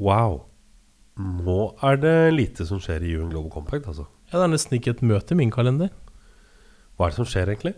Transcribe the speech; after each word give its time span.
Wow. 0.00 0.40
Nå 1.20 1.60
er 1.84 2.00
det 2.00 2.16
lite 2.32 2.66
som 2.68 2.80
skjer 2.82 3.04
i 3.04 3.14
UN 3.18 3.30
Global 3.32 3.52
Compact, 3.52 3.88
altså. 3.90 4.06
Ja, 4.30 4.38
Det 4.38 4.46
er 4.46 4.52
nesten 4.54 4.78
ikke 4.78 4.94
et 4.94 5.04
møte 5.04 5.34
i 5.34 5.40
min 5.40 5.52
kalender. 5.52 5.90
Hva 6.96 7.06
er 7.06 7.12
det 7.12 7.18
som 7.18 7.28
skjer, 7.28 7.50
egentlig? 7.52 7.74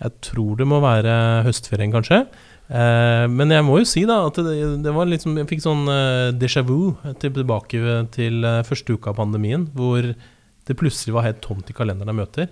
Jeg 0.00 0.16
tror 0.24 0.56
det 0.56 0.66
må 0.66 0.80
være 0.80 1.12
høstferien, 1.44 1.92
kanskje. 1.92 2.24
Eh, 2.70 3.26
men 3.28 3.52
jeg 3.52 3.66
må 3.66 3.80
jo 3.80 3.88
si 3.88 4.06
da 4.08 4.22
at 4.28 4.38
det, 4.46 4.54
det 4.84 4.92
var 4.94 5.08
liksom 5.10 5.34
Jeg 5.40 5.48
fikk 5.50 5.62
sånn 5.64 5.88
eh, 5.90 6.28
déjà 6.38 6.62
vu 6.62 6.94
tilbake 7.18 7.96
til 8.14 8.46
eh, 8.46 8.62
første 8.64 8.94
uka 8.94 9.10
av 9.10 9.18
pandemien, 9.18 9.66
hvor 9.74 10.06
det 10.06 10.76
plutselig 10.78 11.16
var 11.16 11.26
helt 11.26 11.42
tomt 11.44 11.68
i 11.68 11.76
kalenderen 11.76 12.14
av 12.14 12.20
møter. 12.22 12.48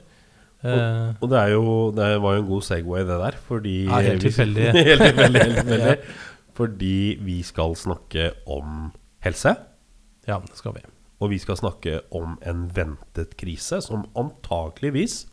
Eh, 0.66 1.10
og 1.22 1.30
det, 1.30 1.44
jo, 1.54 1.64
det, 1.94 2.08
var 2.18 2.34
jo 2.34 2.42
en 2.42 2.48
god 2.50 2.66
Segway, 2.66 3.04
det 3.06 3.18
der, 3.22 3.38
fordi 3.48 3.76
Ja, 3.86 4.02
helt 4.10 4.26
tilfeldig. 4.26 4.70
helt 4.90 5.06
tilfeldig, 5.06 5.44
helt 5.44 5.58
tilfeldig. 5.62 5.96
Fordi 6.58 6.98
vi 7.22 7.38
skal 7.46 7.76
snakke 7.78 8.32
om 8.50 8.88
helse. 9.24 9.54
Ja, 10.28 10.38
det 10.44 10.58
skal 10.58 10.76
vi. 10.76 10.84
Og 11.18 11.32
vi 11.32 11.38
skal 11.42 11.58
snakke 11.58 12.00
om 12.14 12.36
en 12.46 12.68
ventet 12.74 13.34
krise 13.40 13.80
som 13.82 14.06
antakeligvis 14.18 15.24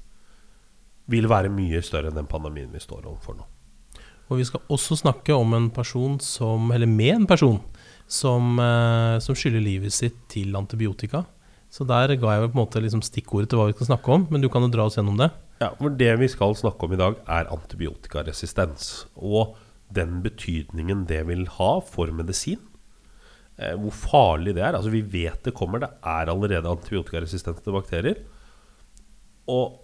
vil 1.11 1.27
være 1.29 1.51
mye 1.53 1.83
større 1.85 2.09
enn 2.09 2.17
den 2.17 2.29
pandemien 2.29 2.71
vi 2.73 2.81
står 2.81 3.05
overfor 3.05 3.37
nå. 3.37 3.45
Og 4.25 4.39
vi 4.39 4.47
skal 4.47 4.63
også 4.73 4.97
snakke 4.97 5.35
om 5.37 5.53
en 5.53 5.69
person 5.73 6.17
som, 6.23 6.71
eller 6.73 6.89
med 6.89 7.13
en 7.13 7.27
person 7.29 7.59
som, 8.07 8.57
eh, 8.59 9.19
som 9.21 9.37
skylder 9.37 9.61
livet 9.61 9.93
sitt 9.93 10.17
til 10.29 10.55
antibiotika. 10.57 11.25
Så 11.69 11.85
der 11.85 12.15
ga 12.15 12.33
jeg 12.33 12.49
på 12.49 12.55
en 12.55 12.61
måte 12.63 12.81
liksom 12.81 13.03
stikkordet 13.05 13.51
til 13.51 13.59
hva 13.59 13.67
vi 13.69 13.75
skal 13.75 13.91
snakke 13.91 14.13
om, 14.15 14.27
men 14.31 14.41
du 14.41 14.49
kan 14.49 14.63
jo 14.65 14.71
dra 14.73 14.85
oss 14.87 14.97
gjennom 14.97 15.17
det. 15.19 15.29
Ja, 15.61 15.69
for 15.77 15.89
Det 15.89 16.19
vi 16.19 16.27
skal 16.27 16.55
snakke 16.55 16.83
om 16.85 16.93
i 16.93 16.99
dag, 16.99 17.15
er 17.27 17.51
antibiotikaresistens. 17.51 19.05
Og 19.15 19.55
den 19.93 20.21
betydningen 20.23 21.05
det 21.05 21.27
vil 21.27 21.45
ha 21.47 21.79
for 21.79 22.07
medisin. 22.11 22.59
Eh, 23.55 23.75
hvor 23.79 23.93
farlig 23.95 24.55
det 24.57 24.63
er. 24.63 24.75
Altså 24.75 24.91
Vi 24.91 25.01
vet 25.01 25.43
det 25.47 25.55
kommer. 25.55 25.79
Det 25.79 25.89
er 26.03 26.31
allerede 26.31 26.71
antibiotikaresistente 26.71 27.71
bakterier. 27.71 28.21
Og 29.47 29.81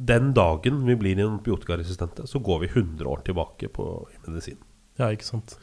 den 0.00 0.32
dagen 0.32 0.84
vi 0.86 0.96
blir 0.96 1.20
antibiotikaresistente, 1.20 2.26
så 2.26 2.40
går 2.40 2.62
vi 2.62 2.72
100 2.72 3.04
år 3.04 3.24
tilbake 3.26 3.68
på, 3.68 3.86
i 4.14 4.20
medisin. 4.26 4.60
Ja, 4.98 5.10
ikke 5.12 5.24
sant 5.28 5.56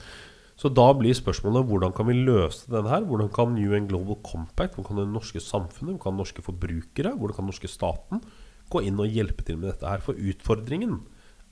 Så 0.57 0.69
da 0.73 0.87
blir 0.97 1.13
spørsmålet 1.13 1.67
hvordan 1.69 1.93
kan 1.93 2.07
vi 2.09 2.13
løse 2.17 2.69
den 2.69 2.87
her? 2.89 3.01
Hvordan 3.05 3.29
kan 3.33 3.57
UN 3.57 3.87
Global 3.89 4.17
Compact, 4.25 4.75
hvordan 4.75 4.87
kan 4.87 5.02
det 5.02 5.13
norske 5.13 5.41
samfunnet, 5.41 5.97
hvordan 5.97 6.02
kan 6.02 6.17
norske 6.17 6.41
forbrukere, 6.41 7.13
hvordan 7.13 7.37
kan 7.37 7.45
norske 7.45 7.69
staten 7.69 8.23
gå 8.69 8.81
inn 8.81 8.97
og 8.99 9.09
hjelpe 9.09 9.45
til 9.45 9.57
med 9.57 9.71
dette 9.71 9.89
her? 9.89 10.02
For 10.02 10.17
utfordringen 10.17 10.99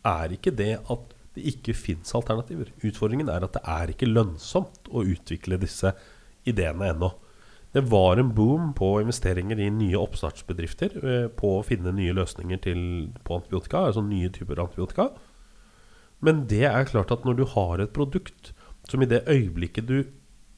er 0.05 0.33
ikke 0.33 0.53
det 0.57 0.79
at 0.81 1.14
det 1.35 1.43
ikke 1.51 1.75
fins 1.77 2.15
alternativer. 2.17 2.71
Utfordringen 2.85 3.29
er 3.31 3.45
at 3.45 3.55
det 3.57 3.63
er 3.67 3.91
ikke 3.91 4.09
lønnsomt 4.09 4.89
å 4.91 5.03
utvikle 5.03 5.59
disse 5.61 5.91
ideene 6.47 6.91
ennå. 6.93 7.11
Det 7.75 7.83
var 7.91 8.21
en 8.21 8.31
boom 8.31 8.69
på 8.77 8.93
investeringer 9.01 9.59
i 9.59 9.71
nye 9.73 9.99
oppstartsbedrifter 9.99 10.93
eh, 11.01 11.25
på 11.27 11.57
å 11.57 11.63
finne 11.67 11.91
nye 11.95 12.13
løsninger 12.15 12.61
til, 12.63 12.83
på 13.27 13.41
antibiotika, 13.41 13.89
altså 13.89 14.03
nye 14.05 14.31
typer 14.31 14.61
antibiotika. 14.63 15.09
Men 16.23 16.45
det 16.47 16.63
er 16.69 16.87
klart 16.87 17.11
at 17.11 17.27
når 17.27 17.41
du 17.41 17.43
har 17.51 17.83
et 17.83 17.91
produkt 17.95 18.53
som 18.87 19.03
i 19.03 19.09
det 19.09 19.25
øyeblikket 19.27 19.89
du 19.89 19.97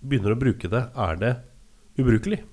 begynner 0.05 0.35
å 0.35 0.39
bruke 0.39 0.69
det, 0.69 0.83
er 0.93 1.17
det 1.23 1.33
ubrukelig. 1.97 2.43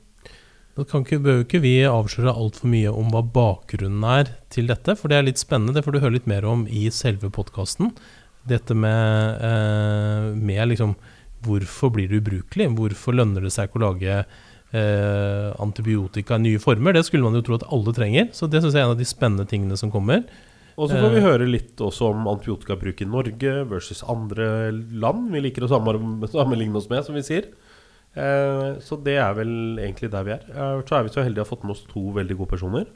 Da 0.75 0.83
kan 0.83 1.05
ikke, 1.05 1.21
bør 1.23 1.43
ikke 1.45 1.61
vi 1.63 1.77
avsløre 1.87 2.35
altfor 2.35 2.67
mye 2.73 2.91
om 2.91 3.13
hva 3.15 3.21
bakgrunnen 3.23 4.03
er 4.11 4.33
til 4.51 4.67
dette, 4.67 4.97
for 4.99 5.11
det 5.11 5.21
er 5.21 5.27
litt 5.29 5.39
spennende. 5.39 5.77
Det 5.77 5.85
får 5.87 5.95
du 5.95 6.01
høre 6.03 6.17
litt 6.17 6.31
mer 6.31 6.47
om 6.51 6.65
i 6.67 6.89
selve 6.91 7.31
podkasten. 7.35 7.93
Dette 8.51 8.75
med, 8.75 9.39
eh, 9.41 10.33
med 10.35 10.69
liksom 10.75 10.97
Hvorfor 11.45 11.91
blir 11.93 12.09
det 12.09 12.23
ubrukelig? 12.23 12.71
Hvorfor 12.73 13.13
lønner 13.13 13.45
det 13.45 13.51
seg 13.53 13.69
ikke 13.69 13.77
å 13.77 13.83
lage 13.83 14.15
eh, 14.73 15.49
antibiotika 15.61 16.39
i 16.39 16.41
nye 16.41 16.59
former? 16.63 16.97
Det 16.97 17.05
skulle 17.05 17.27
man 17.27 17.37
jo 17.37 17.43
tro 17.45 17.59
at 17.59 17.67
alle 17.69 17.93
trenger, 17.93 18.31
så 18.33 18.49
det 18.49 18.63
syns 18.63 18.73
jeg 18.73 18.81
er 18.81 18.89
en 18.89 18.95
av 18.95 19.03
de 19.03 19.05
spennende 19.05 19.45
tingene 19.45 19.77
som 19.77 19.93
kommer. 19.93 20.25
Og 20.75 20.89
så 20.89 20.97
får 20.97 21.13
vi 21.13 21.21
eh. 21.21 21.27
høre 21.27 21.51
litt 21.51 21.83
også 21.85 22.09
om 22.15 22.25
antibiotikabruk 22.33 23.05
i 23.05 23.11
Norge 23.11 23.53
versus 23.69 24.01
andre 24.09 24.73
land 24.73 25.29
vi 25.37 25.45
liker 25.45 25.69
å 25.69 25.71
sammenligne 25.71 26.81
oss 26.81 26.89
med, 26.89 27.05
som 27.05 27.15
vi 27.15 27.23
sier. 27.29 27.53
Eh, 28.15 28.67
så 28.85 28.99
det 29.03 29.17
er 29.19 29.33
vel 29.37 29.81
egentlig 29.83 30.11
der 30.13 30.27
vi 30.27 30.35
er. 30.37 30.45
Eh, 30.51 30.83
så 30.87 30.99
er 30.99 31.07
vi 31.07 31.15
så 31.15 31.25
heldige 31.25 31.43
å 31.43 31.47
ha 31.47 31.51
fått 31.51 31.65
med 31.67 31.75
oss 31.75 31.87
to 31.91 32.05
veldig 32.15 32.37
gode 32.39 32.53
personer. 32.55 32.87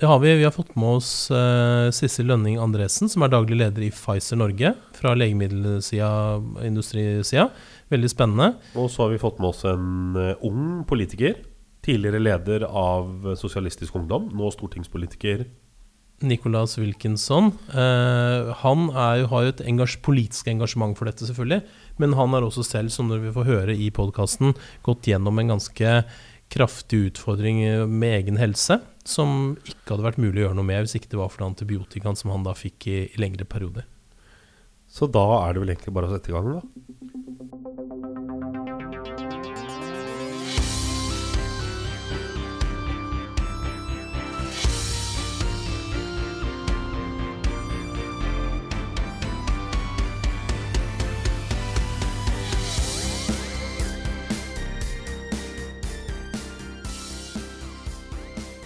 Det 0.00 0.08
har 0.08 0.18
vi. 0.22 0.32
Vi 0.40 0.46
har 0.46 0.54
fått 0.54 0.72
med 0.80 0.96
oss 0.96 1.10
eh, 1.34 1.90
Sissel 1.92 2.30
Lønning 2.30 2.56
Andresen, 2.62 3.10
som 3.12 3.22
er 3.22 3.32
daglig 3.34 3.58
leder 3.60 3.84
i 3.84 3.92
Pfizer 3.92 4.40
Norge. 4.40 4.72
Fra 4.96 5.12
legemiddelsida, 5.18 6.10
industrisida. 6.64 7.50
Veldig 7.92 8.10
spennende. 8.10 8.54
Og 8.80 8.88
så 8.90 9.04
har 9.04 9.12
vi 9.12 9.20
fått 9.20 9.42
med 9.42 9.50
oss 9.50 9.64
en 9.68 10.16
uh, 10.16 10.46
ung 10.46 10.86
politiker. 10.88 11.42
Tidligere 11.84 12.20
leder 12.22 12.64
av 12.64 13.34
Sosialistisk 13.40 13.96
Ungdom, 13.98 14.28
nå 14.36 14.50
stortingspolitiker 14.54 15.46
Nicolas 16.20 16.76
Wilkinson. 16.78 17.52
Eh, 17.72 18.50
han 18.62 18.88
jo, 18.88 19.28
har 19.30 19.44
jo 19.46 19.52
et 19.54 19.62
engasj, 19.64 19.98
politisk 20.04 20.50
engasjement 20.52 20.96
for 20.98 21.08
dette, 21.08 21.26
selvfølgelig. 21.28 21.62
Men 22.02 22.16
han 22.18 22.36
har 22.36 22.46
også 22.46 22.64
selv, 22.66 22.92
som 22.92 23.08
dere 23.10 23.26
vil 23.26 23.36
få 23.36 23.46
høre 23.48 23.76
i 23.76 23.90
podkasten, 23.94 24.54
gått 24.86 25.08
gjennom 25.10 25.40
en 25.40 25.54
ganske 25.56 25.94
kraftig 26.50 27.04
utfordring 27.10 27.62
med 27.88 28.16
egen 28.18 28.40
helse. 28.40 28.80
Som 29.08 29.56
ikke 29.64 29.94
hadde 29.94 30.08
vært 30.10 30.20
mulig 30.20 30.42
å 30.42 30.48
gjøre 30.48 30.58
noe 30.60 30.68
med 30.68 30.84
hvis 30.84 30.98
ikke 30.98 31.14
det 31.14 31.22
var 31.22 31.32
for 31.32 31.44
den 31.44 31.54
antibiotikaen 31.54 32.18
som 32.18 32.34
han 32.34 32.44
da 32.46 32.56
fikk 32.58 32.90
i, 32.90 32.98
i 33.08 33.22
lengre 33.22 33.48
perioder. 33.48 33.88
Så 34.90 35.06
da 35.06 35.22
er 35.44 35.54
det 35.54 35.62
vel 35.62 35.72
egentlig 35.76 35.94
bare 35.94 36.10
å 36.10 36.14
sette 36.16 36.32
i 36.32 36.34
gang, 36.34 36.58
da. 36.58 36.62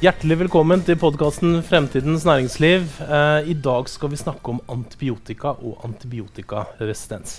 Hjertelig 0.05 0.37
velkommen 0.37 0.83
til 0.85 0.99
podkasten 1.01 1.63
Fremtidens 1.65 2.27
næringsliv. 2.29 2.83
Eh, 3.07 3.47
I 3.49 3.55
dag 3.57 3.87
skal 3.89 4.11
vi 4.13 4.19
snakke 4.21 4.51
om 4.53 4.59
antibiotika 4.69 5.55
og 5.55 5.81
antibiotikaresistens. 5.87 7.39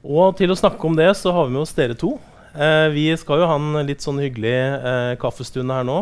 Og 0.00 0.32
til 0.38 0.48
å 0.48 0.56
snakke 0.56 0.86
om 0.88 0.94
det, 0.96 1.10
så 1.18 1.34
har 1.36 1.44
vi 1.44 1.52
med 1.52 1.66
oss 1.66 1.74
dere 1.76 1.92
to. 2.00 2.14
Eh, 2.54 2.86
vi 2.94 3.04
skal 3.20 3.42
jo 3.42 3.48
ha 3.50 3.58
en 3.60 3.84
litt 3.84 4.00
sånn 4.00 4.22
hyggelig 4.24 4.54
eh, 4.56 5.16
kaffestund 5.20 5.68
her 5.74 5.84
nå 5.84 5.98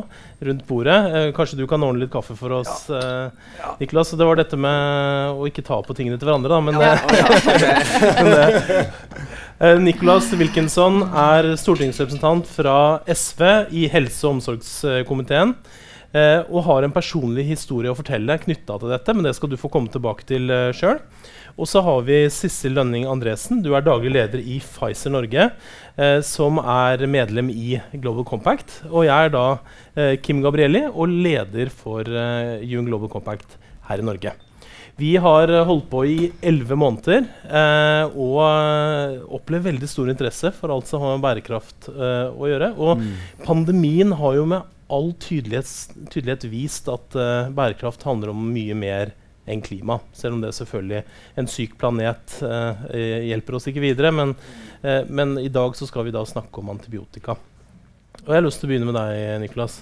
rundt 0.46 0.62
bordet. 0.68 0.98
Eh, 1.10 1.26
kanskje 1.34 1.58
du 1.58 1.64
kan 1.66 1.82
ordne 1.82 2.04
litt 2.04 2.12
kaffe 2.12 2.36
for 2.38 2.54
oss, 2.60 2.84
ja. 2.86 3.00
Eh, 3.00 3.56
ja. 3.64 3.72
Niklas. 3.80 4.12
Det 4.14 4.28
var 4.28 4.38
dette 4.38 4.58
med 4.62 5.32
å 5.32 5.48
ikke 5.50 5.64
ta 5.66 5.80
på 5.82 5.96
tingene 5.96 6.20
til 6.20 6.30
hverandre, 6.30 6.54
da. 6.54 6.60
Men, 6.68 6.78
ja. 6.86 6.94
men 9.58 9.82
Nicolas 9.88 10.30
Wilkinson 10.38 11.02
er 11.08 11.50
stortingsrepresentant 11.58 12.46
fra 12.52 12.76
SV 13.10 13.74
i 13.74 13.88
helse- 13.90 14.22
og 14.22 14.36
omsorgskomiteen. 14.36 15.56
Eh, 16.16 16.42
og 16.48 16.64
har 16.68 16.86
en 16.86 16.94
personlig 16.94 17.44
historie 17.50 17.92
å 17.92 17.96
fortelle 17.98 18.38
knytta 18.40 18.78
til 18.80 18.92
dette, 18.92 19.14
men 19.16 19.26
det 19.26 19.34
skal 19.36 19.50
du 19.52 19.58
få 19.60 19.68
komme 19.72 19.90
tilbake 19.92 20.24
til 20.28 20.48
eh, 20.52 20.70
sjøl. 20.76 21.02
Og 21.56 21.68
så 21.68 21.80
har 21.84 22.02
vi 22.04 22.18
Sissel 22.32 22.74
Lønning 22.76 23.06
Andresen. 23.08 23.62
Du 23.64 23.70
er 23.76 23.84
daglig 23.84 24.12
leder 24.12 24.40
i 24.40 24.58
Pfizer 24.60 25.12
Norge, 25.12 25.50
eh, 25.96 26.18
som 26.24 26.60
er 26.60 27.04
medlem 27.08 27.48
i 27.52 27.78
Global 27.96 28.26
Compact. 28.28 28.82
Og 28.90 29.06
jeg 29.08 29.28
er 29.28 29.32
da 29.32 29.46
eh, 29.96 30.16
Kim 30.20 30.42
Gabrielli 30.44 30.86
og 30.90 31.12
leder 31.12 31.72
for 31.72 32.04
eh, 32.04 32.64
UN 32.64 32.90
Global 32.90 33.12
Compact 33.12 33.56
her 33.88 34.04
i 34.04 34.06
Norge. 34.06 34.36
Vi 35.00 35.14
har 35.20 35.52
eh, 35.52 35.64
holdt 35.68 35.88
på 35.92 36.04
i 36.08 36.30
elleve 36.44 36.76
måneder 36.80 37.24
eh, 37.24 38.04
og 38.12 38.40
opplevd 38.40 39.34
opplever 39.40 39.68
veldig 39.70 39.88
stor 39.90 40.12
interesse 40.12 40.52
for 40.56 40.72
alt 40.72 40.88
som 40.88 41.04
har 41.04 41.16
med 41.16 41.24
bærekraft 41.24 41.88
å 41.92 42.48
gjøre. 42.48 42.72
Og 42.76 43.00
mm. 43.00 43.12
pandemien 43.48 44.12
har 44.20 44.36
jo 44.36 44.48
med 44.52 44.72
all 44.92 45.12
tydelighet, 45.18 45.68
tydelighet 46.10 46.46
vist 46.50 46.88
at 46.90 47.16
uh, 47.18 47.50
bærekraft 47.54 48.04
handler 48.06 48.32
om 48.32 48.46
mye 48.52 48.76
mer 48.78 49.12
enn 49.46 49.62
klima. 49.62 49.98
Selv 50.16 50.36
om 50.36 50.42
det 50.42 50.54
selvfølgelig 50.56 51.02
en 51.38 51.50
syk 51.50 51.76
planet 51.80 52.38
uh, 52.42 52.86
hjelper 53.26 53.58
oss 53.58 53.68
ikke 53.70 53.84
videre. 53.84 54.12
Men, 54.14 54.34
uh, 54.82 55.02
men, 55.08 55.36
i 55.42 55.52
dag 55.52 55.76
så 55.78 55.88
skal 55.90 56.06
vi 56.06 56.14
da 56.14 56.24
snakke 56.26 56.62
om 56.62 56.74
antibiotika. 56.74 57.36
Og 58.24 58.28
jeg 58.30 58.38
har 58.38 58.46
lyst 58.46 58.62
til 58.62 58.68
å 58.68 58.74
begynne 58.74 58.90
med 58.90 58.98
deg, 58.98 59.40
Niklas. 59.44 59.80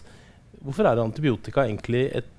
Hvorfor 0.64 0.88
er 0.88 1.00
antibiotika 1.02 1.66
egentlig 1.66 2.08
et 2.12 2.30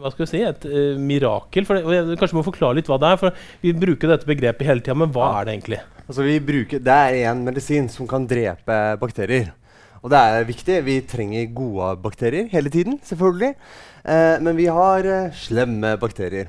hva 0.00 0.08
skal 0.10 0.24
vi 0.24 0.26
si, 0.30 0.38
et 0.42 0.64
mirakel? 0.98 1.66
For 1.68 1.76
det, 1.76 1.98
jeg 2.00 2.18
kanskje 2.18 2.38
må 2.38 2.42
forklare 2.42 2.78
litt 2.78 2.88
hva 2.90 2.96
det 2.98 3.10
er. 3.12 3.18
for 3.20 3.42
Vi 3.62 3.74
bruker 3.76 4.10
dette 4.10 4.26
begrepet 4.26 4.66
hele 4.66 4.82
tida, 4.82 4.96
men 4.98 5.12
hva 5.14 5.28
er 5.36 5.46
det 5.46 5.52
egentlig? 5.54 5.78
Altså, 6.06 6.24
bruker, 6.48 6.80
det 6.82 6.96
er 6.96 7.18
en 7.30 7.44
medisin 7.46 7.86
som 7.92 8.08
kan 8.10 8.26
drepe 8.26 8.78
bakterier. 8.98 9.52
Og 10.06 10.12
det 10.12 10.18
er 10.22 10.44
viktig. 10.46 10.76
Vi 10.86 11.00
trenger 11.02 11.48
gode 11.50 11.88
bakterier 11.98 12.46
hele 12.52 12.70
tiden, 12.70 13.00
selvfølgelig. 13.02 13.56
Eh, 14.06 14.36
men 14.38 14.54
vi 14.54 14.68
har 14.70 15.08
eh, 15.10 15.32
slemme 15.34 15.96
bakterier. 15.98 16.46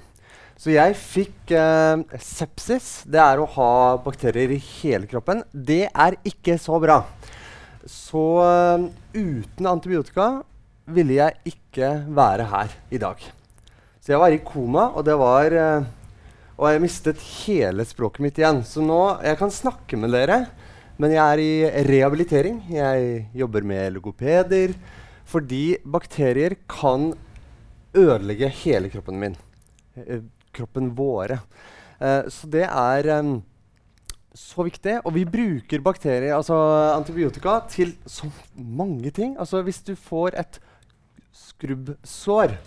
Så 0.62 0.76
jeg 0.76 0.94
fikk 0.98 1.56
eh, 1.58 2.04
sepsis. 2.22 3.02
Det 3.10 3.18
er 3.18 3.42
å 3.42 3.48
ha 3.56 3.72
bakterier 4.06 4.54
i 4.54 4.60
hele 4.62 5.10
kroppen. 5.10 5.42
Det 5.50 5.88
er 5.90 6.20
ikke 6.22 6.60
så 6.62 6.78
bra. 6.82 7.00
Så 7.90 8.24
eh, 8.46 8.86
uten 9.18 9.72
antibiotika 9.74 10.30
ville 10.94 11.18
jeg 11.18 11.54
ikke 11.56 11.92
være 12.14 12.48
her 12.54 12.78
i 12.94 13.02
dag. 13.02 13.26
Så 13.98 14.14
jeg 14.14 14.22
var 14.22 14.38
i 14.38 14.42
koma, 14.46 14.92
og 14.94 15.06
det 15.10 15.18
var 15.20 15.58
eh, 15.58 15.94
Og 16.58 16.70
jeg 16.72 16.82
mistet 16.82 17.26
hele 17.46 17.86
språket 17.86 18.22
mitt 18.22 18.38
igjen. 18.38 18.64
Så 18.66 18.86
nå 18.86 19.18
Jeg 19.26 19.38
kan 19.42 19.54
snakke 19.54 19.98
med 19.98 20.14
dere, 20.14 20.46
men 20.98 21.14
jeg 21.14 21.22
er 21.22 21.42
i 21.42 21.84
rehabilitering. 21.86 22.62
Jeg 22.74 23.28
jobber 23.38 23.66
med 23.68 23.94
logopeder. 23.94 24.74
Fordi 25.28 25.78
bakterier 25.84 26.56
kan 26.70 27.12
ødelegge 27.98 28.50
hele 28.64 28.90
kroppen 28.90 29.20
min. 29.20 29.36
Eh, 29.98 30.24
kroppen 30.56 30.90
våre. 30.96 31.42
Eh, 32.00 32.30
så 32.32 32.48
det 32.50 32.64
er 32.66 33.10
um, 33.20 33.44
så 34.34 34.66
viktig. 34.66 35.00
Og 35.04 35.14
vi 35.14 35.26
bruker 35.26 35.84
bakterier, 35.84 36.36
altså 36.38 36.56
antibiotika, 36.96 37.60
til 37.70 37.94
så 38.06 38.32
mange 38.56 39.12
ting. 39.12 39.36
Altså 39.38 39.62
hvis 39.62 39.84
du 39.84 39.96
får 39.96 40.40
et 40.40 40.60
skrubbsår, 41.36 42.58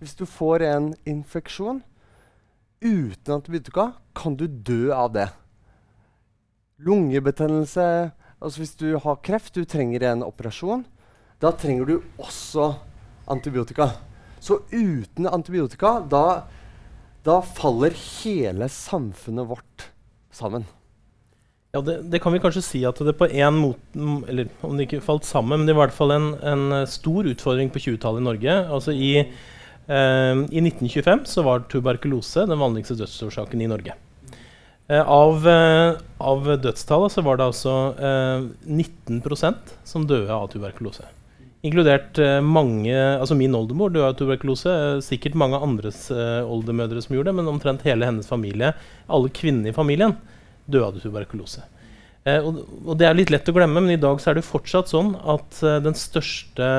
hvis 0.00 0.14
du 0.14 0.26
får 0.28 0.66
en 0.66 0.92
infeksjon 1.06 1.80
uten 2.82 3.38
antibiotika, 3.38 3.92
kan 4.16 4.36
du 4.36 4.46
dø 4.46 4.92
av 4.92 5.12
det. 5.14 5.30
Lungebetennelse 6.76 8.12
altså 8.36 8.60
Hvis 8.60 8.76
du 8.76 8.90
har 9.00 9.22
kreft, 9.24 9.54
du 9.56 9.64
trenger 9.64 10.04
en 10.04 10.24
operasjon, 10.26 10.84
da 11.40 11.52
trenger 11.56 11.88
du 11.88 11.94
også 12.20 12.74
antibiotika. 13.32 13.90
Så 14.44 14.60
uten 14.70 15.26
antibiotika, 15.26 15.98
da, 16.04 16.44
da 17.24 17.40
faller 17.40 17.96
hele 17.96 18.68
samfunnet 18.68 19.48
vårt 19.48 19.88
sammen. 20.30 20.66
Ja, 21.72 21.80
det, 21.80 21.96
det, 22.12 22.20
kan 22.22 22.36
vi 22.36 22.40
kanskje 22.44 22.64
si 22.64 22.84
at 22.88 23.00
det 23.04 23.16
på 23.18 23.26
en 23.26 23.56
måte 23.58 24.04
Eller 24.30 24.48
om 24.64 24.78
det 24.78 24.86
ikke 24.86 25.02
falt 25.04 25.26
sammen, 25.28 25.60
men 25.60 25.68
det 25.68 25.74
var 25.76 25.88
i 25.88 25.90
hvert 25.90 25.96
fall 25.96 26.14
en, 26.14 26.30
en 26.40 26.86
stor 26.88 27.26
utfordring 27.28 27.72
på 27.72 27.82
20-tallet 27.88 28.22
i 28.22 28.28
Norge. 28.28 28.56
Altså 28.78 28.94
i, 28.94 29.12
eh, 29.24 30.44
I 30.44 30.62
1925 30.62 31.26
så 31.32 31.44
var 31.44 31.66
tuberkulose 31.72 32.46
den 32.48 32.60
vanligste 32.60 32.96
dødsårsaken 33.00 33.64
i 33.64 33.72
Norge. 33.72 33.96
Eh, 34.88 35.02
av, 35.02 35.48
eh, 35.48 35.98
av 36.18 36.46
dødstallet 36.62 37.12
så 37.12 37.22
var 37.26 37.38
det 37.38 37.48
altså 37.50 37.74
19 37.98 39.18
eh, 39.18 39.54
som 39.84 40.06
døde 40.06 40.30
av 40.30 40.46
tuberkulose. 40.52 41.08
Inkludert 41.66 42.20
mange 42.44 42.94
Altså 42.94 43.34
min 43.34 43.54
oldemor 43.56 43.90
døde 43.90 44.12
av 44.12 44.14
tuberkulose. 44.14 45.02
sikkert 45.02 45.34
mange 45.34 45.58
andres 45.58 46.10
oldemødre 46.12 47.02
som 47.02 47.16
gjorde 47.16 47.32
det, 47.32 47.34
men 47.34 47.48
omtrent 47.50 47.82
hele 47.82 48.06
hennes 48.06 48.28
familie, 48.28 48.74
alle 49.08 49.28
kvinnene 49.28 49.72
i 49.72 49.74
familien, 49.74 50.14
døde 50.70 50.86
av 50.86 51.00
tuberkulose. 51.02 51.64
Uh, 52.26 52.48
og, 52.50 52.92
det 52.98 53.06
er 53.06 53.18
litt 53.18 53.30
lett 53.30 53.48
å 53.48 53.54
glemme, 53.54 53.80
men 53.80 53.94
i 53.94 54.00
dag 54.02 54.18
så 54.22 54.32
er 54.32 54.38
det 54.38 54.46
fortsatt 54.46 54.90
sånn 54.90 55.14
at 55.30 55.60
den 55.84 55.94
største 55.94 56.70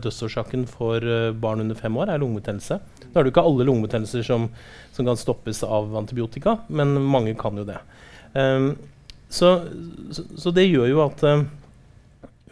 dødsårsaken 0.00 0.64
for 0.70 1.04
barn 1.36 1.64
under 1.64 1.76
fem 1.76 1.96
år 2.00 2.14
er 2.14 2.22
lungebetennelse. 2.22 2.80
Nå 3.08 3.12
er 3.12 3.20
det 3.24 3.28
jo 3.28 3.34
ikke 3.34 3.44
alle 3.50 3.66
lungebetennelser 3.68 4.24
som, 4.24 4.48
som, 4.96 5.04
kan 5.04 5.20
stoppes 5.20 5.60
av 5.64 5.92
antibiotika, 6.00 6.58
men 6.72 6.96
mange 7.04 7.36
kan 7.40 7.56
jo 7.60 7.66
det. 7.68 7.78
Um, 8.32 8.72
så, 9.28 9.52
så, 10.12 10.24
så, 10.40 10.52
det 10.56 10.70
gjør 10.70 10.88
jo 10.88 11.04
at 11.04 11.24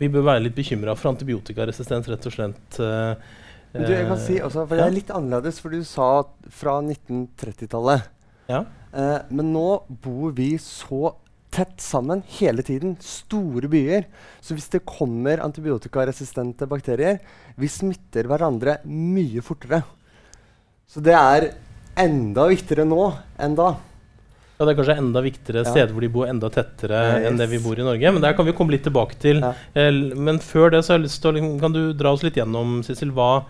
vi 0.01 0.09
bør 0.13 0.27
være 0.29 0.45
litt 0.47 0.57
bekymra 0.57 0.95
for 0.97 1.13
antibiotikaresistens, 1.13 2.09
rett 2.13 2.29
og 2.29 2.35
slett. 2.35 2.81
Uh, 2.81 3.17
du, 3.77 3.93
jeg 3.93 4.09
kan 4.09 4.21
si 4.21 4.39
også, 4.41 4.65
for 4.65 4.79
Det 4.79 4.87
er 4.87 4.95
litt 4.95 5.13
annerledes, 5.13 5.61
for 5.61 5.75
du 5.75 5.85
sa 5.87 6.09
fra 6.53 6.79
1930-tallet. 6.83 8.09
Ja. 8.51 8.65
Uh, 8.93 9.21
men 9.33 9.53
nå 9.53 9.69
bor 10.05 10.37
vi 10.37 10.55
så 10.63 11.17
tett 11.57 11.81
sammen 11.81 12.23
hele 12.39 12.65
tiden. 12.67 12.97
Store 13.01 13.69
byer. 13.73 14.07
Så 14.45 14.57
hvis 14.57 14.69
det 14.73 14.85
kommer 14.89 15.41
antibiotikaresistente 15.45 16.69
bakterier, 16.69 17.21
vi 17.57 17.71
smitter 17.73 18.29
hverandre 18.29 18.79
mye 18.87 19.45
fortere. 19.45 19.81
Så 20.87 21.03
det 21.05 21.17
er 21.17 21.51
enda 21.99 22.47
viktigere 22.51 22.85
nå 22.89 23.09
enn 23.43 23.57
da. 23.59 23.73
Ja, 24.57 24.65
Det 24.65 24.73
er 24.73 24.79
kanskje 24.79 24.99
enda 25.01 25.21
viktigere 25.21 25.65
ja. 25.65 25.69
steder 25.69 25.93
hvor 25.93 26.05
de 26.05 26.13
bor 26.13 26.29
enda 26.31 26.49
tettere 26.53 27.01
yes. 27.19 27.27
enn 27.29 27.41
det 27.41 27.49
vi 27.51 27.61
bor 27.61 27.77
i 27.77 27.85
Norge. 27.85 28.13
Men 28.13 28.25
der 28.25 28.37
kan 28.37 28.47
vi 28.49 28.55
komme 28.57 28.73
litt 28.73 28.87
tilbake 28.87 29.19
til. 29.21 29.43
Ja. 29.45 29.53
Eh, 29.77 29.93
men 30.17 30.41
før 30.41 30.73
det 30.73 30.85
så 30.85 30.95
har 30.95 31.01
jeg 31.01 31.09
lyst 31.09 31.21
til 31.25 31.37
å, 31.37 31.51
kan 31.61 31.77
du 31.77 31.83
dra 31.97 32.15
oss 32.17 32.25
litt 32.25 32.39
gjennom 32.41 32.79
Sissel, 32.87 33.13
hva, 33.17 33.45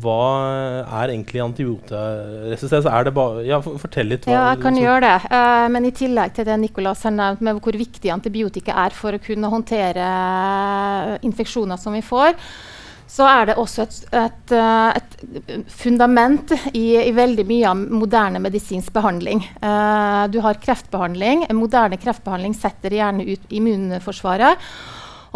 hva 0.00 0.84
er 0.88 1.10
egentlig 1.12 1.42
antibiotikaresistens? 1.44 2.86
Er 2.88 3.04
det 3.04 3.12
bare, 3.12 3.42
ja, 3.44 3.58
fortell 3.60 4.08
litt. 4.08 4.24
Hva, 4.24 4.32
ja, 4.32 4.44
jeg 4.54 4.62
kan 4.62 4.72
liksom. 4.72 4.86
gjøre 4.86 5.00
det. 5.04 5.16
Uh, 5.28 5.66
men 5.74 5.86
i 5.88 5.94
tillegg 5.96 6.36
til 6.36 6.46
det 6.48 6.60
Nicolas 6.62 7.02
har 7.04 7.12
nevnt 7.12 7.42
med 7.44 7.58
hvor 7.60 7.76
viktig 7.76 8.12
antibiotika 8.14 8.76
er 8.86 8.96
for 8.96 9.12
å 9.12 9.20
kunne 9.20 9.50
håndtere 9.52 10.06
infeksjoner 11.28 11.80
som 11.80 11.92
vi 11.92 12.00
får, 12.06 12.38
så 13.12 13.26
er 13.28 13.50
det 13.50 13.58
også 13.60 13.82
et, 13.84 13.96
et, 14.16 14.52
eh, 14.56 14.96
et 14.96 15.66
fundament 15.68 16.54
i, 16.70 16.94
i, 16.96 17.10
veldig 17.12 17.44
mye 17.44 17.66
av 17.68 17.82
moderne 18.00 18.40
medisinsk 18.40 18.94
behandling. 18.94 19.42
Uh, 19.60 20.24
du 20.32 20.38
har 20.40 20.56
kreftbehandling. 20.62 21.44
Moderne 21.52 21.98
kreftbehandling 22.00 22.56
setter 22.56 22.96
gjerne 22.96 23.26
ut 23.28 23.52
immunforsvaret. 23.52 24.64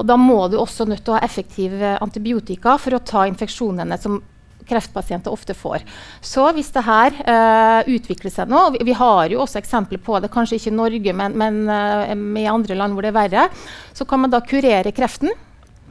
Og 0.01 0.09
da 0.09 0.17
må 0.21 0.39
du 0.49 0.57
også 0.61 0.89
nødt 0.89 1.05
til 1.05 1.13
å 1.13 1.19
ha 1.19 1.25
effektive 1.29 1.99
antibiotika 2.01 2.79
for 2.81 2.97
å 2.97 3.05
ta 3.05 3.27
infeksjonene 3.29 4.01
som 4.01 4.23
kreftpasienter 4.69 5.33
ofte 5.33 5.57
får. 5.57 5.85
Så 6.25 6.45
hvis 6.57 6.73
det 6.75 6.85
her 6.87 7.17
uh, 7.23 7.89
utvikler 7.97 8.33
seg 8.33 8.51
nå, 8.51 8.63
vi, 8.77 8.85
vi, 8.91 8.97
har 8.99 9.33
jo 9.33 9.43
også 9.45 9.61
eksempler 9.63 10.03
på 10.03 10.21
det, 10.23 10.33
kanskje 10.35 10.61
ikke 10.61 10.73
i 10.73 10.79
Norge, 10.79 11.17
men, 11.23 11.37
men 11.39 11.65
uh, 11.71 12.41
i 12.43 12.49
andre 12.51 12.79
land 12.79 12.97
hvor 12.97 13.07
det 13.07 13.15
er 13.15 13.21
verre, 13.21 13.49
så 13.97 14.07
kan 14.09 14.25
man 14.25 14.35
da 14.35 14.43
kurere 14.45 14.95
kreften 14.97 15.33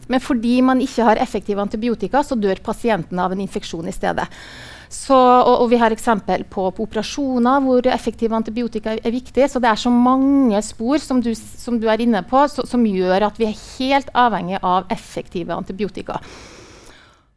men 0.08 0.22
fordi 0.22 0.60
man 0.62 0.82
ikke 0.84 1.06
har 1.08 1.22
effektive 1.22 1.62
antibiotika, 1.62 2.22
så 2.24 2.38
dør 2.38 2.62
pasienten 2.64 3.20
av 3.22 3.34
en 3.34 3.42
infeksjon 3.42 3.88
i 3.90 3.96
stedet. 3.96 4.28
Så, 4.96 5.18
og, 5.18 5.64
og, 5.64 5.70
vi 5.72 5.80
har 5.82 5.92
eksempel 5.92 6.46
på, 6.46 6.68
på, 6.76 6.86
operasjoner 6.86 7.64
hvor 7.66 7.88
effektive 7.90 8.38
antibiotika 8.38 8.94
er, 8.94 9.02
er 9.04 9.16
viktig. 9.16 9.48
Så 9.50 9.60
det 9.60 9.72
er 9.72 9.82
så 9.82 9.92
mange 9.92 10.62
spor 10.64 11.02
som 11.02 11.24
du, 11.26 11.32
som 11.36 11.80
du 11.82 11.90
er 11.92 12.04
inne 12.06 12.22
på, 12.30 12.46
så, 12.52 12.68
som 12.70 12.86
gjør 12.86 13.28
at 13.28 13.42
vi 13.42 13.50
er 13.50 13.64
helt 13.80 14.14
avhengig 14.14 14.62
av 14.62 14.92
effektive 14.94 15.58
antibiotika. 15.58 16.22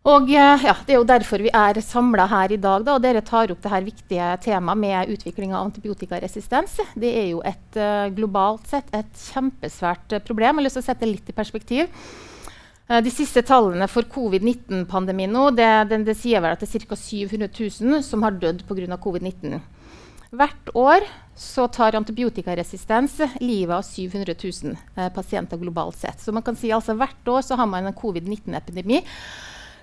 Og 0.07 0.31
eh, 0.31 0.65
ja, 0.65 0.77
Det 0.87 0.95
er 0.95 1.01
jo 1.01 1.09
derfor 1.09 1.43
vi 1.43 1.51
er 1.51 1.81
samla 1.83 2.29
her 2.31 2.55
i 2.55 2.61
dag. 2.61 2.85
Da, 2.87 2.95
og 2.97 3.03
Dere 3.03 3.25
tar 3.27 3.51
opp 3.53 3.63
dette 3.65 3.83
viktige 3.89 4.31
temaet 4.45 4.79
med 4.79 5.13
utvikling 5.17 5.53
av 5.53 5.67
antibiotikaresistens. 5.67 6.79
Det 6.95 7.11
er 7.11 7.29
jo 7.33 7.43
et 7.47 7.81
uh, 7.81 8.07
globalt 8.15 8.69
sett 8.71 8.89
et 8.95 9.27
kjempesvært 9.33 10.17
uh, 10.17 10.23
problem. 10.25 10.55
Jeg 10.55 10.63
har 10.63 10.69
lyst 10.69 10.79
til 10.81 10.87
å 10.87 10.89
sette 10.89 11.05
det 11.05 11.13
litt 11.13 11.33
i 11.33 11.37
perspektiv. 11.37 11.91
Uh, 12.89 13.01
de 13.05 13.13
siste 13.13 13.43
tallene 13.45 13.91
for 13.91 14.07
covid-19-pandemien 14.09 15.35
nå, 15.35 15.51
det, 15.59 15.69
det, 15.91 16.05
det, 16.07 16.17
sier 16.17 16.41
vel 16.45 16.55
at 16.55 16.63
det 16.63 16.71
er 16.71 16.87
ca. 16.89 16.97
700 16.97 17.51
000 17.51 18.07
som 18.07 18.25
har 18.25 18.39
dødd 18.39 18.65
pga. 18.71 19.01
covid-19. 19.03 19.59
Hvert 20.39 20.73
år 20.77 21.05
så 21.39 21.69
tar 21.73 21.97
antibiotikaresistens 21.97 23.15
livet 23.41 23.73
av 23.73 23.85
700 23.87 24.35
000 24.37 24.75
eh, 24.97 25.09
pasienter 25.15 25.57
globalt 25.57 25.97
sett. 25.97 26.21
Så 26.21 26.35
man 26.37 26.45
kan 26.45 26.57
si 26.59 26.69
altså 26.75 26.97
hvert 26.99 27.31
år 27.33 27.47
så 27.47 27.57
har 27.57 27.69
man 27.71 27.89
en 27.89 27.97
covid-19-epidemi 27.97 29.01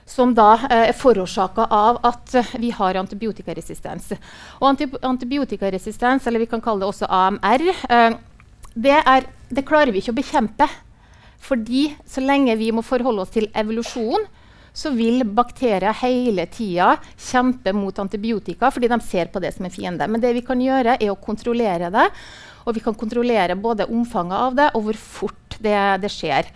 som 0.05 0.33
da 0.37 0.53
eh, 0.69 0.89
er 0.91 0.95
forårsaka 0.97 1.67
av 1.73 1.99
at 2.05 2.35
vi 2.61 2.69
har 2.75 2.99
antibiotikaresistens. 3.01 4.13
Og 4.61 4.69
anti 4.69 4.87
antibiotikaresistens, 5.01 6.27
eller 6.27 6.45
vi 6.45 6.49
kan 6.51 6.63
kalle 6.63 6.85
det 6.85 6.91
også 6.91 7.09
AMR, 7.09 7.67
eh, 7.89 8.17
det, 8.75 8.97
er, 9.01 9.29
det 9.49 9.65
klarer 9.67 9.93
vi 9.93 10.03
ikke 10.03 10.13
å 10.15 10.21
bekjempe 10.21 10.69
fordi 11.45 11.91
så 12.09 12.23
lenge 12.25 12.55
vi 12.57 12.71
må 12.73 12.81
forholde 12.81 13.21
oss 13.21 13.33
til 13.35 13.45
evolusjon, 13.53 14.23
så 14.75 14.91
vil 14.91 15.23
bakterier 15.37 15.93
hele 16.01 16.47
tida 16.51 16.95
kjempe 17.15 17.71
mot 17.75 17.99
antibiotika 18.01 18.71
fordi 18.73 18.89
de 18.91 18.97
ser 19.05 19.29
på 19.31 19.39
det 19.43 19.53
som 19.55 19.67
en 19.67 19.73
fiende. 19.73 20.07
Men 20.09 20.23
det 20.23 20.33
vi 20.35 20.43
kan 20.45 20.61
gjøre, 20.61 20.97
er 20.99 21.13
å 21.13 21.19
kontrollere 21.21 21.91
det. 21.93 22.07
Og 22.65 22.75
vi 22.75 22.81
kan 22.83 22.97
kontrollere 22.97 23.55
både 23.55 23.87
omfanget 23.87 24.41
av 24.41 24.57
det 24.57 24.71
og 24.73 24.87
hvor 24.87 24.99
fort 24.99 25.59
det, 25.63 25.77
det 26.03 26.11
skjer. 26.11 26.49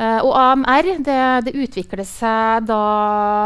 Uh, 0.00 0.20
og 0.24 0.32
AMR 0.32 0.86
det, 1.04 1.20
det, 1.44 1.52
utvikler 1.60 2.06
seg 2.08 2.64
da 2.64 2.80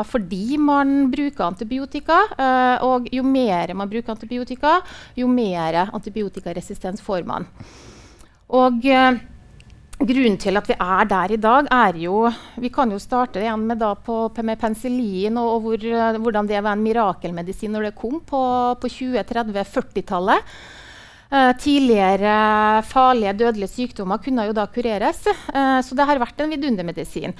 fordi 0.06 0.54
man 0.62 1.08
bruker 1.10 1.48
antibiotika. 1.48 2.20
Uh, 2.38 2.76
og 2.86 3.08
jo 3.10 3.26
mer 3.26 3.74
man 3.74 3.90
bruker 3.90 4.14
antibiotika, 4.14 4.78
jo 5.18 5.26
mer 5.30 5.84
antibiotikaresistens 5.86 7.02
får 7.04 7.26
man. 7.26 7.48
Og... 8.54 8.82
Uh, 8.86 9.22
Grunnen 9.94 10.34
til 10.42 10.58
at 10.58 10.66
vi 10.68 10.74
er 10.74 11.06
der 11.06 11.32
i 11.32 11.38
dag, 11.38 11.68
er 11.70 11.96
jo 12.02 12.24
Vi 12.60 12.68
kan 12.68 12.90
jo 12.90 12.98
starte 12.98 13.38
igjen 13.40 13.62
med, 13.68 13.82
på, 14.04 14.16
med 14.42 14.58
penicillin 14.60 15.38
og, 15.38 15.50
og 15.54 15.60
hvor, 15.62 16.18
hvordan 16.18 16.48
det 16.50 16.62
var 16.64 16.74
en 16.74 16.82
mirakelmedisin 16.82 17.72
når 17.72 17.88
det 17.88 17.94
kom 18.00 18.18
på, 18.20 18.40
på 18.82 18.90
20-30-40-tallet. 18.90 20.42
Uh, 20.42 20.42
eh, 20.42 20.83
tidligere 21.58 22.82
farlige, 22.86 23.34
dødelige 23.40 23.72
sykdommer 23.72 24.20
kunne 24.22 24.46
jo 24.48 24.56
da 24.56 24.66
kureres. 24.70 25.24
Uh, 25.50 25.80
så 25.82 25.96
det 25.96 26.06
har 26.08 26.20
vært 26.22 26.42
en 26.44 26.52
vidundermedisin. 26.54 27.34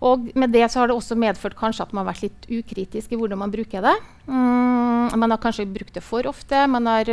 Og 0.00 0.30
med 0.38 0.54
det 0.54 0.64
så 0.72 0.80
har 0.80 0.88
det 0.88 0.96
også 0.96 1.16
medført 1.18 1.58
kanskje 1.58 1.84
at 1.84 1.90
man 1.92 2.06
har 2.06 2.14
vært 2.14 2.24
litt 2.24 2.46
ukritisk 2.62 3.12
i 3.12 3.18
hvordan 3.20 3.42
man 3.42 3.52
bruker 3.52 3.84
det. 3.84 3.92
Mm, 4.30 5.12
man 5.20 5.34
har 5.34 5.40
kanskje 5.42 5.68
brukt 5.68 5.92
det 5.98 6.02
for 6.04 6.24
ofte. 6.30 6.62
Man, 6.72 6.88
har, 6.88 7.10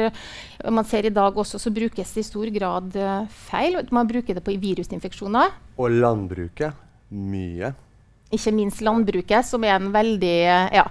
man 0.71 0.87
ser 0.87 1.09
i 1.09 1.11
dag 1.11 1.35
også 1.35 1.59
så 1.59 1.73
brukes 1.73 2.13
det 2.15 2.23
i 2.23 2.29
stor 2.29 2.53
grad 2.55 2.95
uh, 2.95 3.27
feil. 3.49 3.81
Man 3.91 4.07
bruker 4.07 4.37
det 4.37 4.45
på 4.45 4.55
virusinfeksjoner. 4.55 5.57
Og 5.75 5.99
landbruket 5.99 6.79
mye. 7.11 7.73
Ikke 8.31 8.51
minst 8.55 8.83
landbruket, 8.83 9.47
som 9.47 9.63
er 9.63 9.77
en 9.77 9.91
veldig 9.93 10.35
ja, 10.75 10.87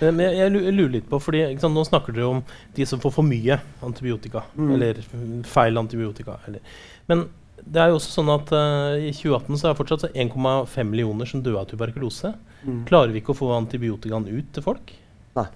men 0.00 0.22
jeg, 0.22 0.36
jeg, 0.38 0.74
lurer 0.76 0.92
litt 0.92 1.08
på, 1.10 1.18
fordi 1.22 1.42
sant, 1.58 1.74
Nå 1.74 1.82
snakker 1.86 2.14
dere 2.14 2.30
om 2.30 2.42
de 2.76 2.86
som 2.86 3.00
får 3.02 3.14
for 3.16 3.26
mye 3.26 3.58
antibiotika. 3.84 4.44
Mm. 4.54 4.70
Eller 4.76 5.02
feil 5.48 5.80
antibiotika. 5.80 6.38
Eller. 6.46 6.62
Men 7.10 7.26
det 7.64 7.82
er 7.82 7.90
jo 7.90 7.98
også 7.98 8.12
sånn 8.20 8.30
at 8.32 8.50
uh, 8.54 8.96
i 9.00 9.12
2018 9.12 9.58
så 9.58 9.68
er 9.68 9.72
det 9.72 9.78
fortsatt 9.80 10.04
1,5 10.14 10.90
millioner 10.90 11.28
som 11.28 11.42
døde 11.44 11.60
av 11.60 11.68
tuberkulose. 11.70 12.32
Mm. 12.62 12.82
Klarer 12.88 13.14
vi 13.14 13.22
ikke 13.22 13.34
å 13.34 13.38
få 13.38 13.50
antibiotikaen 13.56 14.28
ut 14.30 14.52
til 14.54 14.64
folk? 14.64 14.92
Nei. 15.38 15.48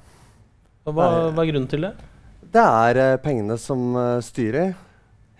Hva, 0.88 1.08
hva 1.30 1.44
er 1.44 1.52
grunnen 1.52 1.70
til 1.70 1.87
det? 1.87 1.92
Det 2.52 2.62
er 2.62 3.00
uh, 3.00 3.20
pengene 3.22 3.58
som 3.61 3.92
uh, 3.94 4.18
styrer 4.25 4.75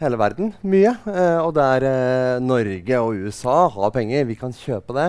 hele 0.03 0.19
verden 0.19 0.49
mye. 0.67 0.97
og 1.45 1.53
det 1.55 1.65
er 1.77 2.41
Norge 2.43 2.97
og 3.05 3.21
USA 3.23 3.69
har 3.71 3.93
penger, 3.95 4.25
vi 4.27 4.35
kan 4.35 4.51
kjøpe 4.51 4.97
det. 4.97 5.05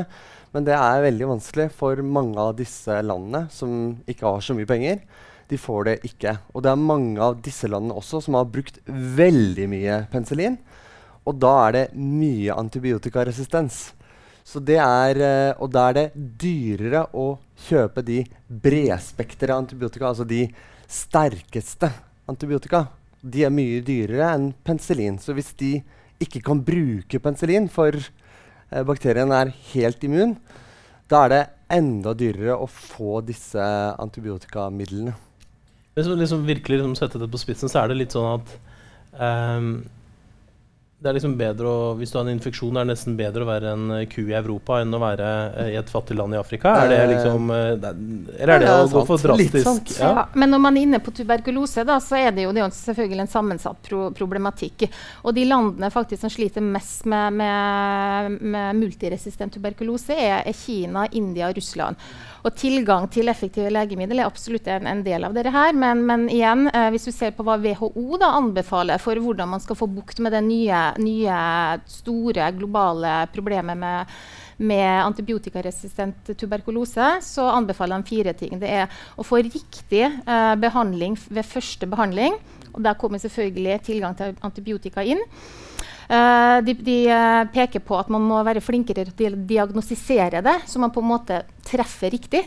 Men 0.54 0.68
det 0.68 0.76
er 0.78 1.06
veldig 1.08 1.30
vanskelig 1.32 1.72
for 1.74 2.00
mange 2.06 2.38
av 2.38 2.54
disse 2.60 3.00
landene 3.02 3.48
som 3.54 3.96
ikke 4.10 4.28
har 4.28 4.44
så 4.46 4.56
mye 4.58 4.70
penger. 4.70 5.02
De 5.50 5.58
får 5.60 5.88
det 5.88 5.96
ikke. 6.08 6.36
Og 6.54 6.64
det 6.64 6.72
er 6.72 6.86
mange 6.92 7.18
av 7.22 7.40
disse 7.44 7.68
landene 7.70 7.98
også 7.98 8.22
som 8.24 8.38
har 8.38 8.50
brukt 8.54 8.78
veldig 8.88 9.66
mye 9.72 9.98
penicillin. 10.14 10.60
Og 11.26 11.40
da 11.42 11.54
er 11.66 11.76
det 11.76 11.84
mye 11.98 12.54
antibiotikaresistens. 12.56 13.82
Så 14.44 14.60
det 14.60 14.78
er, 14.78 15.20
uh, 15.24 15.62
og 15.64 15.72
da 15.72 15.88
er 15.90 15.98
det 15.98 16.08
dyrere 16.44 17.06
å 17.16 17.38
kjøpe 17.66 18.04
de 18.06 18.22
bredspektre 18.48 19.56
antibiotika, 19.56 20.10
altså 20.10 20.28
de 20.28 20.46
sterkeste 20.92 21.90
antibiotika. 22.30 22.86
De 23.24 23.46
er 23.48 23.54
mye 23.56 23.80
dyrere 23.86 24.34
enn 24.36 24.50
penicillin. 24.68 25.16
Så 25.18 25.34
hvis 25.34 25.54
de 25.60 25.78
ikke 26.24 26.44
kan 26.44 26.60
bruke 26.64 27.22
penicillin, 27.24 27.70
for 27.72 27.96
bakterien 28.88 29.34
er 29.36 29.54
helt 29.74 30.04
immun, 30.08 30.38
da 31.12 31.26
er 31.26 31.34
det 31.34 31.44
enda 31.74 32.14
dyrere 32.18 32.58
å 32.58 32.68
få 32.70 33.22
disse 33.26 33.64
antibiotikamidlene. 34.02 35.14
Hvis 35.94 36.10
vi 36.10 36.16
liksom 36.18 36.46
virkelig 36.48 36.80
liksom 36.80 36.96
setter 36.98 37.22
det 37.22 37.30
på 37.34 37.42
spissen, 37.42 37.70
så 37.70 37.84
er 37.84 37.92
det 37.92 38.00
litt 38.00 38.16
sånn 38.16 38.40
at 38.40 38.54
um, 39.14 39.68
det 41.04 41.12
er 41.12 41.18
liksom 41.18 41.34
bedre 41.40 41.68
å, 41.68 41.80
Hvis 42.00 42.14
du 42.14 42.18
har 42.18 42.24
en 42.24 42.32
infeksjon, 42.32 42.78
er 42.78 42.86
det 42.86 42.94
nesten 42.94 43.18
bedre 43.20 43.44
å 43.44 43.50
være 43.50 43.74
en 43.76 43.92
ku 44.12 44.22
i 44.24 44.36
Europa 44.38 44.80
enn 44.80 44.96
å 44.96 45.02
være 45.02 45.30
uh, 45.58 45.70
i 45.74 45.78
et 45.80 45.92
fattig 45.92 46.16
land 46.16 46.36
i 46.36 46.40
Afrika? 46.40 46.72
Er 46.80 46.92
det 46.92 47.00
eh, 47.02 47.10
liksom 47.12 47.52
det, 47.82 47.92
Eller 48.38 48.54
er 48.56 48.64
det, 48.64 48.72
å 48.72 48.88
gå 48.94 49.04
for 49.10 49.26
drastisk? 49.28 49.94
Ja. 50.00 50.14
Ja, 50.14 50.26
men 50.40 50.54
når 50.54 50.64
man 50.64 50.80
er 50.80 50.88
inne 50.88 51.02
på 51.04 51.12
tuberkulose, 51.16 51.84
da, 51.88 52.00
så 52.04 52.20
er 52.22 52.32
det 52.36 52.48
jo, 52.48 52.54
det 52.56 52.64
er 52.64 52.68
jo 52.70 52.76
selvfølgelig 52.78 53.26
en 53.26 53.34
sammensatt 53.34 53.84
pro 53.84 54.06
problematikk. 54.16 54.88
Og 55.28 55.36
de 55.36 55.44
landene 55.50 55.92
faktisk 55.92 56.24
som 56.24 56.32
sliter 56.32 56.64
mest 56.64 57.08
med, 57.10 57.36
med, 57.42 58.38
med 58.40 58.80
multiresistent 58.80 59.58
tuberkulose, 59.58 60.16
er, 60.16 60.40
er 60.48 60.56
Kina, 60.56 61.08
India 61.12 61.52
og 61.52 61.60
Russland. 61.60 62.00
Og 62.44 62.56
tilgang 62.60 63.08
til 63.08 63.32
effektive 63.32 63.72
legemidler 63.72 64.20
er 64.20 64.28
absolutt 64.28 64.68
en, 64.68 64.88
en 64.90 65.04
del 65.06 65.24
av 65.24 65.36
dette 65.36 65.52
her. 65.54 65.72
Men, 65.80 66.04
men 66.08 66.26
igjen, 66.32 66.68
eh, 66.74 66.90
hvis 66.92 67.08
du 67.08 67.14
ser 67.16 67.32
på 67.36 67.46
hva 67.48 67.56
WHO 67.62 68.20
da 68.20 68.34
anbefaler 68.36 69.00
for 69.00 69.16
hvordan 69.16 69.54
man 69.56 69.64
skal 69.64 69.80
få 69.80 69.88
bukt 69.88 70.20
med 70.24 70.36
det 70.36 70.44
nye, 70.44 70.82
nye 71.00 71.38
store 72.00 72.52
globale 72.60 73.22
problemet 73.36 73.80
med 73.80 74.18
med 74.64 75.04
antibiotikaresistent 75.04 76.30
tuberkulose, 76.38 77.08
så 77.26 77.48
anbefaler 77.56 77.98
han 77.98 78.06
fire 78.08 78.34
ting. 78.38 78.60
Det 78.62 78.70
er 78.70 79.00
å 79.18 79.26
få 79.26 79.42
riktig 79.44 80.04
eh, 80.06 80.56
behandling 80.62 81.18
ved 81.26 81.48
første 81.48 81.90
behandling. 81.90 82.38
og 82.74 82.84
Der 82.86 82.98
kommer 83.00 83.20
selvfølgelig 83.20 83.82
tilgang 83.90 84.16
til 84.16 84.38
antibiotika 84.42 85.04
inn. 85.04 85.22
Uh, 86.10 86.60
de, 86.66 86.76
de 86.84 86.98
uh, 87.08 87.44
peker 87.54 87.84
på 87.84 87.96
at 87.96 88.10
man 88.12 88.26
må 88.28 88.42
være 88.44 88.64
flinkere 88.64 89.06
til 89.16 89.38
å 89.38 89.44
diagnostisere 89.48 90.44
det, 90.44 90.58
så 90.68 90.82
man 90.82 90.92
på 90.94 91.04
en 91.04 91.12
måte 91.14 91.40
treffer 91.64 92.12
riktig 92.14 92.44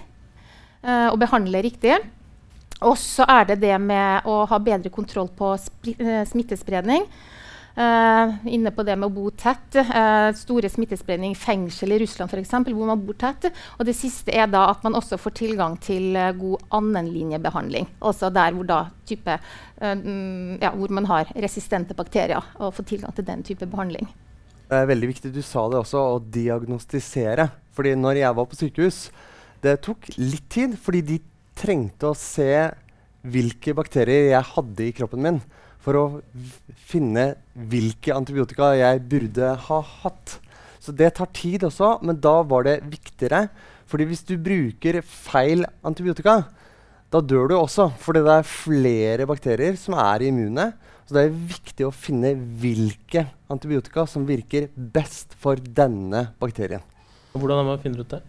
uh, 0.84 1.08
og 1.08 1.16
behandler 1.22 1.64
riktig. 1.64 1.96
Og 2.84 2.98
så 3.00 3.24
er 3.32 3.48
det 3.48 3.62
det 3.62 3.76
med 3.80 4.28
å 4.28 4.42
ha 4.50 4.58
bedre 4.60 4.92
kontroll 4.92 5.30
på 5.32 5.54
smittespredning. 6.28 7.06
Uh, 7.76 8.32
inne 8.48 8.70
på 8.72 8.86
det 8.88 8.94
med 8.96 9.10
å 9.10 9.12
bo 9.12 9.28
tett. 9.36 9.76
Uh, 9.76 10.32
store 10.36 10.70
smittespredning 10.72 11.34
i 11.34 11.36
fengsel 11.36 11.92
i 11.92 11.98
Russland 12.00 12.32
f.eks., 12.32 12.54
hvor 12.70 12.88
man 12.88 13.02
bor 13.04 13.18
tett. 13.20 13.50
Og 13.76 13.84
det 13.84 13.92
siste 13.98 14.32
er 14.32 14.48
da 14.48 14.62
at 14.70 14.84
man 14.86 14.96
også 14.96 15.18
får 15.20 15.34
tilgang 15.42 15.76
til 15.84 16.16
uh, 16.16 16.30
god 16.38 16.64
annenlinjebehandling. 16.78 17.90
Altså 18.00 18.30
der 18.32 18.56
hvor, 18.56 18.64
da, 18.68 18.78
type, 19.08 19.36
ja, 19.76 20.70
hvor 20.72 20.94
man 20.96 21.08
har 21.10 21.28
resistente 21.36 21.92
bakterier, 21.98 22.48
og 22.56 22.72
får 22.78 22.88
tilgang 22.94 23.12
til 23.12 23.28
den 23.28 23.44
type 23.44 23.68
behandling. 23.68 24.08
Det 24.66 24.80
er 24.80 24.88
veldig 24.88 25.12
viktig 25.12 25.34
du 25.34 25.42
sa 25.44 25.66
det 25.68 25.82
også, 25.82 26.00
å 26.16 26.22
diagnostisere. 26.32 27.50
Fordi 27.76 27.92
når 28.00 28.22
jeg 28.22 28.38
var 28.40 28.48
på 28.48 28.56
sykehus, 28.56 29.02
det 29.60 29.76
tok 29.84 30.08
litt 30.16 30.48
tid, 30.48 30.80
fordi 30.80 31.04
de 31.12 31.20
trengte 31.60 32.08
å 32.08 32.16
se 32.16 32.50
hvilke 33.26 33.76
bakterier 33.76 34.30
jeg 34.32 34.52
hadde 34.54 34.88
i 34.88 34.96
kroppen 34.96 35.24
min 35.28 35.44
for 35.86 36.00
å 36.00 36.04
finne 36.90 37.36
hvilke 37.54 38.10
antibiotika 38.16 38.72
jeg 38.74 39.04
burde 39.06 39.52
ha 39.68 39.78
hatt. 40.02 40.40
Så 40.82 40.94
det 40.94 41.12
tar 41.14 41.30
tid 41.34 41.66
også, 41.66 41.96
men 42.02 42.18
da 42.22 42.40
var 42.46 42.66
det 42.66 42.80
viktigere. 42.90 43.46
Fordi 43.86 44.08
hvis 44.10 44.24
du 44.26 44.34
bruker 44.42 44.98
feil 45.06 45.62
antibiotika, 45.86 46.40
da 47.14 47.22
dør 47.22 47.52
du 47.52 47.56
også. 47.60 47.92
Fordi 48.02 48.24
det 48.26 48.34
er 48.34 48.50
flere 48.50 49.28
bakterier 49.30 49.78
som 49.78 49.94
er 50.02 50.26
immune. 50.26 50.72
Så 51.06 51.14
det 51.14 51.22
er 51.22 51.40
viktig 51.54 51.86
å 51.86 51.94
finne 51.94 52.34
hvilke 52.34 53.28
antibiotika 53.52 54.08
som 54.10 54.26
virker 54.26 54.66
best 54.74 55.38
for 55.38 55.54
denne 55.54 56.32
bakterien. 56.42 56.82
Hvordan 57.36 57.68
man 57.68 57.78
finner 57.82 58.02
ut 58.02 58.10
det? 58.10 58.24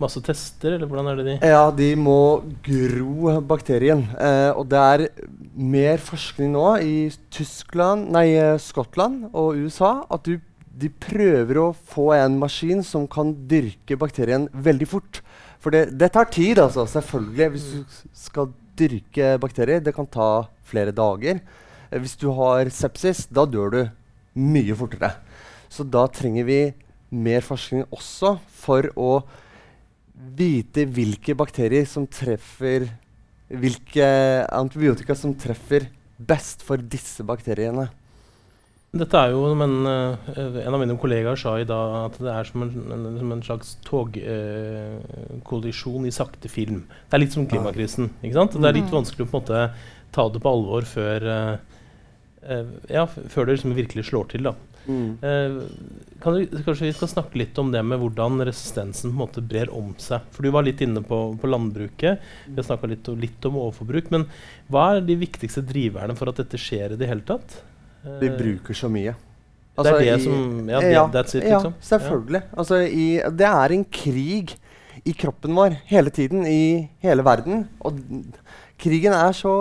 Masse 0.00 0.20
tester, 0.24 0.74
eller 0.74 0.88
hvordan 0.88 1.10
er 1.10 1.18
det 1.20 1.26
de 1.26 1.50
Ja, 1.50 1.70
de 1.74 1.88
må 1.98 2.42
gro 2.64 3.34
bakterien. 3.46 4.06
Eh, 4.16 4.50
og 4.56 4.68
det 4.70 4.80
er 4.80 5.06
mer 5.54 6.00
forskning 6.02 6.54
nå 6.54 6.66
i 6.84 6.94
Tyskland, 7.32 8.10
nei, 8.14 8.30
eh, 8.36 8.56
Skottland 8.60 9.28
og 9.32 9.60
USA 9.60 10.00
at 10.10 10.24
du, 10.24 10.38
de 10.80 10.88
prøver 10.88 11.60
å 11.60 11.68
få 11.74 12.10
en 12.16 12.38
maskin 12.40 12.84
som 12.86 13.06
kan 13.10 13.34
dyrke 13.50 13.98
bakterien 14.00 14.48
veldig 14.52 14.88
fort. 14.88 15.22
For 15.60 15.74
det, 15.74 15.90
det 16.00 16.12
tar 16.14 16.30
tid, 16.32 16.58
altså, 16.58 16.86
selvfølgelig. 16.88 17.50
Hvis 17.54 17.66
du 17.72 18.12
skal 18.16 18.52
dyrke 18.80 19.34
bakterier, 19.42 19.82
det 19.84 19.94
kan 19.96 20.08
ta 20.08 20.46
flere 20.64 20.94
dager. 20.96 21.42
Eh, 21.90 21.98
hvis 22.00 22.16
du 22.16 22.30
har 22.38 22.70
sepsis, 22.72 23.26
da 23.28 23.44
dør 23.44 23.74
du 23.74 23.82
mye 24.40 24.76
fortere. 24.78 25.14
Så 25.70 25.84
da 25.86 26.06
trenger 26.10 26.46
vi 26.48 26.60
mer 27.10 27.44
forskning 27.44 27.84
også 27.90 28.36
for 28.62 28.88
å 28.98 29.10
vite 30.36 30.86
hvilke 30.88 31.36
bakterier 31.38 31.86
som 31.88 32.06
treffer 32.06 32.88
Hvilke 33.50 34.06
antibiotika 34.54 35.10
som 35.18 35.32
treffer 35.34 35.88
best 36.22 36.60
for 36.62 36.78
disse 36.78 37.24
bakteriene. 37.26 37.88
Dette 38.90 39.14
er 39.14 39.30
jo, 39.30 39.54
men, 39.54 39.86
uh, 39.86 40.18
En 40.64 40.74
av 40.74 40.80
mine 40.82 40.98
kollegaer 40.98 41.38
sa 41.38 41.54
i 41.58 41.64
dag 41.66 42.10
at 42.10 42.18
det 42.18 42.32
er 42.32 42.44
som 42.46 42.62
en, 42.64 42.92
en, 42.94 43.18
som 43.18 43.32
en 43.34 43.42
slags 43.46 43.76
togkollisjon 43.86 46.04
eh, 46.04 46.08
i 46.10 46.12
sakte 46.14 46.48
film. 46.50 46.80
Det 47.06 47.14
er 47.14 47.22
litt 47.22 47.34
som 47.36 47.46
klimakrisen. 47.50 48.10
ikke 48.18 48.38
sant? 48.38 48.52
Det 48.58 48.66
er 48.66 48.78
litt 48.80 48.90
mm. 48.90 48.98
vanskelig 48.98 49.24
å 49.26 49.30
på 49.30 49.36
en 49.38 49.44
måte 49.44 49.58
ta 50.14 50.22
det 50.34 50.40
på 50.42 50.50
alvor 50.50 50.82
før, 50.90 51.18
eh, 51.30 52.66
ja, 52.90 53.04
før 53.06 53.42
det 53.46 53.52
liksom 53.58 53.78
virkelig 53.78 54.04
slår 54.10 54.26
til. 54.34 54.42
da. 54.50 54.54
Mm. 54.86 55.18
Eh, 55.22 55.62
kan 56.22 56.36
du, 56.36 56.62
kanskje 56.64 56.88
vi 56.88 56.92
skal 56.96 57.10
snakke 57.12 57.38
litt 57.40 57.58
om 57.60 57.72
det 57.72 57.82
med 57.86 58.00
hvordan 58.00 58.40
resistensen 58.46 59.10
på 59.10 59.14
en 59.14 59.22
måte 59.22 59.44
brer 59.44 59.72
om 59.76 59.92
seg. 60.00 60.26
For 60.34 60.46
Du 60.46 60.52
var 60.54 60.66
litt 60.66 60.82
inne 60.84 61.02
på, 61.06 61.20
på 61.40 61.50
landbruket. 61.50 62.20
Vi 62.46 62.58
har 62.58 62.68
snakka 62.68 62.90
litt, 62.90 63.08
litt, 63.20 63.48
om 63.48 63.58
overforbruk. 63.62 64.12
Men 64.14 64.28
hva 64.72 64.90
er 64.96 65.04
de 65.06 65.18
viktigste 65.20 65.64
driverne 65.66 66.16
for 66.18 66.32
at 66.32 66.40
dette 66.42 66.60
skjer 66.60 66.94
i 66.96 67.00
det 67.00 67.10
hele 67.10 67.26
tatt? 67.26 67.60
Vi 68.20 68.30
bruker 68.32 68.76
så 68.76 68.88
mye. 68.92 69.16
Altså, 69.76 69.92
det 69.96 70.00
er 70.00 70.16
det 70.16 70.20
i, 70.20 70.24
som 70.24 70.68
Ja, 70.68 70.80
ja 70.82 71.04
that's 71.12 71.36
it, 71.36 71.44
liksom. 71.44 71.72
Ja, 71.76 71.86
selvfølgelig. 71.92 72.42
Ja. 72.42 72.58
Altså, 72.58 72.80
i, 72.84 73.06
det 73.38 73.48
er 73.48 73.76
en 73.76 73.84
krig 73.84 74.56
i 75.04 75.12
kroppen 75.16 75.56
vår 75.56 75.78
hele 75.88 76.12
tiden, 76.12 76.44
i 76.46 76.88
hele 77.04 77.24
verden. 77.24 77.64
Og 77.80 78.00
Krigen 78.80 79.12
er 79.12 79.34
så 79.36 79.52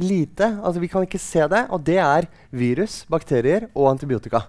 lite, 0.00 0.46
altså 0.64 0.80
vi 0.80 0.88
kan 0.88 1.04
ikke 1.04 1.20
se 1.20 1.44
det. 1.52 1.66
Og 1.68 1.82
det 1.84 1.98
er 2.00 2.28
virus, 2.56 3.02
bakterier 3.10 3.68
og 3.74 3.90
antibiotika. 3.92 4.46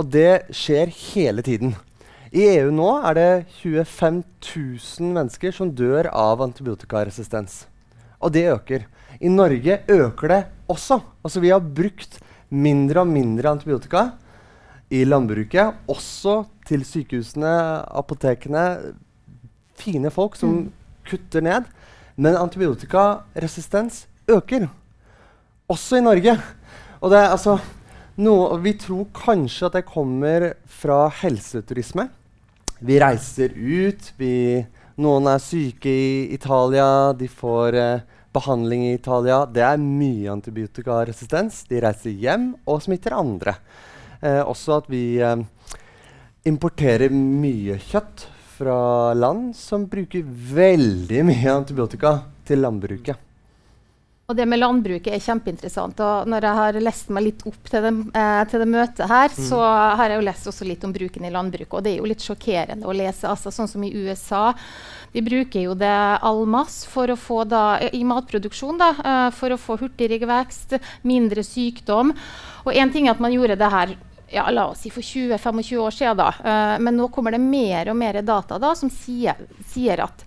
Og 0.00 0.08
det 0.08 0.46
skjer 0.56 0.88
hele 1.12 1.44
tiden. 1.44 1.74
I 2.32 2.46
EU 2.60 2.70
nå 2.72 2.88
er 3.04 3.16
det 3.18 3.28
25 3.60 4.22
000 4.46 5.12
mennesker 5.16 5.52
som 5.52 5.72
dør 5.76 6.08
av 6.14 6.40
antibiotikaresistens. 6.46 7.64
Og 8.22 8.32
det 8.32 8.46
øker. 8.52 8.86
I 9.20 9.28
Norge 9.28 9.80
øker 9.90 10.28
det 10.32 10.40
også. 10.70 11.00
Altså 11.24 11.40
Vi 11.42 11.50
har 11.52 11.60
brukt 11.60 12.20
mindre 12.50 13.02
og 13.02 13.10
mindre 13.10 13.50
antibiotika 13.50 14.10
i 14.90 15.04
landbruket, 15.04 15.74
også 15.90 16.44
til 16.66 16.82
sykehusene, 16.86 17.50
apotekene. 17.92 18.94
Fine 19.78 20.10
folk 20.10 20.36
som 20.36 20.48
Mm. 20.50 20.72
kutter 21.10 21.40
ned. 21.40 21.64
Men 22.20 22.36
antibiotikaresistens 22.36 24.04
øker. 24.28 24.66
Også 25.72 25.96
i 25.96 26.04
Norge. 26.04 26.34
Og 27.00 27.12
det 27.12 27.18
er 27.18 27.32
altså 27.32 27.56
noe, 28.20 28.58
Vi 28.60 28.74
tror 28.76 29.06
kanskje 29.16 29.70
at 29.70 29.78
det 29.78 29.86
kommer 29.88 30.52
fra 30.68 31.06
helseturisme. 31.22 32.10
Vi 32.80 32.98
reiser 33.00 33.54
ut. 33.56 34.10
Vi, 34.20 34.60
noen 35.00 35.28
er 35.32 35.40
syke 35.40 35.88
i 35.88 36.34
Italia. 36.34 37.14
De 37.16 37.28
får 37.28 37.78
eh, 37.80 38.02
behandling 38.36 38.84
i 38.90 38.94
Italia. 38.98 39.46
Det 39.46 39.64
er 39.64 39.80
mye 39.80 40.28
antibiotikaresistens. 40.34 41.64
De 41.70 41.80
reiser 41.80 42.12
hjem 42.20 42.50
og 42.68 42.82
smitter 42.84 43.16
andre. 43.16 43.56
Eh, 44.20 44.42
også 44.44 44.76
at 44.82 44.92
vi 44.92 45.22
eh, 45.24 45.40
importerer 46.44 47.08
mye 47.16 47.80
kjøtt 47.88 48.28
fra 48.60 49.14
land 49.14 49.56
som 49.56 49.86
bruker 49.88 50.22
veldig 50.54 51.24
mye 51.30 51.52
antibiotika 51.62 52.18
til 52.44 52.60
landbruket. 52.60 53.26
Og 54.30 54.36
det 54.38 54.44
med 54.46 54.60
landbruket 54.60 55.10
er 55.10 55.22
kjempeinteressant. 55.24 55.98
Og 56.06 56.28
når 56.30 56.44
jeg 56.46 56.58
har 56.58 56.76
lest 56.84 57.08
meg 57.10 57.24
litt 57.24 57.40
opp 57.50 57.70
til 57.72 57.82
det, 57.82 57.90
eh, 58.14 58.42
til 58.52 58.62
det 58.62 58.68
møtet 58.70 59.10
her, 59.10 59.32
så 59.34 59.58
har 59.98 60.12
jeg 60.12 60.20
jo 60.20 60.26
lest 60.28 60.46
også 60.52 60.68
litt 60.68 60.84
om 60.86 60.92
bruken 60.94 61.24
i 61.26 61.32
landbruket. 61.34 61.72
Og 61.74 61.82
det 61.82 61.94
er 61.94 61.98
jo 61.98 62.10
litt 62.12 62.22
sjokkerende 62.22 62.86
å 62.86 62.94
lese. 62.94 63.26
Altså, 63.26 63.50
sånn 63.50 63.66
som 63.66 63.82
i 63.82 63.90
USA. 63.90 64.52
De 65.10 65.24
bruker 65.26 65.64
jo 65.64 65.74
det 65.74 65.96
all 66.22 66.44
masse 66.46 66.86
for 66.86 67.10
å 67.10 67.18
få 67.18 67.42
da, 67.48 67.80
i 67.90 68.04
matproduksjon 68.06 68.78
da, 68.78 68.90
eh, 69.02 69.30
for 69.34 69.50
å 69.50 69.58
få 69.58 69.80
hurtigere 69.80 70.30
vekst, 70.30 70.78
mindre 71.02 71.42
sykdom. 71.42 72.14
Og 72.68 72.72
én 72.72 72.92
ting 72.92 73.08
er 73.08 73.16
at 73.16 73.24
man 73.24 73.34
gjorde 73.34 73.58
det 73.58 73.72
her 73.72 73.96
ja, 74.30 74.46
la 74.50 74.68
oss 74.70 74.84
si 74.84 74.92
for 74.94 75.04
20-25 75.04 75.80
år 75.82 75.96
siden, 75.96 76.20
da. 76.20 76.30
Uh, 76.38 76.76
men 76.82 76.96
nå 76.96 77.08
kommer 77.14 77.34
det 77.34 77.42
mer 77.42 77.90
og 77.90 77.98
mer 77.98 78.20
data 78.22 78.60
da, 78.62 78.74
som 78.78 78.92
sier, 78.92 79.38
sier 79.72 80.04
at 80.06 80.24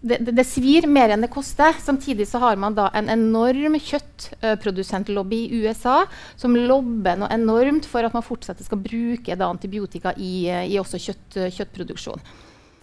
det, 0.00 0.16
det, 0.18 0.32
det, 0.32 0.44
svir 0.48 0.86
mer 0.88 1.12
enn 1.12 1.24
det 1.24 1.30
koster. 1.32 1.76
Samtidig 1.80 2.26
så 2.28 2.40
har 2.40 2.56
man 2.60 2.76
da 2.76 2.88
en 2.96 3.10
enorm 3.12 3.76
kjøttprodusentlobby 3.76 5.42
i 5.46 5.62
USA 5.64 6.02
som 6.40 6.56
lobber 6.56 7.20
noe 7.20 7.32
enormt 7.34 7.88
for 7.88 8.04
at 8.04 8.16
man 8.16 8.24
fortsatt 8.24 8.62
skal 8.64 8.80
bruke 8.80 9.36
da, 9.36 9.50
antibiotika 9.50 10.14
i, 10.16 10.48
i 10.48 10.78
også 10.80 11.00
kjøtt, 11.04 11.42
kjøttproduksjon. 11.56 12.24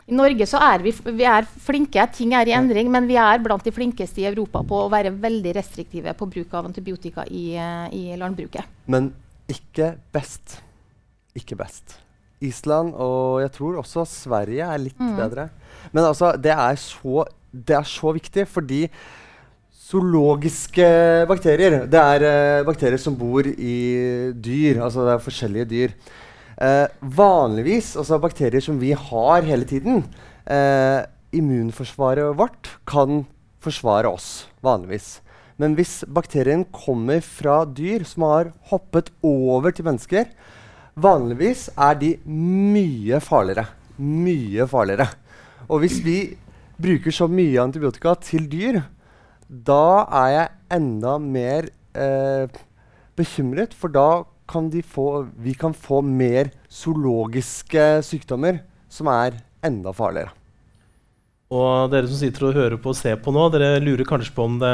I 0.07 0.15
Norge 0.15 0.45
så 0.47 0.59
er 0.63 0.85
vi, 0.85 0.93
vi 1.17 1.25
er 1.27 1.43
flinke, 1.43 2.05
ting 2.15 2.31
er 2.37 2.47
i 2.47 2.55
endring, 2.55 2.87
men 2.93 3.09
vi 3.09 3.17
er 3.19 3.41
blant 3.43 3.65
de 3.65 3.73
flinkeste 3.75 4.21
i 4.21 4.29
Europa 4.29 4.61
på 4.63 4.85
å 4.85 4.91
være 4.93 5.11
veldig 5.11 5.51
restriktive 5.57 6.13
på 6.15 6.29
bruk 6.31 6.53
av 6.55 6.69
antibiotika 6.69 7.25
i, 7.27 7.49
i 7.91 8.03
landbruket. 8.15 8.77
Men 8.93 9.09
ikke 9.49 9.93
best. 10.13 10.59
Ikke 11.37 11.55
best. 11.59 11.97
Island 12.41 12.93
og 12.93 13.41
jeg 13.41 13.51
tror 13.55 13.79
også 13.81 14.03
Sverige 14.05 14.61
er 14.61 14.77
litt 14.77 14.99
Mm. 14.99 15.15
bedre. 15.17 15.49
Men 15.91 16.03
altså, 16.05 16.33
det 16.37 16.51
er, 16.51 16.75
så, 16.75 17.25
det 17.51 17.75
er 17.75 17.83
så 17.87 18.11
viktig 18.13 18.45
fordi 18.47 18.89
zoologiske 19.87 20.87
bakterier 21.29 21.85
Det 21.87 21.99
er 21.99 22.25
uh, 22.59 22.65
bakterier 22.67 22.99
som 22.99 23.15
bor 23.15 23.45
i 23.47 24.31
dyr. 24.35 24.81
Altså 24.83 25.05
det 25.07 25.13
er 25.15 25.23
forskjellige 25.23 25.69
dyr. 25.71 25.93
Uh, 26.57 26.87
vanligvis, 27.01 27.95
altså 27.95 28.19
bakterier 28.19 28.61
som 28.61 28.79
vi 28.81 28.91
har 28.91 29.41
hele 29.45 29.65
tiden 29.69 30.03
uh, 30.49 31.01
Immunforsvaret 31.31 32.35
vårt 32.37 32.69
kan 32.87 33.25
forsvare 33.61 34.09
oss 34.09 34.47
vanligvis. 34.63 35.19
Men 35.57 35.73
hvis 35.77 36.03
bakterien 36.05 36.65
kommer 36.69 37.23
fra 37.25 37.63
dyr 37.65 38.05
som 38.05 38.27
har 38.27 38.51
hoppet 38.69 39.09
over 39.25 39.73
til 39.73 39.87
mennesker, 39.87 40.29
vanligvis 40.97 41.67
er 41.73 41.97
de 41.97 42.11
mye 42.29 43.17
farligere. 43.23 43.65
Mye 43.97 44.67
farligere. 44.69 45.09
Og 45.67 45.81
hvis 45.81 45.97
vi 46.05 46.19
bruker 46.77 47.13
så 47.13 47.25
mye 47.29 47.57
antibiotika 47.63 48.13
til 48.21 48.45
dyr, 48.51 48.83
da 49.47 50.05
er 50.21 50.29
jeg 50.35 50.55
enda 50.77 51.17
mer 51.23 51.69
eh, 51.97 52.45
bekymret, 53.17 53.73
for 53.73 53.89
da 53.89 54.25
kan 54.47 54.69
få, 54.85 55.27
vi 55.35 55.53
kan 55.53 55.73
få 55.73 56.01
mer 56.01 56.51
zoologiske 56.69 58.03
sykdommer 58.05 58.61
som 58.89 59.09
er 59.11 59.41
enda 59.65 59.91
farligere. 59.95 60.31
Og 61.51 61.89
dere 61.91 62.07
som 62.07 62.19
sitter 62.19 62.49
og 62.49 62.55
hører 62.59 62.79
på 62.79 62.91
og 62.91 62.99
ser 62.99 63.19
på 63.23 63.31
nå, 63.31 63.47
dere 63.51 63.79
lurer 63.83 64.07
kanskje 64.07 64.35
på 64.35 64.45
om 64.47 64.57
det 64.61 64.73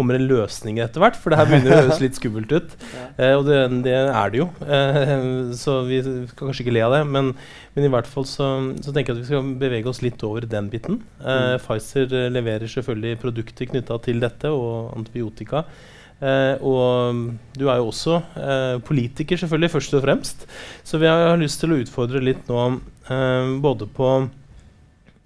kommer 0.00 0.16
en 0.16 0.26
løsning 0.30 0.80
etter 0.80 1.02
hvert, 1.02 1.18
for 1.20 1.30
det 1.30 1.38
her 1.40 1.50
begynner 1.50 1.76
å 1.76 1.80
høres 1.84 2.02
litt 2.02 2.18
skummelt 2.18 2.56
ut. 2.56 2.76
Eh, 3.20 3.34
og 3.36 3.42
det, 3.44 3.56
det 3.84 3.92
er 3.92 4.30
det 4.32 4.38
jo, 4.38 4.46
eh, 4.64 5.10
så 5.58 5.74
vi 5.84 5.98
skal 6.00 6.46
kanskje 6.46 6.62
ikke 6.64 6.72
le 6.72 6.84
av 6.86 6.94
det. 6.94 7.00
Men, 7.12 7.32
men 7.74 7.84
i 7.84 7.90
hvert 7.92 8.08
fall 8.08 8.24
så, 8.28 8.46
så 8.80 8.94
tenker 8.96 9.12
jeg 9.12 9.18
at 9.18 9.20
vi 9.20 9.28
skal 9.28 9.50
bevege 9.60 9.90
oss 9.90 10.00
litt 10.00 10.22
over 10.24 10.46
den 10.48 10.70
biten. 10.72 11.02
Eh, 11.20 11.56
Pfizer 11.60 12.08
eh, 12.16 12.30
leverer 12.32 12.70
selvfølgelig 12.70 13.20
produkter 13.20 13.68
knytta 13.68 13.98
til 14.06 14.22
dette, 14.24 14.52
og 14.56 14.94
antibiotika. 14.96 15.66
Eh, 16.20 16.54
og 16.64 17.20
du 17.56 17.66
er 17.68 17.80
jo 17.80 17.90
også 17.90 18.18
eh, 18.36 18.76
politiker, 18.84 19.40
selvfølgelig, 19.40 19.72
først 19.76 19.96
og 19.96 20.04
fremst. 20.04 20.48
Så 20.84 21.00
vi 21.00 21.08
har, 21.08 21.30
har 21.32 21.40
lyst 21.40 21.60
til 21.62 21.72
å 21.72 21.80
utfordre 21.80 22.24
litt 22.24 22.48
nå 22.50 22.66
eh, 23.08 23.56
både 23.60 23.88
på 23.96 24.12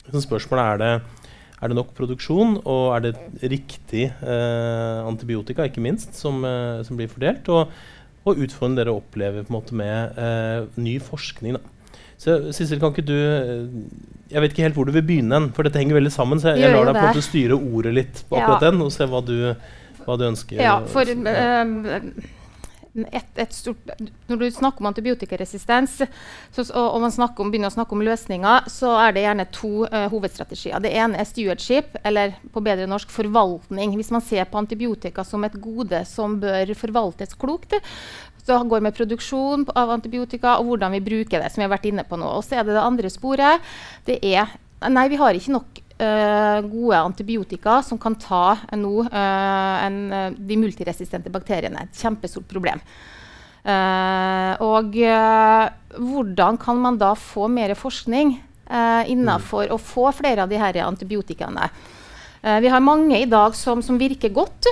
Spørsmålet 0.05 0.65
er 0.65 0.81
det 0.83 1.24
er 1.65 1.73
det 1.73 1.79
nok 1.79 1.95
produksjon, 1.97 2.59
og 2.69 2.83
er 2.93 3.07
det 3.07 3.15
riktig 3.49 4.11
eh, 4.13 4.99
antibiotika 5.09 5.65
ikke 5.65 5.83
minst, 5.85 6.13
som, 6.19 6.43
eh, 6.45 6.83
som 6.85 6.99
blir 6.99 7.09
fordelt? 7.09 7.49
Og, 7.49 7.73
og 8.25 8.41
utfordringen 8.45 8.77
dere 8.83 8.93
opplever 8.93 9.49
måte 9.53 9.77
med 9.77 10.19
eh, 10.21 10.67
ny 10.81 10.99
forskning. 11.03 11.57
Da. 11.57 12.03
Så 12.21 12.37
Sissel, 12.57 12.79
kan 12.81 12.93
ikke 12.95 13.05
du 13.05 13.17
Jeg 14.31 14.41
vet 14.41 14.53
ikke 14.55 14.63
helt 14.65 14.77
hvor 14.79 14.87
du 14.89 14.93
vil 14.95 15.05
begynne, 15.05 15.41
for 15.57 15.67
dette 15.67 15.81
henger 15.81 15.99
veldig 15.99 16.13
sammen. 16.15 16.41
Så 16.41 16.53
jeg, 16.53 16.63
jeg 16.65 16.77
lar 16.77 16.89
deg 16.89 16.97
på 16.97 17.03
en 17.03 17.11
måte 17.13 17.27
styre 17.27 17.59
ordet 17.59 17.97
litt 17.97 18.23
på 18.29 18.39
Ja. 18.39 18.45
akkurat 18.45 18.69
den, 18.69 18.85
og 18.85 18.93
se 18.95 19.09
hva 19.11 19.21
du, 19.25 19.37
hva 20.05 20.17
du 20.21 20.29
ønsker. 20.29 20.61
Ja, 20.61 20.79
for 20.89 21.09
Ja. 21.09 21.61
Et, 22.95 23.31
et 23.43 23.55
stort, 23.55 23.91
Når 24.31 24.39
du 24.39 24.45
snakker 24.55 24.83
om 24.83 24.89
antibiotikaresistens, 24.91 25.97
så, 26.55 26.65
og, 26.79 27.01
man 27.03 27.13
om, 27.27 27.51
begynner 27.51 27.73
å 27.73 27.75
snakke 27.75 27.97
om 27.97 28.05
løsninger, 28.07 28.69
så 28.71 28.93
er 29.03 29.15
det 29.15 29.25
gjerne 29.25 29.47
to 29.55 29.73
uh, 29.87 30.07
hovedstrategier. 30.13 30.83
Det 30.85 30.93
ene 30.95 31.19
er 31.19 31.29
stewardship, 31.29 31.99
eller 32.07 32.37
på 32.55 32.63
bedre 32.65 32.87
norsk 32.91 33.11
forvaltning. 33.11 33.97
Hvis 33.99 34.13
man 34.15 34.23
ser 34.25 34.47
på 34.51 34.61
antibiotika 34.63 35.27
som 35.27 35.47
et 35.47 35.59
gode 35.59 36.05
som 36.09 36.39
bør 36.43 36.75
forvaltes 36.79 37.35
klokt, 37.39 37.75
så 38.45 38.61
går 38.69 38.85
med 38.85 38.95
produksjon 38.97 39.65
av 39.73 39.91
antibiotika 39.95 40.59
og 40.61 40.69
hvordan 40.69 40.93
vi 40.99 41.05
bruker 41.05 41.41
det. 41.41 41.51
som 41.51 41.63
vi 41.63 41.67
har 41.67 41.73
vært 41.73 41.89
inne 41.89 42.05
på 42.05 42.19
nå. 42.21 42.29
Og 42.29 42.45
så 42.45 42.61
er 42.61 42.67
det 42.67 42.77
det 42.77 42.85
andre 42.85 43.11
sporet. 43.11 43.75
Det 44.07 44.21
er 44.21 44.61
Nei, 44.85 45.07
vi 45.09 45.17
har 45.17 45.33
ikke 45.33 45.53
nok 45.55 45.79
gode 45.99 46.99
antibiotika 46.99 47.79
som 47.83 47.99
kan 47.99 48.17
ta 48.19 48.59
eh, 48.71 48.79
nå 48.79 49.07
eh, 49.07 49.85
en, 49.87 49.99
eh, 50.13 50.31
de 50.39 50.57
multiresistente 50.59 51.31
bakteriene. 51.31 51.87
Et 51.87 52.03
kjempestort 52.03 52.49
problem. 52.51 52.83
Eh, 53.65 54.65
og 54.65 54.97
eh, 54.99 55.67
hvordan 55.97 56.59
kan 56.61 56.81
man 56.83 56.99
da 57.01 57.15
få 57.19 57.49
mer 57.49 57.77
forskning 57.79 58.41
innafor 58.65 59.69
å 59.75 59.77
få 59.77 60.09
flere 60.17 60.47
av 60.47 60.49
de 60.49 60.57
her 60.57 60.79
antibiotikaene? 60.81 61.69
Eh, 62.45 62.61
vi 62.61 62.69
har 62.69 62.81
mange 62.81 63.21
i 63.21 63.29
dag 63.29 63.55
som, 63.57 63.83
som 63.83 63.99
virker 63.99 64.33
godt. 64.35 64.69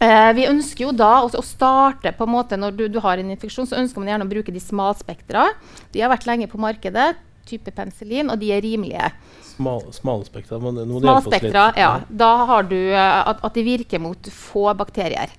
Eh, 0.00 0.32
vi 0.36 0.48
ønsker 0.48 0.86
jo 0.86 0.94
da 0.96 1.22
å, 1.24 1.28
å 1.28 1.44
starte 1.44 2.12
på 2.12 2.26
en 2.26 2.32
måte 2.34 2.56
Når 2.60 2.74
du, 2.76 2.82
du 2.92 2.98
har 3.00 3.16
en 3.16 3.30
infeksjon, 3.32 3.68
så 3.68 3.78
ønsker 3.80 4.00
man 4.00 4.10
gjerne 4.12 4.26
å 4.28 4.32
bruke 4.32 4.52
de 4.52 4.60
smalspektra. 4.60 5.46
De 5.92 6.02
har 6.04 6.12
vært 6.12 6.28
lenge 6.28 6.48
på 6.52 6.60
markedet, 6.60 7.14
type 7.46 7.72
penicillin, 7.74 8.30
og 8.32 8.40
de 8.40 8.52
er 8.54 8.64
rimelige. 8.64 9.10
Smal, 9.54 9.86
Smalspektra. 9.94 10.58
men 10.62 10.80
nå 10.82 10.86
må 10.90 11.00
du 11.00 11.08
hjelpe 11.08 11.32
oss 11.32 11.44
litt. 11.46 11.60
Ja. 11.80 11.92
Da 12.08 12.32
har 12.50 12.66
du 12.68 12.78
eh, 12.78 13.20
at, 13.32 13.44
at 13.46 13.54
de 13.56 13.64
virker 13.66 14.02
mot 14.02 14.32
få 14.32 14.68
bakterier. 14.78 15.32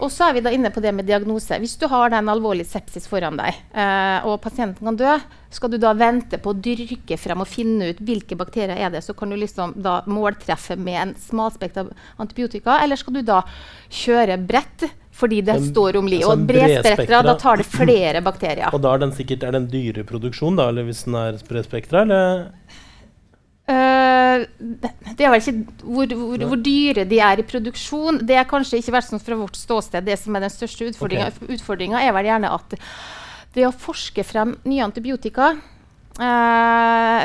Og 0.00 0.10
så 0.12 0.28
er 0.28 0.36
vi 0.36 0.42
da 0.44 0.52
inne 0.54 0.70
på 0.72 0.82
det 0.84 0.92
med 0.96 1.08
diagnose. 1.08 1.58
Hvis 1.62 1.76
du 1.80 1.86
har 1.90 2.12
en 2.16 2.30
alvorlig 2.32 2.66
sepsis 2.68 3.06
foran 3.10 3.38
deg, 3.40 3.56
eh, 3.72 4.26
og 4.28 4.40
pasienten 4.44 4.90
kan 4.90 4.98
dø, 4.98 5.16
skal 5.50 5.72
du 5.72 5.78
da 5.82 5.94
vente 5.96 6.38
på 6.42 6.52
å 6.52 6.58
dyrke 6.68 7.18
frem 7.20 7.44
og 7.44 7.50
finne 7.50 7.90
ut 7.90 8.02
hvilke 8.04 8.38
bakterier 8.38 8.76
er 8.76 8.92
det, 8.94 9.02
så 9.06 9.16
kan 9.16 9.32
du 9.32 9.38
liksom 9.40 9.74
da 9.82 10.00
måltreffe 10.10 10.76
med 10.78 11.00
en 11.00 11.14
smalspektra 11.18 11.88
antibiotika, 12.22 12.80
eller 12.84 13.00
skal 13.00 13.18
du 13.18 13.22
da 13.26 13.42
kjøre 14.02 14.38
bredt 14.44 14.90
fordi 15.12 15.40
det 15.44 15.56
En- 15.56 15.64
står 15.72 15.96
om 15.98 16.06
liv? 16.06 16.22
altså 16.22 16.32
og 16.32 16.46
bredspektra, 16.46 17.22
da 17.22 17.34
tar 17.36 17.56
det 17.56 17.66
flere 17.66 18.22
bakterier. 18.22 18.70
Og 18.72 18.80
da 18.80 18.94
er 18.94 18.98
den 18.98 19.12
sikkert 19.12 19.42
er 19.42 19.52
det 19.52 19.62
en 19.62 19.70
dyreproduksjon, 19.70 20.56
da, 20.56 20.68
eller 20.68 20.86
hvis 20.86 21.04
den 21.04 21.14
er 21.14 21.40
bredspektra, 21.48 22.02
eller? 22.02 22.46
Uh, 23.70 24.46
det 24.58 24.90
det 25.16 25.26
er 25.26 25.30
vel 25.30 25.42
ikke 25.42 25.84
hvor, 25.84 26.14
hvor, 26.16 26.44
hvor 26.50 26.60
dyre 26.64 27.04
de 27.06 27.18
er 27.22 27.42
i 27.42 27.46
produksjon. 27.46 28.22
Det 28.26 28.38
er 28.38 28.48
kanskje 28.48 28.80
ikke 28.80 28.94
vært 28.96 29.10
sånn 29.10 29.22
fra 29.22 29.36
vårt 29.38 29.58
ståsted 29.58 30.06
det 30.06 30.16
som 30.18 30.34
er 30.34 30.46
den 30.46 30.50
største 30.50 30.88
utfordringa. 30.90 31.28
Utfordringa 31.44 32.00
er 32.02 32.14
vel 32.16 32.30
gjerne 32.30 32.50
at 32.56 32.74
det 33.54 33.66
å 33.66 33.74
forske 33.74 34.24
frem 34.26 34.56
nye 34.64 34.86
antibiotika 34.86 35.52
uh, 36.18 37.22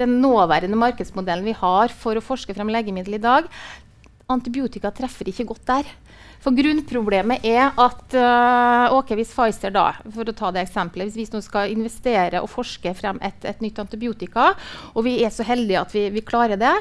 Den 0.00 0.16
nåværende 0.22 0.78
markedsmodellen 0.80 1.44
vi 1.44 1.54
har 1.58 1.92
for 1.92 2.16
å 2.16 2.24
forske 2.24 2.54
frem 2.56 2.70
legemiddel 2.72 3.18
i 3.18 3.22
dag, 3.22 3.50
antibiotika 4.30 4.92
treffer 4.94 5.28
ikke 5.28 5.50
godt 5.50 5.66
der. 5.68 5.90
For 6.40 6.56
grunnproblemet 6.56 7.44
er 7.44 7.66
at 7.68 8.14
uh, 8.16 8.96
okay, 8.96 9.18
hvis 9.18 9.32
Pfizer 9.34 9.74
da, 9.74 9.90
for 10.08 10.24
å 10.24 10.36
ta 10.36 10.48
det 10.54 10.62
eksempelet, 10.64 11.10
hvis 11.10 11.18
vi 11.28 11.36
nå 11.36 11.42
skal 11.44 11.72
investere 11.74 12.40
og 12.40 12.48
forske 12.48 12.94
frem 12.96 13.20
et, 13.24 13.44
et 13.44 13.60
nytt 13.60 13.80
antibiotika, 13.82 14.54
og 14.94 15.04
vi 15.04 15.18
er 15.20 15.34
så 15.34 15.44
heldige 15.44 15.82
at 15.82 15.92
vi, 15.92 16.06
vi 16.14 16.24
klarer 16.24 16.60
det, 16.60 16.72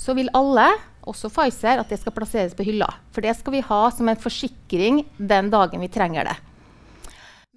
så 0.00 0.16
vil 0.18 0.32
alle 0.34 0.66
også 1.06 1.30
Pfizer, 1.30 1.78
at 1.78 1.92
det 1.92 2.00
skal 2.00 2.16
plasseres 2.16 2.56
på 2.58 2.66
hylla. 2.66 2.88
For 3.14 3.22
det 3.22 3.36
skal 3.38 3.54
vi 3.54 3.62
ha 3.68 3.80
som 3.94 4.10
en 4.10 4.18
forsikring 4.18 5.04
den 5.18 5.52
dagen 5.52 5.84
vi 5.84 5.92
trenger 5.92 6.32
det. 6.32 6.36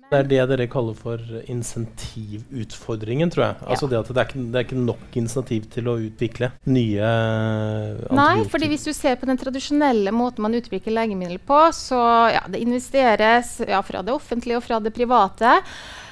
Det 0.07 0.15
er 0.21 0.27
det 0.29 0.43
dere 0.53 0.65
kaller 0.71 0.95
for 0.95 1.19
insentivutfordringen, 1.51 3.27
tror 3.33 3.43
jeg. 3.43 3.55
Altså 3.67 3.89
det, 3.91 3.97
at 3.99 4.07
det 4.07 4.21
er, 4.21 4.29
ikke, 4.29 4.43
det 4.53 4.59
er 4.59 4.63
ikke 4.63 4.79
nok 4.79 5.15
insentiv 5.19 5.65
til 5.73 5.89
å 5.91 5.97
utvikle 5.99 6.47
nye 6.71 7.09
antibiotika. 7.09 8.15
Nei, 8.15 8.45
fordi 8.53 8.69
hvis 8.71 8.85
du 8.87 8.93
ser 8.95 9.17
på 9.19 9.27
den 9.27 9.39
tradisjonelle 9.41 10.13
måten 10.15 10.45
man 10.45 10.55
utvikler 10.55 10.95
legemidler 10.95 11.41
på, 11.43 11.59
så 11.75 11.99
ja, 12.31 12.45
det 12.47 12.61
investeres 12.63 13.57
ja, 13.67 13.81
fra 13.83 13.99
det 14.07 14.13
offentlige 14.15 14.61
og 14.61 14.63
fra 14.63 14.79
det 14.79 14.93
private. 14.95 15.57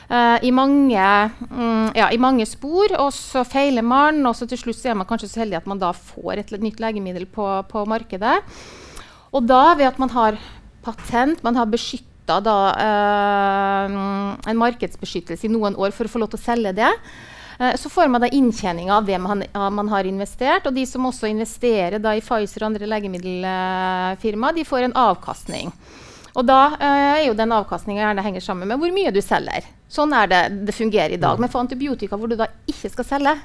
Uh, 0.09 0.43
i, 0.43 0.51
mange, 0.53 1.05
mm, 1.47 1.95
ja, 1.95 2.09
i, 2.11 2.19
mange, 2.21 2.43
spor, 2.49 2.91
og 2.99 3.13
så 3.15 3.45
feiler 3.47 3.85
man. 3.85 4.19
Og 4.27 4.35
så 4.35 4.49
til 4.51 4.59
slutt 4.59 4.81
så 4.81 4.91
er 4.91 4.99
man 4.99 5.07
kanskje 5.07 5.31
så 5.31 5.45
heldig 5.45 5.61
at 5.61 5.69
man 5.71 5.79
da 5.79 5.93
får 5.95 6.43
et 6.43 6.51
nytt 6.59 6.83
legemiddel 6.83 7.29
på, 7.31 7.47
på 7.71 7.85
markedet. 7.87 8.41
Og 9.31 9.47
da, 9.47 9.63
ved 9.79 9.87
at 9.87 10.03
man 10.03 10.11
har 10.11 10.41
patent, 10.83 11.39
man 11.47 11.55
har 11.55 11.71
beskyttet 12.25 12.43
da, 12.43 12.75
eh, 12.79 14.49
en 14.49 14.57
markedsbeskyttelse 14.57 15.45
i 15.45 15.49
noen 15.49 15.75
år 15.75 15.91
for 15.91 16.05
å 16.05 16.09
få 16.09 16.19
lov 16.19 16.29
til 16.29 16.39
å 16.39 16.45
selge 16.45 16.73
det. 16.73 16.93
Eh, 17.59 17.75
så 17.75 17.89
får 17.89 18.09
man 18.09 18.21
da 18.21 18.27
inntjening 18.27 18.91
av 18.91 19.05
det 19.05 19.17
man, 19.19 19.43
man, 19.53 19.87
har 19.89 20.03
investert. 20.03 20.65
Og 20.65 20.73
de 20.73 20.85
som 20.85 21.05
også 21.05 21.27
investerer 21.29 21.99
i 21.99 22.21
Pfizer 22.21 22.63
og 22.63 22.71
andre 22.71 22.87
legemiddelfirma, 22.87 24.53
de 24.53 24.63
får 24.63 24.83
en 24.83 24.93
avkastning. 24.93 25.71
Og 26.35 26.45
da 26.45 26.75
eh, 26.79 27.21
er 27.21 27.27
jo 27.27 27.33
den 27.33 27.51
avkastninga 27.51 28.01
gjerne 28.01 28.23
henger 28.23 28.41
sammen 28.41 28.67
med 28.67 28.79
hvor 28.79 28.91
mye 28.91 29.11
du 29.11 29.21
selger. 29.21 29.63
Sånn 29.87 30.13
er 30.13 30.27
det 30.27 30.65
det 30.65 30.75
fungerer 30.75 31.13
i 31.13 31.21
dag. 31.21 31.39
Men 31.39 31.49
for 31.49 31.61
antibiotika 31.61 32.17
hvor 32.17 32.27
du 32.27 32.35
da 32.35 32.49
ikke 32.67 32.91
skal 32.91 33.05
selge, 33.05 33.37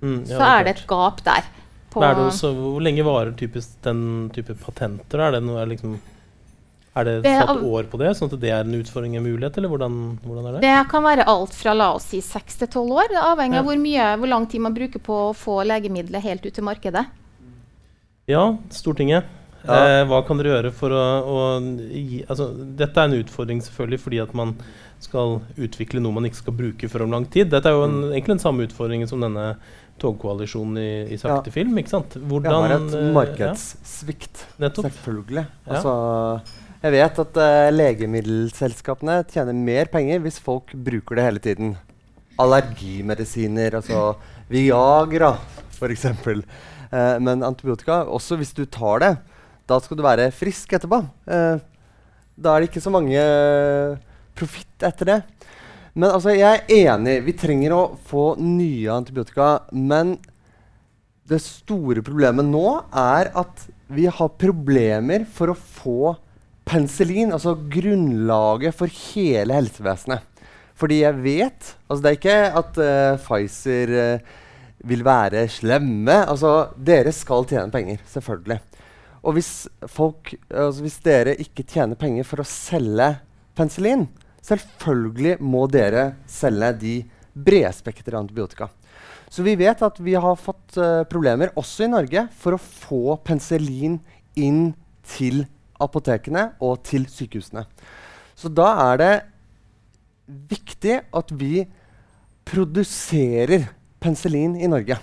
mm, 0.00 0.24
ja, 0.26 0.34
så 0.34 0.42
er 0.42 0.64
det 0.64 0.74
et 0.76 0.86
gap 0.88 1.22
der. 1.22 1.46
Også, 1.96 2.50
hvor 2.52 2.82
lenge 2.84 3.00
varer 3.06 3.30
typisk 3.32 3.78
den 3.80 4.28
type 4.34 4.52
patenter? 4.60 5.22
Er 5.22 5.32
det 5.32 5.38
noe, 5.46 5.62
er 5.62 5.70
liksom 5.70 5.94
er 6.96 7.08
det, 7.08 7.14
det 7.26 7.34
satt 7.42 7.62
år 7.62 7.88
på 7.92 8.00
det, 8.00 8.10
sånn 8.16 8.30
at 8.32 8.40
det 8.40 8.50
er 8.54 8.64
en 8.64 8.76
utfordring, 8.78 9.16
og 9.20 9.26
mulighet, 9.26 9.58
eller 9.60 9.72
hvordan, 9.72 9.96
hvordan, 10.24 10.48
er 10.48 10.56
det? 10.56 10.62
Det 10.64 10.74
kan 10.90 11.04
være 11.04 11.26
alt 11.28 11.56
fra 11.56 11.74
la 11.76 11.90
oss 11.98 12.08
si 12.12 12.22
6 12.24 12.62
til 12.62 12.70
12 12.70 12.96
år. 12.96 13.10
Det 13.12 13.22
avhenger 13.22 13.58
ja. 13.58 13.62
av 13.62 13.70
hvor, 13.70 13.80
mye, 13.82 14.10
hvor 14.22 14.32
lang 14.32 14.46
tid 14.50 14.64
man 14.64 14.76
bruker 14.76 15.02
på 15.04 15.18
å 15.28 15.34
få 15.36 15.60
legemiddelet 15.68 16.24
helt 16.24 16.46
ut 16.48 16.56
til 16.56 16.66
markedet. 16.66 17.04
Ja, 18.30 18.46
Stortinget. 18.74 19.28
Ja. 19.66 19.76
Eh, 19.76 20.02
hva 20.06 20.20
kan 20.26 20.38
dere 20.38 20.52
gjøre 20.52 20.70
for 20.78 20.94
å, 20.94 21.04
å 21.26 21.38
gi 21.90 22.20
altså, 22.30 22.52
Dette 22.78 23.02
er 23.02 23.08
en 23.08 23.16
utfordring 23.18 23.58
selvfølgelig 23.64 23.98
fordi 23.98 24.20
at 24.22 24.34
man 24.38 24.52
skal 25.02 25.40
utvikle 25.58 25.98
noe 25.98 26.14
man 26.14 26.28
ikke 26.28 26.38
skal 26.38 26.54
bruke 26.56 26.90
for 26.90 27.04
om 27.04 27.12
lang 27.12 27.26
tid. 27.30 27.50
Dette 27.52 27.68
er 27.68 27.74
jo 27.76 27.86
en, 27.88 27.96
mm. 28.04 28.12
egentlig 28.12 28.36
den 28.36 28.44
samme 28.44 28.66
utfordringen 28.68 29.10
som 29.10 29.24
denne 29.24 29.48
togkoalisjonen 30.00 30.78
i, 30.80 30.90
i 31.14 31.18
sakte 31.20 31.50
ja. 31.50 31.54
film. 31.54 31.76
ikke 31.80 31.92
sant? 31.92 32.16
Hvordan, 32.16 32.68
det 32.68 32.76
er 32.76 33.08
et 33.08 33.16
markedssvikt, 33.16 34.46
ja. 34.60 34.70
selvfølgelig. 34.70 35.46
Altså, 35.66 35.94
jeg 36.82 36.92
vet 36.92 37.20
at 37.22 37.38
uh, 37.40 37.68
legemiddelselskapene 37.72 39.20
tjener 39.30 39.56
mer 39.56 39.88
penger 39.92 40.20
hvis 40.24 40.40
folk 40.42 40.74
bruker 40.74 41.18
det 41.18 41.24
hele 41.26 41.42
tiden. 41.42 41.76
Allergimedisiner, 42.40 43.78
altså 43.78 44.16
Viagra 44.50 45.32
f.eks. 45.72 46.04
Uh, 46.26 46.42
eh, 46.92 47.16
men 47.24 47.44
antibiotika, 47.46 48.02
også 48.04 48.36
hvis 48.40 48.52
du 48.56 48.66
tar 48.68 49.00
det, 49.02 49.14
da 49.66 49.80
skal 49.82 49.98
du 49.98 50.04
være 50.04 50.28
frisk 50.36 50.76
etterpå. 50.76 51.00
Uh, 51.24 51.56
da 52.36 52.52
er 52.52 52.60
det 52.60 52.70
ikke 52.70 52.84
så 52.84 52.92
mange 52.92 53.24
profitt 54.36 54.84
etter 54.84 55.10
det. 55.10 55.18
Men 55.96 56.12
altså, 56.12 56.34
jeg 56.36 56.60
er 56.60 56.92
enig. 56.92 57.22
Vi 57.24 57.34
trenger 57.40 57.72
å 57.72 57.82
få 58.04 58.34
nye 58.36 58.92
antibiotika. 58.92 59.64
Men 59.72 60.18
det 61.26 61.40
store 61.42 62.04
problemet 62.04 62.44
nå 62.46 62.66
er 62.92 63.32
at 63.32 63.64
vi 63.96 64.04
har 64.10 64.36
problemer 64.36 65.24
for 65.32 65.54
å 65.54 65.56
få 65.56 66.12
penicillin, 66.66 67.32
altså 67.34 67.54
grunnlaget 67.70 68.74
for 68.76 68.90
hele 68.90 69.54
helsevesenet. 69.54 70.24
Fordi 70.76 70.98
jeg 71.00 71.22
vet 71.24 71.70
altså 71.88 72.02
Det 72.02 72.10
er 72.10 72.18
ikke 72.18 72.40
at 72.60 72.80
uh, 72.82 73.20
Pfizer 73.22 73.92
uh, 73.96 74.34
vil 74.86 75.04
være 75.06 75.46
slemme. 75.50 76.18
Altså, 76.28 76.68
dere 76.76 77.12
skal 77.14 77.46
tjene 77.48 77.72
penger, 77.72 78.02
selvfølgelig. 78.10 78.60
Og 79.26 79.34
hvis, 79.34 79.66
folk, 79.90 80.34
altså 80.50 80.84
hvis 80.84 80.98
dere 81.02 81.34
ikke 81.42 81.64
tjener 81.66 81.98
penger 81.98 82.26
for 82.28 82.42
å 82.42 82.46
selge 82.46 83.08
penicillin, 83.58 84.04
selvfølgelig 84.46 85.38
må 85.42 85.64
dere 85.72 86.12
selge 86.30 86.70
de 86.82 86.96
bredspektrede 87.34 88.20
antibiotika. 88.20 88.68
Så 89.32 89.42
vi 89.42 89.56
vet 89.58 89.80
at 89.82 89.98
vi 89.98 90.14
har 90.14 90.38
fått 90.38 90.78
uh, 90.78 91.02
problemer, 91.10 91.50
også 91.58 91.88
i 91.88 91.90
Norge, 91.90 92.28
for 92.38 92.54
å 92.54 92.62
få 92.62 93.18
penicillin 93.26 93.98
inn 94.38 94.70
til 95.16 95.46
apotekene 95.82 96.52
og 96.62 96.84
til 96.86 97.08
sykehusene. 97.10 97.64
Så 98.36 98.52
da 98.52 98.92
er 98.92 99.00
det 99.00 99.14
viktig 100.26 100.98
at 101.14 101.30
vi 101.38 101.66
produserer 102.46 103.68
penicillin 104.02 104.56
i 104.60 104.66
Norge. 104.70 104.98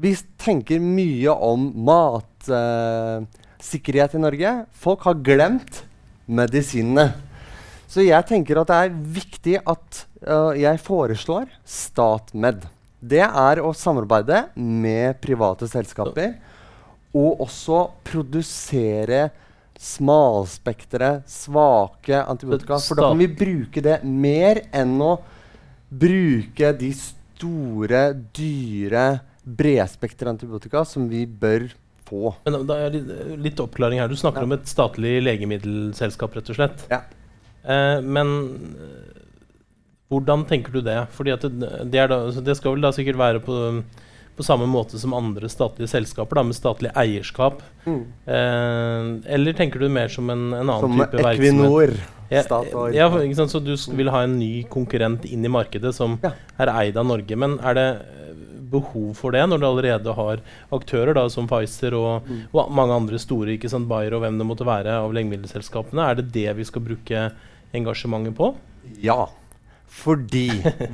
Vi 0.00 0.16
tenker 0.40 0.80
mye 0.80 1.30
om 1.30 1.72
matsikkerhet 1.86 4.14
uh, 4.14 4.16
i 4.16 4.22
Norge. 4.22 4.66
Folk 4.72 5.00
har 5.08 5.14
glemt 5.24 5.84
medisinene. 6.30 7.12
Så 7.90 8.00
jeg 8.06 8.26
tenker 8.28 8.58
at 8.60 8.68
det 8.70 8.78
er 8.78 8.90
viktig 9.20 9.56
at 9.60 10.06
uh, 10.24 10.52
jeg 10.56 10.78
foreslår 10.84 11.46
StatMed. 11.66 12.60
Det 13.00 13.24
er 13.24 13.60
å 13.64 13.72
samarbeide 13.76 14.48
med 14.54 15.20
private 15.24 15.68
selskaper 15.70 16.34
og 17.16 17.42
også 17.46 17.84
produsere 18.06 19.28
smalspektre, 19.80 21.22
svake 21.30 22.20
antibiotika. 22.20 22.78
For 22.84 23.00
da 23.00 23.10
kan 23.10 23.20
vi 23.20 23.30
bruke 23.32 23.82
det 23.84 24.00
mer 24.04 24.60
enn 24.76 24.98
å 25.00 25.14
bruke 25.90 26.72
de 26.76 26.90
store, 26.94 28.02
dyre, 28.36 29.06
bredspektre 29.42 30.30
antibiotika 30.30 30.84
som 30.86 31.08
vi 31.10 31.24
bør 31.24 31.70
få. 32.10 32.34
Men 32.44 32.66
da 32.68 32.76
er 32.84 32.98
litt 33.40 33.62
oppklaring 33.62 34.02
her. 34.02 34.10
Du 34.10 34.18
snakker 34.20 34.44
ja. 34.44 34.50
om 34.50 34.54
et 34.58 34.68
statlig 34.68 35.16
legemiddelselskap, 35.24 36.36
rett 36.36 36.52
og 36.52 36.60
slett. 36.60 36.84
Ja. 36.92 37.00
Eh, 37.64 37.98
men 38.04 38.36
eh, 38.76 39.24
hvordan 40.12 40.44
tenker 40.50 40.76
du 40.76 40.84
det? 40.84 41.00
Fordi 41.16 41.34
det, 41.40 41.52
det, 41.88 42.06
da, 42.12 42.22
det, 42.36 42.56
skal 42.58 42.76
vel 42.76 42.84
da 42.84 42.92
sikkert 42.94 43.20
være 43.20 43.42
på 43.44 43.58
på 44.36 44.44
samme 44.46 44.66
måte 44.70 44.98
som 44.98 45.14
andre 45.16 45.48
statlige 45.52 45.90
selskaper 45.90 46.40
da, 46.40 46.44
med 46.48 46.56
statlig 46.56 46.92
eierskap? 46.98 47.60
Mm. 47.84 48.00
Eh, 48.24 49.34
eller 49.34 49.56
tenker 49.58 49.82
du 49.82 49.88
mer 49.92 50.08
som 50.12 50.30
en, 50.30 50.52
en 50.52 50.64
annen 50.64 50.80
som 50.80 50.96
type 50.96 51.20
Equinor, 51.34 51.94
virksomhet? 51.94 52.16
Ja, 52.30 52.44
ja, 52.94 53.46
så 53.48 53.58
du 53.58 53.74
vil 53.98 54.10
ha 54.14 54.22
en 54.22 54.38
ny 54.38 54.62
konkurrent 54.70 55.24
inn 55.26 55.44
i 55.44 55.50
markedet 55.50 55.90
som 55.96 56.14
ja. 56.22 56.30
er 56.62 56.70
eid 56.76 57.00
av 57.00 57.08
Norge. 57.08 57.36
Men 57.36 57.56
er 57.58 57.74
det 57.74 57.86
eh, 57.90 58.30
behov 58.70 59.16
for 59.18 59.34
det 59.34 59.42
når 59.50 59.58
du 59.58 59.66
allerede 59.66 60.14
har 60.14 60.44
aktører 60.76 61.16
da, 61.18 61.26
som 61.32 61.48
Pfizer 61.50 61.96
og, 61.98 62.28
mm. 62.28 62.44
og, 62.52 62.70
mange 62.76 63.00
andre 63.02 63.18
store, 63.18 63.56
ikke 63.56 63.72
sant, 63.72 63.90
Bayer 63.90 64.14
og 64.14 64.22
hvem 64.24 64.38
det 64.38 64.46
måtte 64.46 64.68
være 64.68 65.00
av 65.02 65.10
legemiddelselskapene? 65.16 66.06
Er 66.06 66.20
det 66.20 66.30
det 66.36 66.54
vi 66.60 66.68
skal 66.68 66.86
bruke 66.86 67.26
engasjementet 67.74 68.38
på? 68.38 68.54
Ja, 69.02 69.24
fordi 69.90 70.48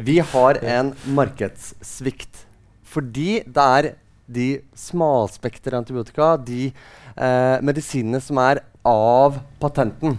vi 0.08 0.18
har 0.32 0.58
en 0.64 0.94
markedssvikt 1.12 2.45
fordi 2.86 3.40
det 3.46 3.66
er 3.78 3.90
de 4.26 4.48
smalspektre 4.78 5.78
antibiotika, 5.78 6.34
de 6.36 6.70
eh, 6.70 7.58
medisinene 7.64 8.20
som 8.22 8.40
er 8.42 8.62
av 8.86 9.38
patenten, 9.62 10.16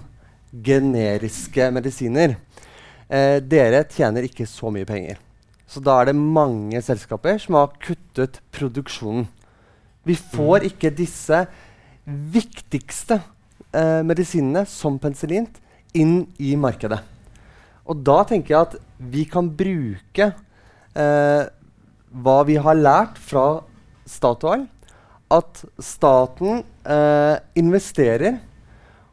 generiske 0.52 1.70
medisiner, 1.76 2.38
eh, 3.10 3.40
dere 3.44 3.84
tjener 3.92 4.28
ikke 4.28 4.48
så 4.48 4.72
mye 4.74 4.88
penger. 4.88 5.20
Så 5.68 5.84
da 5.84 6.00
er 6.00 6.10
det 6.10 6.16
mange 6.16 6.80
selskaper 6.84 7.40
som 7.44 7.60
har 7.60 7.74
kuttet 7.84 8.40
produksjonen. 8.56 9.28
Vi 10.08 10.16
får 10.16 10.64
mm. 10.64 10.68
ikke 10.72 10.94
disse 10.96 11.44
viktigste 12.08 13.20
eh, 13.76 14.04
medisinene, 14.08 14.64
som 14.64 14.96
penicillin, 15.00 15.50
inn 15.98 16.22
i 16.40 16.56
markedet. 16.60 17.02
Og 17.88 18.00
da 18.08 18.22
tenker 18.28 18.54
jeg 18.54 18.62
at 18.62 18.78
vi 19.12 19.26
kan 19.28 19.50
bruke 19.60 20.32
eh, 20.32 21.44
hva 22.24 22.42
vi 22.48 22.58
har 22.62 22.78
lært 22.78 23.18
fra 23.22 23.62
Statoil, 24.08 24.66
at 25.34 25.64
staten 25.84 26.62
eh, 26.88 27.36
investerer 27.60 28.38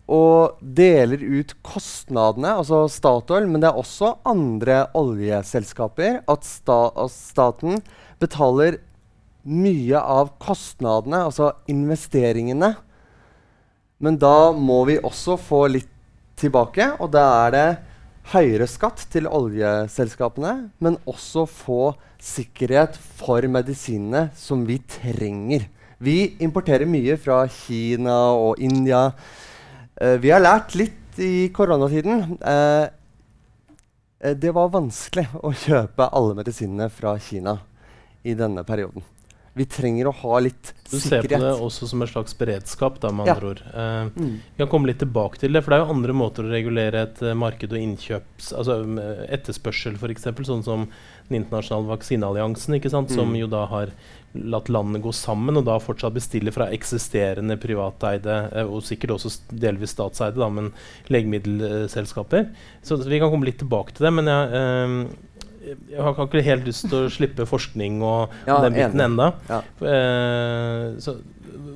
og 0.04 0.60
deler 0.60 1.22
ut 1.22 1.54
kostnadene, 1.64 2.58
altså 2.60 2.84
Statoil, 2.92 3.48
men 3.48 3.62
det 3.62 3.70
er 3.70 3.80
også 3.80 4.14
andre 4.28 4.84
oljeselskaper, 4.98 6.20
at, 6.28 6.44
sta 6.46 6.80
at 6.92 7.12
staten 7.14 7.80
betaler 8.22 8.78
mye 9.44 10.00
av 10.00 10.34
kostnadene, 10.42 11.26
altså 11.28 11.54
investeringene, 11.70 12.74
Men 14.04 14.18
da 14.18 14.52
må 14.52 14.82
vi 14.84 14.98
også 14.98 15.36
få 15.40 15.60
litt 15.70 15.88
tilbake, 16.36 16.96
og 17.00 17.12
da 17.14 17.22
er 17.46 17.52
det 17.54 17.68
høyere 18.32 18.66
skatt 18.70 19.04
til 19.12 19.28
oljeselskapene, 19.28 20.54
men 20.80 20.98
også 21.08 21.44
få 21.50 21.94
sikkerhet 22.24 22.96
for 23.18 23.44
medisinene 23.52 24.30
som 24.38 24.64
vi 24.68 24.78
trenger. 24.88 25.66
Vi 26.04 26.34
importerer 26.44 26.88
mye 26.88 27.16
fra 27.20 27.42
Kina 27.52 28.16
og 28.32 28.60
India. 28.62 29.06
Eh, 30.00 30.16
vi 30.20 30.32
har 30.32 30.42
lært 30.42 30.74
litt 30.78 31.20
i 31.22 31.48
koronatiden. 31.54 32.38
Eh, 32.40 32.86
eh, 34.20 34.36
det 34.36 34.52
var 34.56 34.72
vanskelig 34.74 35.28
å 35.40 35.52
kjøpe 35.54 36.10
alle 36.10 36.36
medisinene 36.40 36.90
fra 36.92 37.16
Kina 37.22 37.58
i 38.24 38.34
denne 38.36 38.64
perioden. 38.66 39.04
Vi 39.54 39.64
trenger 39.70 40.08
å 40.10 40.12
ha 40.18 40.38
litt 40.42 40.72
Du 40.90 40.96
ser 40.98 41.22
på 41.22 41.28
det 41.38 41.52
også 41.62 41.86
som 41.86 42.02
en 42.02 42.08
slags 42.10 42.34
beredskap, 42.38 42.96
da, 43.00 43.12
med 43.14 43.26
Ja. 43.28 43.34
andre 43.36 43.50
ord. 43.52 43.60
Uh, 43.70 44.10
Mm. 44.18 44.40
Vi 44.56 44.58
kan 44.58 44.68
komme 44.68 44.86
litt 44.90 44.98
tilbake 44.98 45.38
til 45.38 45.52
det, 45.52 45.62
for 45.62 45.70
det 45.70 45.78
er 45.78 45.84
jo 45.86 45.94
andre 45.94 46.12
måter 46.12 46.42
å 46.44 46.50
regulere 46.50 47.02
et 47.06 47.22
uh, 47.22 47.34
marked 47.34 47.70
og 47.72 47.78
innkjøps... 47.78 48.52
Altså 48.52 48.80
um, 48.82 48.98
etterspørsel, 48.98 49.94
f.eks., 49.94 50.26
sånn 50.46 50.64
som 50.66 50.88
den 51.30 51.38
internasjonale 51.42 51.86
vaksinealliansen, 51.94 52.74
ikke 52.80 52.90
sant, 52.90 53.10
som 53.14 53.30
Mm. 53.30 53.38
jo 53.44 53.46
da 53.46 53.64
har 53.66 53.92
latt 54.34 54.66
landene 54.68 54.98
gå 55.00 55.12
sammen, 55.14 55.56
og 55.56 55.64
da 55.64 55.78
fortsatt 55.78 56.12
bestille 56.16 56.50
fra 56.50 56.66
eksisterende 56.74 57.54
privateide, 57.56 58.50
eh, 58.52 58.66
og 58.66 58.82
sikkert 58.82 59.14
også 59.14 59.30
delvis 59.54 59.94
statseide, 59.94 60.34
da, 60.34 60.48
men 60.50 60.72
legemiddelselskaper. 61.08 62.48
Så 62.82 62.96
vi 63.06 63.20
kan 63.22 63.30
komme 63.30 63.46
litt 63.46 63.58
tilbake 63.62 63.94
til 63.94 64.06
det, 64.08 64.12
men 64.12 64.26
jeg 64.26 65.08
jeg 65.64 66.00
har 66.02 66.18
ikke 66.26 66.42
helt 66.44 66.66
lyst 66.68 66.88
til 66.90 67.06
å 67.06 67.12
slippe 67.12 67.46
forskning 67.48 68.02
og 68.04 68.34
Ja, 68.50 68.60
den 68.64 68.76
biten 68.76 69.00
enig. 69.00 69.06
enda. 69.10 69.30
Ja. 69.48 69.62
Eh, 69.80 70.88
så, 71.02 71.16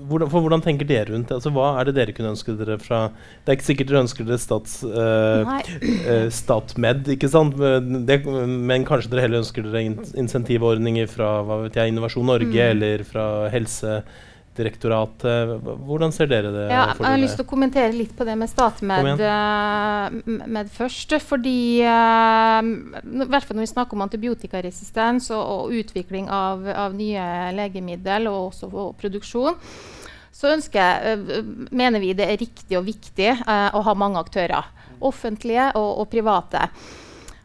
hvordan, 0.09 0.31
for 0.33 0.40
hvordan 0.44 0.62
tenker 0.64 0.88
dere 0.88 1.12
rundt 1.12 1.29
det? 1.31 1.37
Altså, 1.38 1.53
hva 1.55 1.68
er 1.81 1.88
det 1.88 1.94
dere 1.98 2.14
kunne 2.16 2.33
ønske 2.33 2.55
dere 2.59 2.79
fra 2.83 3.01
Det 3.44 3.53
er 3.53 3.59
ikke 3.59 3.66
sikkert 3.68 3.90
dere 3.92 4.01
ønsker 4.07 4.27
dere 4.29 4.40
stats, 4.42 4.79
eh, 4.88 5.53
eh, 6.09 6.29
Statmed, 6.35 7.09
ikke 7.14 7.31
sant? 7.33 7.57
Men, 7.61 8.03
det, 8.09 8.20
men 8.27 8.87
kanskje 8.88 9.12
dere 9.12 9.27
heller 9.27 9.42
ønsker 9.44 9.68
dere 9.68 9.85
in 9.87 9.98
insentivordninger 10.24 11.09
fra 11.12 11.38
hva 11.46 11.62
vet 11.66 11.79
jeg, 11.79 11.92
Innovasjon 11.94 12.27
Norge 12.33 12.48
Mm. 12.48 12.70
eller 12.72 13.05
fra 13.05 13.27
Helsedirektoratet. 14.58 15.62
Hvordan 15.86 16.12
ser 16.12 16.28
dere 16.30 16.50
det? 16.52 16.64
Ja, 16.72 16.88
jeg 16.98 17.06
har 17.06 17.20
lyst 17.20 17.38
til 17.38 17.46
å 17.46 17.48
kommentere 17.48 17.92
litt 17.94 18.14
på 18.16 18.26
det 18.26 18.34
med 18.38 18.50
StatMed 18.50 19.22
eh, 19.22 20.46
med 20.50 20.70
først. 20.74 21.14
Fordi 21.22 21.82
eh, 21.82 22.58
I 22.62 23.28
hvert 23.28 23.46
fall 23.46 23.58
når 23.58 23.66
vi 23.66 23.70
snakker 23.72 23.98
om 23.98 24.04
antibiotikaresistens 24.06 25.30
og, 25.30 25.42
og 25.42 25.78
utvikling 25.78 26.28
av, 26.30 26.66
av 26.74 26.96
nye 26.96 27.52
legemiddel 27.56 28.28
og 28.30 28.50
også 28.50 28.70
og 28.72 28.96
produksjon, 29.00 29.58
så 30.34 30.54
ønsker 30.54 31.12
eh, 31.12 31.42
mener 31.70 32.02
vi 32.02 32.14
det 32.18 32.28
er 32.28 32.40
riktig 32.40 32.78
og 32.78 32.88
viktig 32.88 33.30
eh, 33.30 33.68
å 33.74 33.84
ha 33.84 33.98
mange 33.98 34.20
aktører. 34.22 34.74
Offentlige 34.98 35.70
og, 35.78 36.02
og 36.02 36.10
private. 36.10 36.66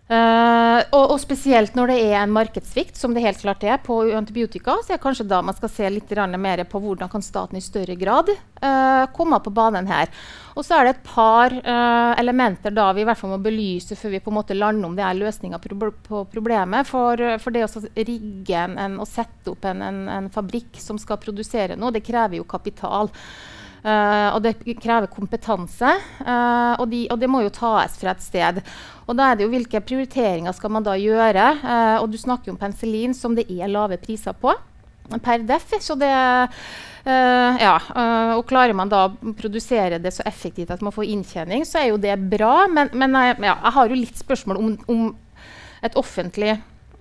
Eh, 0.04 0.80
og, 0.92 1.14
og 1.14 1.20
spesielt 1.22 1.78
når 1.78 1.94
det 1.94 1.96
er 2.10 2.18
en 2.20 2.34
markedssvikt, 2.36 2.98
som 3.00 3.14
det 3.16 3.24
helt 3.24 3.40
klart 3.40 3.64
er 3.64 3.80
på 3.82 4.02
antibiotika, 4.18 4.76
så 4.84 4.96
er 4.96 5.02
kanskje 5.02 5.26
da 5.30 5.40
man 5.46 5.56
skal 5.56 5.72
se 5.72 5.90
litt 5.90 6.12
mer 6.38 6.64
på 6.68 6.82
hvordan 6.84 7.10
kan 7.10 7.24
staten 7.24 7.58
i 7.58 7.64
større 7.64 7.96
grad 7.96 8.30
uh, 8.30 9.06
komme 9.16 9.40
på 9.40 9.54
banen 9.56 9.88
her. 9.88 10.12
Og 10.56 10.66
så 10.68 10.76
er 10.76 10.86
det 10.86 10.94
et 10.98 11.08
par 11.08 11.56
uh, 11.56 12.14
elementer 12.20 12.76
da 12.76 12.92
vi 12.94 13.02
i 13.02 13.08
hvert 13.08 13.18
fall 13.18 13.32
må 13.32 13.40
belyse 13.42 13.96
før 13.96 14.14
vi 14.14 14.22
på 14.22 14.30
en 14.30 14.38
måte 14.38 14.58
lander 14.58 14.90
om 14.90 14.98
det 14.98 15.06
er 15.08 15.18
løsninga 15.18 15.62
på, 15.64 15.80
på 16.06 16.26
problemet. 16.30 16.86
For, 16.90 17.24
for 17.40 17.56
det 17.56 17.66
å 17.66 17.86
rigge 17.96 18.60
en, 18.60 18.78
en, 18.78 19.00
og 19.00 19.10
sette 19.10 19.56
opp 19.56 19.66
en, 19.66 19.82
en, 19.82 20.06
en 20.20 20.30
fabrikk 20.34 20.78
som 20.84 21.00
skal 21.02 21.22
produsere 21.24 21.80
noe, 21.80 21.96
det 21.96 22.06
krever 22.06 22.42
jo 22.42 22.50
kapital. 22.50 23.10
Eh, 23.84 24.30
og 24.32 24.40
det 24.46 24.56
krever 24.80 25.10
kompetanse, 25.12 25.90
eh, 26.24 26.74
og, 26.80 26.86
de, 26.92 27.02
og 27.12 27.20
det 27.20 27.28
må 27.28 27.42
jo 27.44 27.52
tas 27.52 27.98
fra 28.00 28.14
et 28.14 28.24
sted. 28.24 28.62
Og 29.04 29.18
da 29.20 29.28
er 29.28 29.36
det 29.36 29.44
jo 29.44 29.52
hvilke 29.52 29.84
prioriteringer 29.84 30.56
skal 30.56 30.72
man 30.72 30.86
da 30.86 30.96
gjøre? 31.00 31.50
Eh, 31.60 31.98
og 32.00 32.08
du 32.14 32.18
snakker 32.20 32.50
jo 32.50 32.56
om 32.56 32.62
penicillin, 32.62 33.16
som 33.18 33.36
det 33.36 33.50
er 33.52 33.72
lave 33.72 34.00
priser 34.00 34.36
på 34.40 34.56
per 35.24 35.44
def. 35.48 35.76
Så 35.84 36.00
det 36.00 36.16
Uh, 37.04 37.58
ja, 37.60 37.74
uh, 37.98 38.38
og 38.38 38.46
klarer 38.48 38.72
man 38.72 38.88
da 38.88 39.02
å 39.10 39.32
produsere 39.36 39.98
det 40.00 40.14
så 40.16 40.24
effektivt 40.24 40.70
at 40.72 40.80
man 40.80 40.94
får 40.96 41.10
inntjening, 41.12 41.66
så 41.68 41.82
er 41.82 41.90
jo 41.90 41.98
det 42.00 42.14
bra. 42.32 42.62
Men, 42.72 42.94
men 42.96 43.18
jeg, 43.20 43.42
ja, 43.44 43.58
jeg 43.58 43.76
har 43.76 43.92
jo 43.92 43.98
litt 44.00 44.22
spørsmål 44.22 44.62
om, 44.62 44.70
om 44.88 45.02
et 45.84 45.98
offentlig 46.00 46.54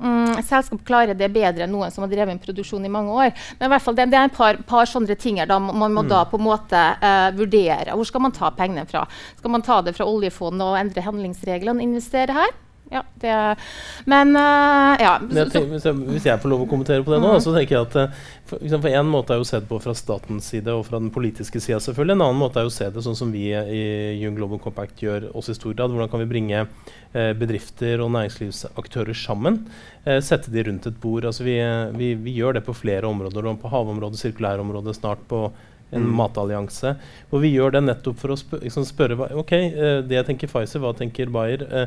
Mm, 0.02 0.40
selskap 0.42 0.82
klarer 0.86 1.14
det 1.14 1.28
bedre 1.30 1.66
enn 1.66 1.72
noen 1.72 1.92
som 1.94 2.02
har 2.02 2.10
drevet 2.10 2.34
med 2.34 2.42
produksjon 2.42 2.84
i 2.84 2.90
mange 2.90 3.14
år. 3.14 3.30
Men 3.58 3.68
i 3.68 3.72
hvert 3.72 3.84
fall, 3.84 3.96
det, 3.98 4.08
det 4.10 4.18
er 4.18 4.30
et 4.30 4.36
par, 4.36 4.58
par 4.66 4.90
sånne 4.90 5.14
ting 5.18 5.38
her 5.38 5.50
da 5.50 5.60
man 5.62 5.78
må 5.78 5.90
må 5.92 6.02
da 6.08 6.24
på 6.26 6.40
en 6.40 6.46
måte 6.46 6.82
uh, 6.98 7.30
vurdere. 7.36 7.94
Hvor 7.94 8.08
skal 8.08 8.24
man 8.24 8.34
ta 8.34 8.50
pengene 8.56 8.86
fra? 8.88 9.04
Skal 9.38 9.52
man 9.54 9.62
ta 9.62 9.78
det 9.84 9.94
fra 9.94 10.08
oljefondet 10.08 10.66
og 10.66 10.78
endre 10.80 11.04
handlingsreglene 11.06 11.78
og 11.78 11.86
investere 11.86 12.34
her? 12.34 12.54
Ja, 12.90 13.00
det, 13.22 13.56
men 14.04 14.36
uh, 14.36 14.92
ja. 15.00 15.14
Men 15.22 15.38
jeg 15.38 15.52
tenker, 15.54 15.68
hvis, 15.70 15.84
jeg, 15.88 15.96
hvis 16.12 16.26
jeg 16.28 16.40
får 16.42 16.50
lov 16.52 16.64
å 16.64 16.68
kommentere 16.68 17.04
på 17.06 17.14
det 17.14 17.20
nå, 17.22 17.30
mm. 17.38 17.40
så 17.40 17.54
tenker 17.54 17.76
jeg 17.78 17.86
at 17.86 17.94
eh, 18.02 18.18
for, 18.50 18.60
liksom, 18.60 18.82
for 18.84 18.96
en 18.98 19.08
måte 19.08 19.32
er 19.32 19.40
jo 19.40 19.46
sett 19.48 19.64
på 19.70 19.78
fra 19.80 19.94
statens 19.96 20.50
side 20.52 20.74
og 20.76 20.82
fra 20.90 21.00
den 21.00 21.08
politiske 21.14 21.62
sida 21.62 21.78
selvfølgelig. 21.80 22.18
En 22.18 22.24
annen 22.26 22.42
måte 22.42 22.60
er 22.60 22.66
jo 22.68 22.72
å 22.72 22.74
se 22.74 22.90
det 22.92 23.04
sånn 23.06 23.16
som 23.16 23.32
vi 23.32 23.46
i 23.48 23.80
Young 24.20 24.36
Global 24.36 24.60
Compact 24.60 25.00
gjør 25.00 25.30
også 25.32 25.54
i 25.54 25.58
stor 25.62 25.78
grad. 25.78 25.94
Hvordan 25.94 26.12
kan 26.12 26.20
vi 26.20 26.28
bringe 26.34 26.60
eh, 26.66 27.32
bedrifter 27.40 28.04
og 28.04 28.12
næringslivsaktører 28.12 29.16
sammen? 29.16 29.62
Eh, 30.04 30.20
sette 30.20 30.52
de 30.52 30.66
rundt 30.68 30.90
et 30.92 31.00
bord. 31.00 31.24
Altså, 31.32 31.48
vi, 31.48 31.56
eh, 31.64 31.88
vi, 31.96 32.12
vi 32.28 32.36
gjør 32.42 32.58
det 32.60 32.66
på 32.68 32.76
flere 32.76 33.08
områder. 33.08 33.48
På 33.62 33.72
havområdet, 33.72 34.20
sirkulærområdet, 34.20 34.98
snart 35.00 35.24
på 35.32 35.46
en 35.92 36.06
Mm. 36.06 36.12
matallianse. 36.16 36.94
Og 37.32 37.42
vi 37.42 37.50
gjør 37.52 37.74
det 37.74 37.82
nettopp 37.84 38.16
for 38.20 38.32
å 38.32 38.36
spør, 38.40 38.62
liksom 38.64 38.84
spørre 38.88 39.16
hva- 39.16 39.32
Ok, 39.36 39.50
eh, 39.52 39.98
det 40.08 40.22
tenker 40.24 40.48
Pfizer, 40.48 40.80
hva 40.80 40.94
tenker 40.96 41.28
Bayer? 41.28 41.64
Eh, 41.68 41.86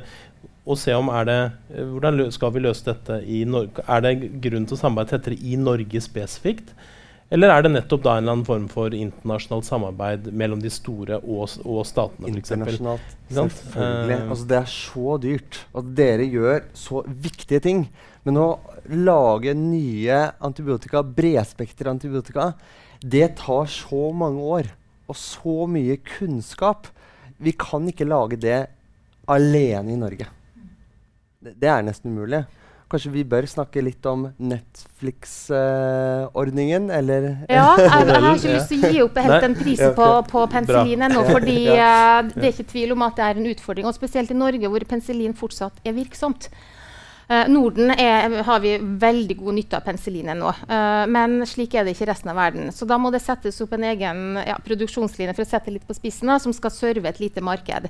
og 0.66 0.80
se 0.82 0.94
om 0.98 1.12
er 1.14 1.28
det 1.30 1.40
eh, 1.76 1.86
Hvordan 1.86 2.26
skal 2.34 2.54
vi 2.56 2.66
løse 2.66 2.86
dette 2.88 3.22
i 3.30 3.44
Norge? 3.46 3.86
Er 3.86 4.02
det 4.06 4.16
grunn 4.44 4.66
til 4.66 4.78
å 4.78 4.82
samarbeide 4.82 5.14
tettere 5.14 5.38
i 5.38 5.58
Norge 5.62 6.02
spesifikt? 6.02 6.74
Eller 7.34 7.50
er 7.50 7.64
det 7.66 7.72
nettopp 7.74 8.04
da 8.06 8.16
en 8.16 8.24
eller 8.24 8.36
annen 8.36 8.46
form 8.46 8.66
for 8.70 8.94
internasjonalt 8.94 9.66
samarbeid 9.66 10.28
mellom 10.38 10.60
de 10.62 10.70
store 10.70 11.18
og, 11.24 11.56
og 11.66 11.82
statene, 11.90 12.30
f.eks.? 12.30 12.52
Internasjonalt. 12.54 13.16
Selvfølgelig. 13.32 14.20
Uh, 14.20 14.30
altså, 14.30 14.46
det 14.52 14.60
er 14.60 14.70
så 14.76 15.16
dyrt. 15.24 15.60
at 15.82 15.90
dere 15.98 16.28
gjør 16.30 16.68
så 16.78 17.02
viktige 17.10 17.64
ting. 17.66 17.84
Men 18.26 18.40
å 18.42 18.48
lage 18.94 19.56
nye 19.58 20.22
antibiotika, 20.46 21.02
bredspekter 21.02 21.90
antibiotika, 21.90 22.52
det 23.02 23.34
tar 23.42 23.70
så 23.74 24.08
mange 24.14 24.46
år 24.60 24.72
og 25.10 25.18
så 25.18 25.66
mye 25.70 25.98
kunnskap. 26.06 26.90
Vi 27.42 27.58
kan 27.58 27.90
ikke 27.90 28.08
lage 28.08 28.38
det 28.42 28.68
alene 29.30 29.94
i 29.94 30.00
Norge. 30.00 30.30
Det, 31.54 31.70
er 31.70 31.82
nesten 31.86 32.16
umulig. 32.16 32.42
Kanskje 32.90 33.12
vi 33.16 33.24
bør 33.26 33.46
snakke 33.50 33.82
litt 33.82 34.06
om 34.06 34.28
Netflix-ordningen, 34.38 36.92
eller 36.94 37.22
Ja, 37.50 37.74
jeg, 37.82 37.90
jeg 37.90 38.22
har 38.22 38.36
ikke 38.36 38.54
lyst 38.54 38.70
til 38.70 38.86
å 38.86 38.92
gi 38.94 39.02
opp 39.06 39.18
helt 39.26 39.42
den 39.48 39.56
prisen 39.58 39.96
på, 39.98 40.08
på 40.30 40.40
penicillin 40.54 41.02
ennå. 41.08 41.22
fordi 41.36 41.62
uh, 41.74 42.22
det 42.30 42.44
er 42.44 42.54
ikke 42.54 42.72
tvil 42.76 42.90
om 42.94 43.02
at 43.08 43.16
det 43.18 43.26
er 43.26 43.36
en 43.42 43.50
utfordring. 43.56 43.86
Og 43.90 43.98
spesielt 43.98 44.30
i 44.32 44.38
Norge, 44.38 44.68
hvor 44.70 44.82
penicillin 44.90 45.34
fortsatt 45.38 45.76
er 45.82 45.94
virksomt. 45.98 46.44
Eh, 47.28 47.48
Norden 47.50 47.90
er, 47.92 48.44
har 48.46 48.60
vi 48.62 48.76
veldig 48.78 49.38
god 49.40 49.58
nytte 49.58 49.80
av 49.80 49.86
penicillin 49.88 50.30
nå, 50.38 50.52
eh, 50.70 51.06
men 51.10 51.40
slik 51.50 51.74
er 51.74 51.86
det 51.86 51.96
ikke 51.96 52.06
i 52.06 52.10
resten 52.12 52.30
av 52.30 52.38
verden. 52.38 52.70
Så 52.76 52.86
da 52.86 53.00
må 53.02 53.10
det 53.14 53.24
settes 53.24 53.58
opp 53.66 53.74
en 53.74 53.86
egen 53.90 54.38
ja, 54.46 54.60
produksjonslinje 54.66 55.34
for 55.34 55.46
å 55.46 55.50
sette 55.50 55.74
litt 55.74 55.88
på 55.88 55.98
spissen, 55.98 56.30
da, 56.30 56.38
som 56.42 56.54
skal 56.54 56.74
serve 56.74 57.10
et 57.10 57.22
lite 57.24 57.42
marked. 57.42 57.90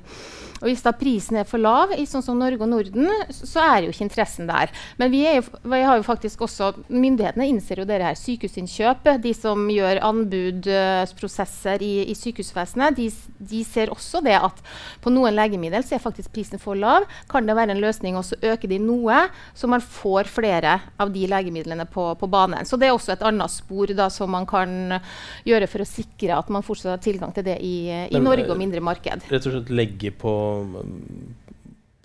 Og 0.62 0.70
Hvis 0.70 0.84
da 0.86 0.94
prisen 0.96 1.36
er 1.42 1.48
for 1.48 1.60
lav, 1.60 1.92
i 1.92 2.06
sånn 2.08 2.24
som 2.24 2.38
Norge 2.40 2.64
og 2.64 2.70
Norden, 2.72 3.10
så, 3.28 3.60
er 3.66 3.84
jo 3.84 3.92
ikke 3.92 4.06
interessen 4.06 4.48
der. 4.48 4.72
Men 4.96 5.12
vi, 5.12 5.20
jo, 5.26 5.44
vi 5.68 5.82
har 5.84 6.00
jo 6.00 6.06
faktisk 6.06 6.46
også, 6.46 6.72
myndighetene 6.88 7.48
innser 7.50 7.82
jo 7.82 7.86
dere 7.88 8.08
her 8.08 8.18
sykehusinnkjøp. 8.20 9.10
De 9.24 9.34
som 9.36 9.66
gjør 9.72 10.00
anbudsprosesser 10.06 11.84
i, 11.84 11.92
i 12.08 12.16
sykehusvesenet, 12.16 12.96
de, 12.96 13.10
de 13.52 13.62
ser 13.68 13.92
også 13.92 14.22
det 14.24 14.38
at 14.40 14.64
på 15.04 15.12
noen 15.12 15.36
legemiddel 15.36 15.84
så 15.84 15.98
er 15.98 16.04
faktisk 16.04 16.32
prisen 16.32 16.62
for 16.62 16.78
lav. 16.78 17.04
Kan 17.28 17.48
det 17.48 17.58
være 17.58 17.76
en 17.76 17.84
løsning 17.84 18.16
å 18.16 18.24
øke 18.24 18.70
de 18.70 18.80
noe, 18.80 19.25
så 19.54 19.70
man 19.70 19.84
får 19.84 20.30
flere 20.30 20.76
av 21.00 21.12
de 21.14 21.26
legemidlene 21.30 21.86
på, 21.90 22.08
på 22.20 22.30
banen. 22.30 22.66
Så 22.68 22.78
det 22.80 22.90
er 22.90 22.96
også 22.96 23.14
et 23.16 23.24
annet 23.26 23.52
spor 23.52 23.92
da, 23.96 24.10
som 24.12 24.30
man 24.32 24.46
kan 24.48 24.98
gjøre 25.46 25.70
for 25.70 25.84
å 25.84 25.88
sikre 25.88 26.36
at 26.36 26.52
man 26.52 26.66
fortsatt 26.66 26.96
har 26.96 27.02
tilgang 27.04 27.34
til 27.36 27.46
det 27.46 27.58
i, 27.64 27.76
i 27.88 28.14
Men, 28.16 28.28
Norge 28.30 28.46
eh, 28.46 28.54
og 28.54 28.60
mindre 28.60 28.84
marked. 28.84 29.26
Rett 29.32 29.50
og 29.50 29.58
slett 29.58 29.74
legge 29.74 30.12
på, 30.14 30.36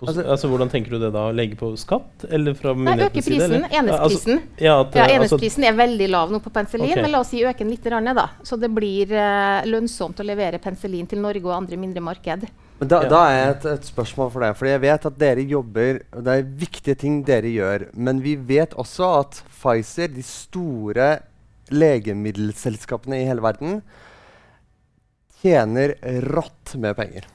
Altså- 0.01 0.25
altså, 0.25 0.47
Hvordan 0.49 0.69
tenker 0.69 0.89
du 0.91 0.97
det 0.97 1.11
da? 1.13 1.29
Legge 1.31 1.55
på 1.55 1.77
skatt? 1.77 2.25
Eller 2.29 2.55
fra 2.57 2.73
Nei, 2.73 2.95
øke 2.97 3.21
myndighetenes 3.21 3.25
side? 3.25 3.37
prisen. 3.37 3.65
Enhetsprisen. 3.69 4.31
Ja, 4.31 4.41
altså-. 4.41 4.63
Ja, 4.65 4.79
at, 4.81 4.95
Ja, 4.95 5.01
eh, 5.01 5.19
altså, 5.19 5.37
Enhetsprisen 5.37 5.63
er 5.63 5.73
veldig 5.77 6.09
lav 6.09 6.31
nå 6.31 6.39
på 6.41 6.49
penicillin, 6.49 6.89
okay. 6.89 7.01
men 7.03 7.11
la 7.11 7.19
oss 7.19 7.29
si 7.29 7.43
øke 7.43 7.59
den 7.59 7.69
litt, 7.69 7.83
grann, 7.83 8.05
da, 8.15 8.29
så 8.41 8.57
det 8.57 8.71
blir 8.73 9.13
uh, 9.13 9.61
lønnsomt 9.65 10.17
å 10.17 10.25
levere 10.25 10.57
penicillin 10.57 11.07
til 11.07 11.21
Norge 11.21 11.45
og 11.45 11.53
andre 11.53 11.77
mindre 11.77 12.01
marked. 12.01 12.49
Men 12.81 12.89
da, 12.89 13.03
da 13.05 13.17
er 13.29 13.43
et, 13.51 13.65
et 13.69 13.83
spørsmål 13.85 14.31
for 14.33 14.41
deg. 14.41 14.55
For 14.57 14.65
jeg 14.65 14.81
vet 14.81 15.03
at 15.05 15.17
dere 15.21 15.43
jobber 15.45 15.99
og 16.17 16.23
Det 16.25 16.33
er 16.33 16.47
viktige 16.63 16.97
ting 16.97 17.19
dere 17.27 17.51
gjør. 17.53 17.83
Men 17.93 18.23
vi 18.23 18.33
vet 18.35 18.73
også 18.73 19.09
at 19.19 19.41
Pfizer, 19.53 20.09
de 20.09 20.23
store 20.25 21.11
legemiddelselskapene 21.69 23.21
i 23.21 23.27
hele 23.29 23.43
verden, 23.45 23.83
tjener 25.43 25.93
rått 26.33 26.73
med 26.81 26.97
penger. 26.97 27.27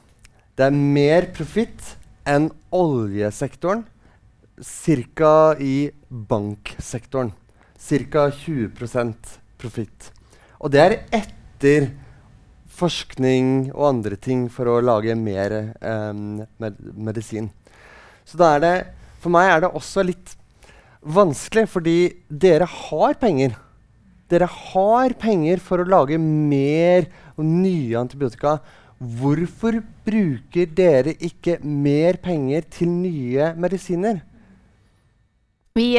Det 0.59 0.67
er 0.67 0.75
mer 0.99 1.29
profitt 1.37 1.95
enn 2.27 2.49
oljesektoren, 2.75 3.85
ca. 4.67 5.55
i 5.63 5.93
banksektoren. 6.11 7.31
Ca. 7.79 8.27
20 8.35 8.73
profitt. 9.63 10.11
Og 10.59 10.75
det 10.75 10.83
er 10.83 10.99
etter 11.15 11.93
forskning 12.77 13.71
og 13.73 13.89
andre 13.91 14.19
ting 14.21 14.47
for 14.53 14.69
å 14.69 14.81
lage 14.85 15.17
mer 15.19 15.55
um, 15.81 16.43
med 16.61 16.81
medisin. 16.95 17.51
Så 18.27 18.39
da 18.41 18.57
er 18.57 18.65
det 18.65 18.77
For 19.23 19.33
meg 19.33 19.49
er 19.51 19.63
det 19.65 19.73
også 19.75 20.05
litt 20.07 20.35
vanskelig, 21.03 21.65
fordi 21.73 21.99
dere 22.29 22.67
har 22.69 23.17
penger. 23.19 23.57
Dere 24.31 24.47
har 24.47 25.15
penger 25.19 25.59
for 25.63 25.83
å 25.83 25.89
lage 25.89 26.19
mer 26.21 27.09
og 27.35 27.49
nye 27.49 27.97
antibiotika. 27.99 28.59
Hvorfor 28.97 29.81
bruker 30.07 30.71
dere 30.79 31.17
ikke 31.19 31.59
mer 31.65 32.21
penger 32.23 32.69
til 32.71 32.93
nye 32.93 33.51
medisiner? 33.59 34.23
Vi, 35.77 35.91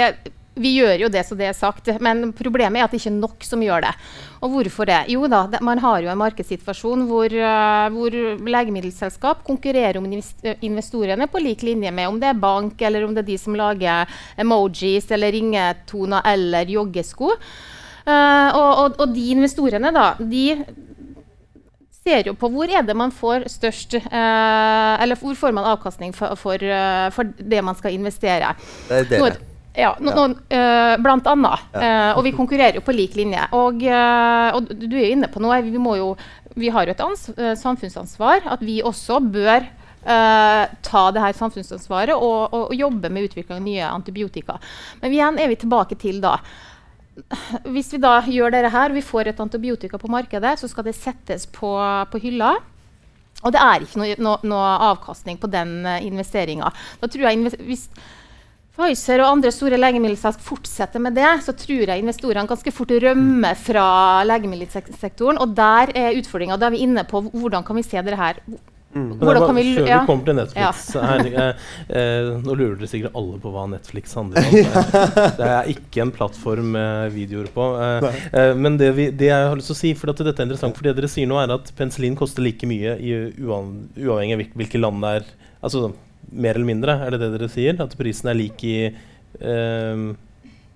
vi 0.57 0.73
gjør 0.77 1.03
jo 1.05 1.09
det 1.11 1.23
som 1.27 1.37
det 1.39 1.49
er 1.49 1.57
sagt, 1.57 1.89
men 2.03 2.31
problemet 2.35 2.79
er 2.79 2.87
at 2.87 2.93
det 2.93 2.99
ikke 3.01 3.11
er 3.13 3.19
nok 3.19 3.45
som 3.45 3.63
gjør 3.63 3.85
det. 3.85 3.93
Og 4.43 4.53
hvorfor 4.53 4.89
det? 4.89 4.99
Jo 5.13 5.27
da, 5.31 5.43
det, 5.51 5.61
man 5.65 5.81
har 5.81 6.01
jo 6.03 6.11
en 6.11 6.19
markedssituasjon 6.19 7.05
hvor, 7.09 7.33
uh, 7.33 7.87
hvor 7.93 8.17
legemiddelselskap 8.47 9.43
konkurrerer 9.47 9.99
om 10.01 10.07
investorene 10.09 11.29
på 11.31 11.43
lik 11.43 11.65
linje 11.65 11.93
med 11.93 12.09
om 12.11 12.19
det 12.21 12.31
er 12.31 12.41
bank, 12.41 12.81
eller 12.81 13.05
om 13.07 13.15
det 13.15 13.25
er 13.25 13.31
de 13.31 13.37
som 13.41 13.57
lager 13.57 14.19
emojis 14.37 15.09
eller 15.13 15.33
ringetoner 15.33 16.33
eller 16.33 16.73
joggesko. 16.77 17.33
Uh, 18.07 18.49
og, 18.55 18.69
og, 18.69 18.99
og, 19.01 19.07
de 19.15 19.29
investorene, 19.33 19.91
da, 19.91 20.11
de 20.19 20.45
ser 22.07 22.29
jo 22.29 22.37
på 22.39 22.47
hvor 22.53 22.71
er 22.71 22.85
det 22.87 22.95
man 22.95 23.11
får 23.11 23.49
størst 23.51 23.97
uh, 23.99 24.95
Eller 25.03 25.19
hvor 25.19 25.35
får 25.35 25.51
man 25.51 25.67
avkastning 25.73 26.15
for, 26.15 26.39
for, 26.39 26.63
for 27.11 27.35
det 27.35 27.63
man 27.65 27.75
skal 27.75 27.97
investere. 27.97 28.55
Det 28.87 29.03
er 29.03 29.29
det. 29.35 29.56
Ja, 29.77 29.91
no, 30.01 30.11
no, 30.11 30.23
uh, 30.33 30.95
blant 30.97 31.27
annet. 31.29 31.65
Uh, 31.75 32.17
og 32.17 32.23
vi 32.25 32.33
konkurrerer 32.33 32.79
jo 32.79 32.85
på 32.85 32.95
lik 32.97 33.13
linje. 33.17 33.43
Og, 33.53 33.83
uh, 33.85 34.55
og 34.57 34.71
du 34.73 34.95
er 34.97 35.03
jo 35.03 35.11
inne 35.13 35.29
på 35.29 35.41
noe. 35.43 35.59
Vi, 35.61 35.73
jo, 35.77 36.07
vi 36.57 36.71
har 36.73 36.89
jo 36.89 36.95
et 36.95 37.59
samfunnsansvar. 37.61 38.47
At 38.57 38.63
vi 38.65 38.79
også 38.81 39.21
bør 39.21 39.69
ta 40.07 41.01
det 41.11 41.19
her 41.19 41.33
samfunnsansvaret 41.35 42.15
og, 42.15 42.53
og, 42.53 42.61
og, 42.69 42.75
jobbe 42.79 43.09
med 43.11 43.25
utvikling 43.27 43.57
av 43.57 43.65
nye 43.65 43.89
antibiotika. 43.89 44.55
Men 45.01 45.11
igjen 45.11 45.39
er 45.41 45.49
vi 45.51 45.57
tilbake 45.59 45.97
til 45.99 46.21
da 46.23 46.37
Hvis 47.73 47.89
vi 47.91 47.99
da 47.99 48.13
gjør 48.23 48.53
dette 48.55 48.71
her, 48.71 48.93
og 48.93 48.95
vi 48.95 49.03
får 49.03 49.33
et 49.33 49.41
antibiotika 49.43 49.99
på 49.99 50.07
markedet, 50.13 50.53
så 50.61 50.69
skal 50.71 50.87
det 50.87 50.95
settes 50.95 51.43
på, 51.51 51.73
på 52.13 52.21
hylla. 52.23 52.53
Og 53.43 53.51
det 53.51 53.59
er 53.59 53.83
ikke 53.83 53.99
noe, 53.99 54.15
no, 54.23 54.37
noe 54.47 54.69
avkastning 54.93 55.41
på 55.41 55.51
den 55.51 55.81
uh, 55.83 55.97
investeringa. 56.05 56.71
Da 57.01 57.11
tror 57.11 57.27
jeg 57.27 57.57
hvis 57.67 57.89
Pfizer 58.77 59.23
og 59.23 59.31
andre 59.39 59.51
store 59.53 59.79
legemiddelselskap 59.79 60.43
fortsetter 60.45 61.01
med 61.01 61.17
det, 61.17 61.29
så 61.45 61.55
tror 61.57 61.89
jeg 61.89 62.03
investorene 62.03 62.45
ganske 62.49 62.73
fort 62.75 62.93
rømmer 63.01 63.57
fra 63.57 63.87
legemiddelsektoren. 64.29 65.41
Og 65.41 65.55
der 65.57 65.93
er 65.97 66.17
utfordringa. 66.19 66.59
Da 66.61 66.69
er 66.69 66.77
vi 66.77 66.83
inne 66.85 67.05
på 67.09 67.23
hvordan 67.31 67.65
kan 67.65 67.79
vi 67.79 67.85
se 67.87 67.97
dette 67.97 68.19
her. 68.19 68.43
Mm. 68.97 69.17
Hvordan 69.19 69.43
kan 69.45 69.57
vi, 69.57 69.63
før 69.75 69.87
ja. 69.89 69.97
vi 69.99 70.07
kommer 70.07 70.25
til 70.25 70.37
Netflix 70.37 70.85
ja. 70.95 71.01
her, 71.03 71.27
eh, 71.41 71.65
eh, 71.99 72.29
Nå 72.41 72.53
lurer 72.55 72.77
dere 72.79 72.87
sikkert 72.89 73.17
alle 73.19 73.35
på 73.43 73.51
hva 73.53 73.65
Netflix 73.69 74.15
handler 74.17 74.47
om. 74.47 74.55
Det 75.41 75.49
er 75.49 75.69
ikke 75.73 76.05
en 76.05 76.13
plattform 76.15 76.71
med 76.77 77.11
videoer 77.17 77.51
på. 77.53 77.67
Eh, 77.83 78.21
eh, 78.31 78.53
men 78.57 78.79
det, 78.79 78.93
vi, 78.97 79.09
det, 79.11 79.29
jeg 79.29 79.51
har 79.51 79.59
lyst 79.59 79.73
til 79.73 79.77
å 79.77 79.81
si, 79.81 79.93
for 79.99 80.13
dette 80.13 80.31
er 80.31 80.47
interessant, 80.47 80.77
for 80.77 80.87
det 80.87 80.95
dere 80.97 81.11
sier 81.11 81.29
nå, 81.29 81.37
er 81.41 81.57
at 81.57 81.73
penicillin 81.77 82.17
koster 82.17 82.45
like 82.45 82.69
mye 82.69 82.95
i 82.97 83.15
uavhengig 83.43 84.37
av 84.37 84.45
hvilke 84.61 84.81
land 84.81 85.03
det 85.03 85.15
er. 85.19 85.31
Altså 85.67 85.89
mer 86.31 86.57
eller 86.57 86.67
mindre? 86.67 86.99
Er 87.05 87.15
det 87.15 87.21
det 87.23 87.33
dere 87.35 87.51
sier? 87.51 87.77
At 87.83 87.97
prisen 87.99 88.31
er 88.31 88.39
lik 88.39 88.63
i 88.67 88.77
um, 89.41 90.09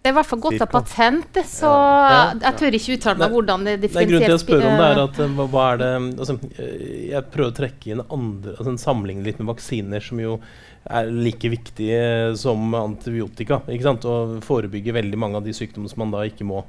det 0.02 0.10
er 0.10 0.16
i 0.16 0.18
hvert 0.18 0.30
fall 0.32 0.40
godt 0.42 0.64
av 0.64 0.70
patent, 0.72 1.36
så 1.46 1.70
ja. 1.70 2.22
jeg 2.42 2.58
tør 2.58 2.74
ikke 2.74 2.96
uttale 2.96 3.22
meg 3.22 3.34
hvordan 3.36 3.66
det 3.68 3.74
differensieres. 3.84 4.10
Grunnen 4.10 4.26
til 4.26 4.34
å 4.34 4.42
spørre 4.42 4.70
om 4.72 4.80
det 4.80 4.88
er 4.88 5.02
at 5.04 5.20
eh, 5.22 5.36
hva, 5.38 5.46
hva 5.54 5.66
er 5.68 5.78
det 5.78 5.90
altså, 5.94 6.36
eh, 6.56 6.72
Jeg 7.12 7.28
prøver 7.36 7.52
å 7.52 7.56
trekke 7.60 7.92
inn 7.94 8.02
andre 8.08 8.56
altså, 8.56 8.74
Sammenligne 8.82 9.28
litt 9.28 9.38
med 9.38 9.52
vaksiner, 9.52 10.02
som 10.02 10.24
jo 10.24 10.40
er 10.90 11.12
like 11.14 11.52
viktige 11.54 12.02
som 12.42 12.74
antibiotika. 12.80 13.62
Ikke 13.70 13.86
sant? 13.92 14.10
Og 14.10 14.40
forebygger 14.48 14.98
veldig 14.98 15.22
mange 15.22 15.38
av 15.38 15.46
de 15.46 15.54
sykdommene 15.54 15.94
som 15.94 16.02
man 16.02 16.16
da 16.16 16.26
ikke 16.26 16.50
må 16.50 16.64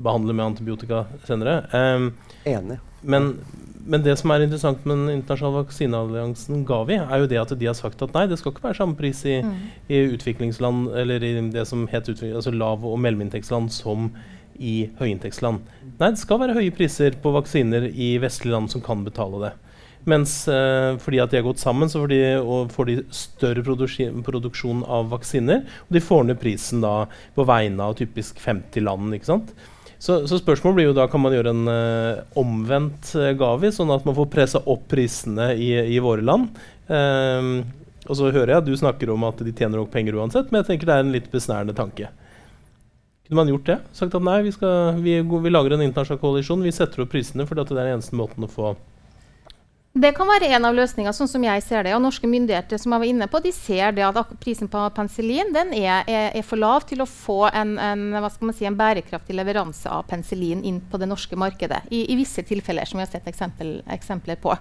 behandle 0.00 0.32
med 0.32 0.46
antibiotika 0.46 1.04
senere. 1.28 1.60
Um, 1.76 2.14
Enig. 2.48 2.80
Men, 3.04 3.34
men 3.86 4.02
det 4.04 4.16
som 4.20 4.32
er 4.32 4.44
interessant 4.44 4.84
med 4.84 4.98
den 4.98 5.20
internasjonale 5.20 5.64
vaksinealliansen 5.64 6.64
Gavi, 6.68 6.98
er 7.00 7.22
jo 7.22 7.30
det 7.30 7.40
at 7.40 7.54
de 7.58 7.68
har 7.68 7.78
sagt 7.78 8.02
at 8.04 8.12
nei, 8.16 8.26
det 8.30 8.40
skal 8.40 8.54
ikke 8.54 8.66
være 8.66 8.80
samme 8.80 8.98
pris 8.98 9.22
i, 9.28 9.38
mm. 9.46 9.56
i 9.88 10.02
utviklingsland 10.16 10.90
eller 11.02 11.24
i 11.24 11.32
det 11.54 11.64
som 11.68 11.86
het 11.90 12.10
altså 12.10 12.52
lav- 12.54 12.86
og 12.86 13.00
mellominntektsland 13.00 13.72
som 13.74 14.10
i 14.60 14.90
høyinntektsland. 14.98 15.64
Nei, 15.96 16.12
det 16.12 16.20
skal 16.20 16.40
være 16.42 16.58
høye 16.58 16.74
priser 16.76 17.16
på 17.22 17.32
vaksiner 17.32 17.88
i 17.88 18.12
vestlige 18.20 18.54
land 18.54 18.72
som 18.72 18.84
kan 18.84 19.04
betale 19.06 19.40
det. 19.46 19.52
Mens 20.08 20.32
eh, 20.48 20.96
fordi 21.00 21.20
at 21.20 21.32
de 21.32 21.40
har 21.40 21.44
gått 21.44 21.60
sammen, 21.60 21.90
så 21.92 22.00
får 22.00 22.12
de, 22.12 22.20
får 22.72 22.88
de 22.88 22.96
større 23.12 23.64
produksjon 24.24 24.84
av 24.88 25.10
vaksiner. 25.12 25.66
Og 25.88 25.96
de 25.96 26.04
får 26.04 26.24
ned 26.28 26.40
prisen 26.40 26.84
da 26.84 26.94
på 27.36 27.44
vegne 27.48 27.84
av 27.84 27.98
typisk 28.00 28.40
50 28.40 28.86
land. 28.86 29.12
ikke 29.16 29.28
sant? 29.28 29.52
Så, 30.00 30.22
så, 30.24 30.38
spørsmålet 30.40 30.78
blir 30.78 30.86
jo 30.88 30.96
da 30.96 31.04
kan 31.12 31.20
man 31.20 31.34
gjøre 31.34 31.52
en 31.52 31.66
uh, 31.68 32.38
omvendt 32.40 33.12
uh, 33.20 33.34
Gavi, 33.36 33.68
sånn 33.76 33.92
at 33.92 34.06
man 34.08 34.16
får 34.16 34.30
pressa 34.32 34.62
opp 34.64 34.86
prisene 34.88 35.50
i, 35.60 35.74
i 35.92 35.98
våre 36.00 36.24
land. 36.24 36.56
Um, 36.88 37.50
og 38.06 38.16
så 38.16 38.30
hører 38.32 38.54
jeg 38.54 38.62
at 38.62 38.70
du 38.70 38.72
snakker 38.80 39.12
om 39.12 39.26
at 39.28 39.42
de 39.44 39.52
tjener 39.52 39.76
nok 39.76 39.92
penger 39.92 40.16
uansett, 40.16 40.48
men 40.48 40.62
jeg 40.62 40.70
tenker 40.70 40.88
det 40.88 40.96
er 40.96 41.04
en 41.04 41.12
litt 41.12 41.28
besnærende 41.30 41.76
tanke. 41.76 42.08
Kunne 43.28 43.42
man 43.42 43.52
gjort 43.52 43.68
det? 43.68 43.76
Sagt 43.94 44.16
at 44.16 44.24
nei, 44.24 44.40
vi, 44.42 44.54
skal, 44.56 44.96
vi, 45.04 45.18
vi 45.20 45.52
lager 45.52 45.76
en 45.76 45.84
internasjonal 45.84 46.22
koalisjon, 46.22 46.64
vi 46.64 46.72
setter 46.74 47.04
opp 47.04 47.12
prisene 47.12 47.44
fordi 47.46 47.68
det 47.68 47.76
er 47.76 47.84
den 47.84 47.98
eneste 47.98 48.16
måten 48.18 48.48
å 48.48 48.50
få 48.50 48.72
det 49.92 50.12
kan 50.14 50.28
være 50.30 50.46
en 50.54 50.66
av 50.68 50.74
løsningene, 50.76 51.10
sånn 51.16 51.28
som 51.28 51.42
jeg 51.42 51.62
ser 51.66 51.82
det. 51.82 51.96
Og 51.96 52.02
norske 52.04 52.28
myndigheter 52.30 52.78
som 52.78 52.92
jeg 52.94 53.02
var 53.02 53.08
inne 53.10 53.26
på, 53.30 53.40
de 53.42 53.50
ser 53.50 53.96
det 53.96 54.04
at 54.06 54.34
prisen 54.38 54.70
på 54.70 54.84
penicillin 54.94 55.50
den 55.54 55.72
er, 55.74 56.04
er, 56.06 56.28
er 56.38 56.44
for 56.46 56.62
lav 56.62 56.84
til 56.86 57.02
å 57.02 57.08
få 57.10 57.48
en, 57.48 57.74
en, 57.74 58.28
si, 58.54 58.68
en, 58.68 58.78
bærekraftig 58.78 59.34
leveranse 59.34 59.90
av 59.90 60.06
penicillin 60.06 60.62
inn 60.62 60.78
på 60.86 61.00
det 61.00 61.08
norske 61.10 61.34
markedet. 61.34 61.82
I, 61.90 62.04
i 62.14 62.18
visse 62.20 62.44
tilfeller, 62.46 62.86
som 62.86 63.00
vi 63.00 63.02
har 63.02 63.10
sett 63.10 63.26
eksempel, 63.26 63.80
eksempler 63.90 64.38
på. 64.38 64.54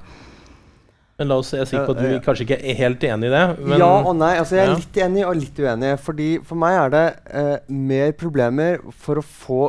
Men 1.20 1.30
la 1.30 1.38
oss, 1.44 1.52
Jeg 1.54 1.62
er 1.62 1.70
sikker 1.70 1.86
på 1.86 1.94
at 1.94 2.02
du 2.02 2.26
kanskje 2.26 2.46
ikke 2.48 2.58
er 2.63 2.78
helt 2.80 3.06
enig 3.06 3.30
i 3.30 3.34
det. 3.34 3.44
ja 3.82 3.89
og 4.00 4.13
nei. 4.15 4.32
altså 4.39 4.56
Jeg 4.56 4.63
er 4.63 4.72
ja. 4.72 4.78
litt 4.80 5.00
enig 5.04 5.26
og 5.28 5.36
litt 5.36 5.60
uenig. 5.60 5.92
Fordi 6.02 6.30
For 6.48 6.58
meg 6.58 6.78
er 6.80 6.96
det 6.96 7.04
eh, 7.28 7.56
mer 7.70 8.15
problemer 8.18 8.82
for 9.04 9.22
å 9.22 9.26
få 9.26 9.60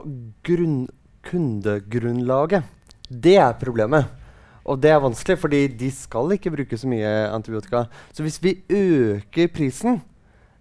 grunn, 0.46 0.87
kundegrunnlaget. 1.29 2.64
Det 3.11 3.37
er 3.42 3.59
problemet. 3.61 4.16
Og 4.70 4.78
det 4.78 4.92
er 4.94 5.02
vanskelig, 5.02 5.38
fordi 5.42 5.64
de 5.80 5.90
skal 5.90 6.37
ikke 6.37 6.52
bruke 6.54 6.78
så 6.78 6.88
mye 6.90 7.11
antibiotika. 7.35 7.87
Så 8.14 8.22
hvis 8.22 8.38
vi 8.42 8.61
øker 8.70 9.50
prisen 9.52 10.00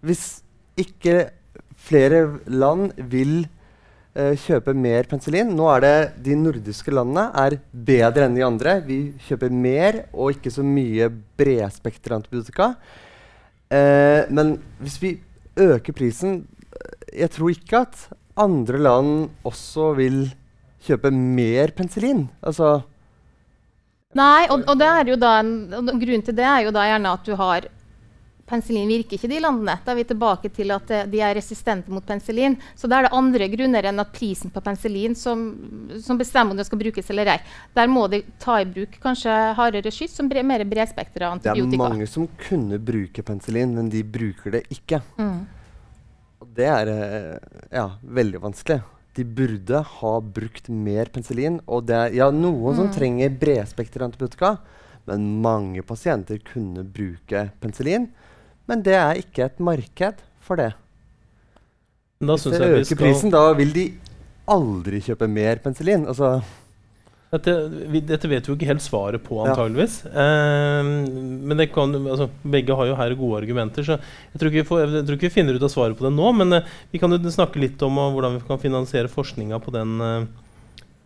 Hvis 0.02 0.42
ikke 0.80 1.30
flere 1.76 2.40
land 2.48 2.94
vil 3.12 3.44
uh, 4.16 4.36
kjøpe 4.40 4.74
mer 4.74 5.08
penicillin 5.12 5.52
Nå 5.56 5.68
er 5.74 5.84
det 5.84 5.96
de 6.26 6.38
nordiske 6.40 6.94
landene 6.94 7.28
er 7.36 7.58
bedre 7.74 8.28
enn 8.28 8.38
de 8.38 8.46
andre. 8.48 8.80
Vi 8.86 9.00
kjøper 9.28 9.52
mer 9.52 10.06
og 10.14 10.38
ikke 10.38 10.54
så 10.56 10.64
mye 10.64 11.10
bredspektra 11.40 12.20
antibiotika. 12.20 12.74
Uh, 13.70 14.24
men 14.32 14.56
hvis 14.80 14.98
vi 15.04 15.18
øker 15.60 15.94
prisen 15.94 16.48
Jeg 17.14 17.30
tror 17.36 17.52
ikke 17.52 17.84
at 17.84 18.08
andre 18.40 18.80
land 18.80 19.30
også 19.44 19.92
vil 19.98 20.30
kjøpe 20.86 21.12
mer 21.12 21.74
penicillin. 21.76 22.30
Altså 22.40 22.80
Nei, 24.18 24.48
og, 24.50 24.64
og, 24.66 24.80
en, 24.82 25.50
og, 25.70 25.90
grunnen 26.02 26.24
til 26.26 26.34
det 26.34 26.46
er 26.50 26.64
jo 26.66 26.72
da 26.74 26.88
gjerne 26.90 27.12
at 27.14 27.28
du 27.28 27.36
har 27.38 27.68
Penicillin 28.50 28.90
virker 28.90 29.14
ikke 29.14 29.28
i 29.28 29.30
de 29.36 29.42
landene. 29.44 29.76
Da 29.86 29.94
er 29.94 30.00
vi 30.00 30.06
tilbake 30.10 30.50
til 30.50 30.74
at 30.74 30.90
uh, 30.90 31.04
de 31.06 31.20
er 31.22 31.36
resistente 31.38 31.94
mot 31.94 32.02
penicillin. 32.02 32.56
Så 32.74 32.90
da 32.90 32.98
er 32.98 33.06
det 33.06 33.12
andre 33.14 33.46
grunner 33.52 33.86
enn 33.86 34.02
at 34.02 34.10
prisen 34.10 34.50
på 34.50 34.64
penicillin 34.66 35.14
som, 35.14 35.44
som, 36.02 36.18
bestemmer 36.18 36.56
om 36.56 36.58
det 36.58 36.66
skal 36.66 36.82
brukes 36.82 37.14
eller 37.14 37.30
ei. 37.36 37.38
Der 37.78 37.94
må 37.94 38.08
de 38.10 38.24
ta 38.42 38.58
i 38.64 38.66
bruk 38.66 38.98
kanskje 39.06 39.38
hardere 39.54 39.94
skyss, 39.94 40.18
som 40.18 40.34
bre, 40.34 40.42
mer 40.42 40.66
bredspektra 40.66 41.30
antibiotika. 41.36 41.70
Det 41.70 41.78
er 41.78 41.86
mange 41.86 42.10
som 42.10 42.26
kunne 42.50 42.82
bruke 42.82 43.22
penicillin, 43.30 43.78
men 43.78 43.94
de 43.94 44.02
bruker 44.18 44.58
det 44.58 44.66
ikke. 44.74 45.04
Mm. 45.22 45.44
Og 46.42 46.56
det 46.58 46.74
er 46.74 46.96
uh, 46.98 47.60
ja, 47.70 47.92
veldig 48.02 48.48
vanskelig 48.50 48.82
de 49.18 49.26
burde 49.26 49.82
ha 49.94 50.14
brukt 50.22 50.70
mer 50.70 51.10
penicillin. 51.14 51.60
Og 51.68 51.88
det 51.90 51.98
er 51.98 52.18
ja, 52.20 52.30
noen 52.34 52.74
mm. 52.74 52.78
som 52.80 52.92
trenger 52.94 53.34
bredspekter 53.42 54.06
antibiotika, 54.06 54.58
men 55.10 55.26
mange 55.44 55.84
pasienter 55.86 56.42
kunne 56.46 56.86
bruke 56.86 57.48
penicillin. 57.62 58.10
Men 58.70 58.86
det 58.86 58.96
er 59.00 59.24
ikke 59.24 59.48
et 59.48 59.60
marked 59.64 60.22
for 60.46 60.62
det. 60.62 60.72
Da 62.20 62.36
Hvis 62.36 62.52
det 62.52 62.68
øker 62.68 63.00
prisen, 63.00 63.32
da 63.32 63.48
vil 63.58 63.72
de 63.74 63.86
aldri 64.50 65.00
kjøpe 65.04 65.30
mer 65.32 65.62
penicillin. 65.64 66.06
Altså 66.10 66.40
Dette, 67.30 67.54
vi, 67.94 68.00
dette 68.02 68.26
vet 68.26 68.48
vi 68.48 68.50
jo 68.50 68.56
ikke 68.58 68.72
helt 68.72 68.82
svaret 68.82 69.22
på, 69.22 69.38
Ja. 69.38 69.52
antageligvis. 69.52 70.00
Eh, 70.10 70.88
men 71.46 71.58
det 71.62 71.68
kan, 71.76 71.94
altså, 71.94 72.26
begge 72.42 72.74
har 72.74 72.90
jo 72.90 72.96
her 72.98 73.14
gode 73.20 73.44
argumenter, 73.44 73.86
så 73.86 74.00
jeg 74.00 74.40
tror 74.42 74.50
ikke 74.50 74.64
vi, 74.64 74.70
får, 74.72 74.82
jeg 74.98 75.06
tror 75.06 75.18
ikke 75.20 75.30
vi 75.30 75.36
finner 75.36 75.54
ut 75.54 75.66
av 75.68 75.70
svaret 75.70 75.98
på 76.00 76.08
det 76.08 76.14
nå. 76.16 76.32
Men 76.40 76.58
eh, 76.58 76.72
vi 76.92 77.02
kan 77.02 77.14
jo 77.14 77.22
snakke 77.30 77.62
litt 77.62 77.82
om 77.86 78.02
uh, 78.02 78.10
hvordan 78.16 78.40
vi 78.40 78.48
kan 78.48 78.62
finansiere 78.62 79.12
forskninga 79.14 79.62
på 79.62 79.76
den 79.78 80.02
eh, 80.02 80.26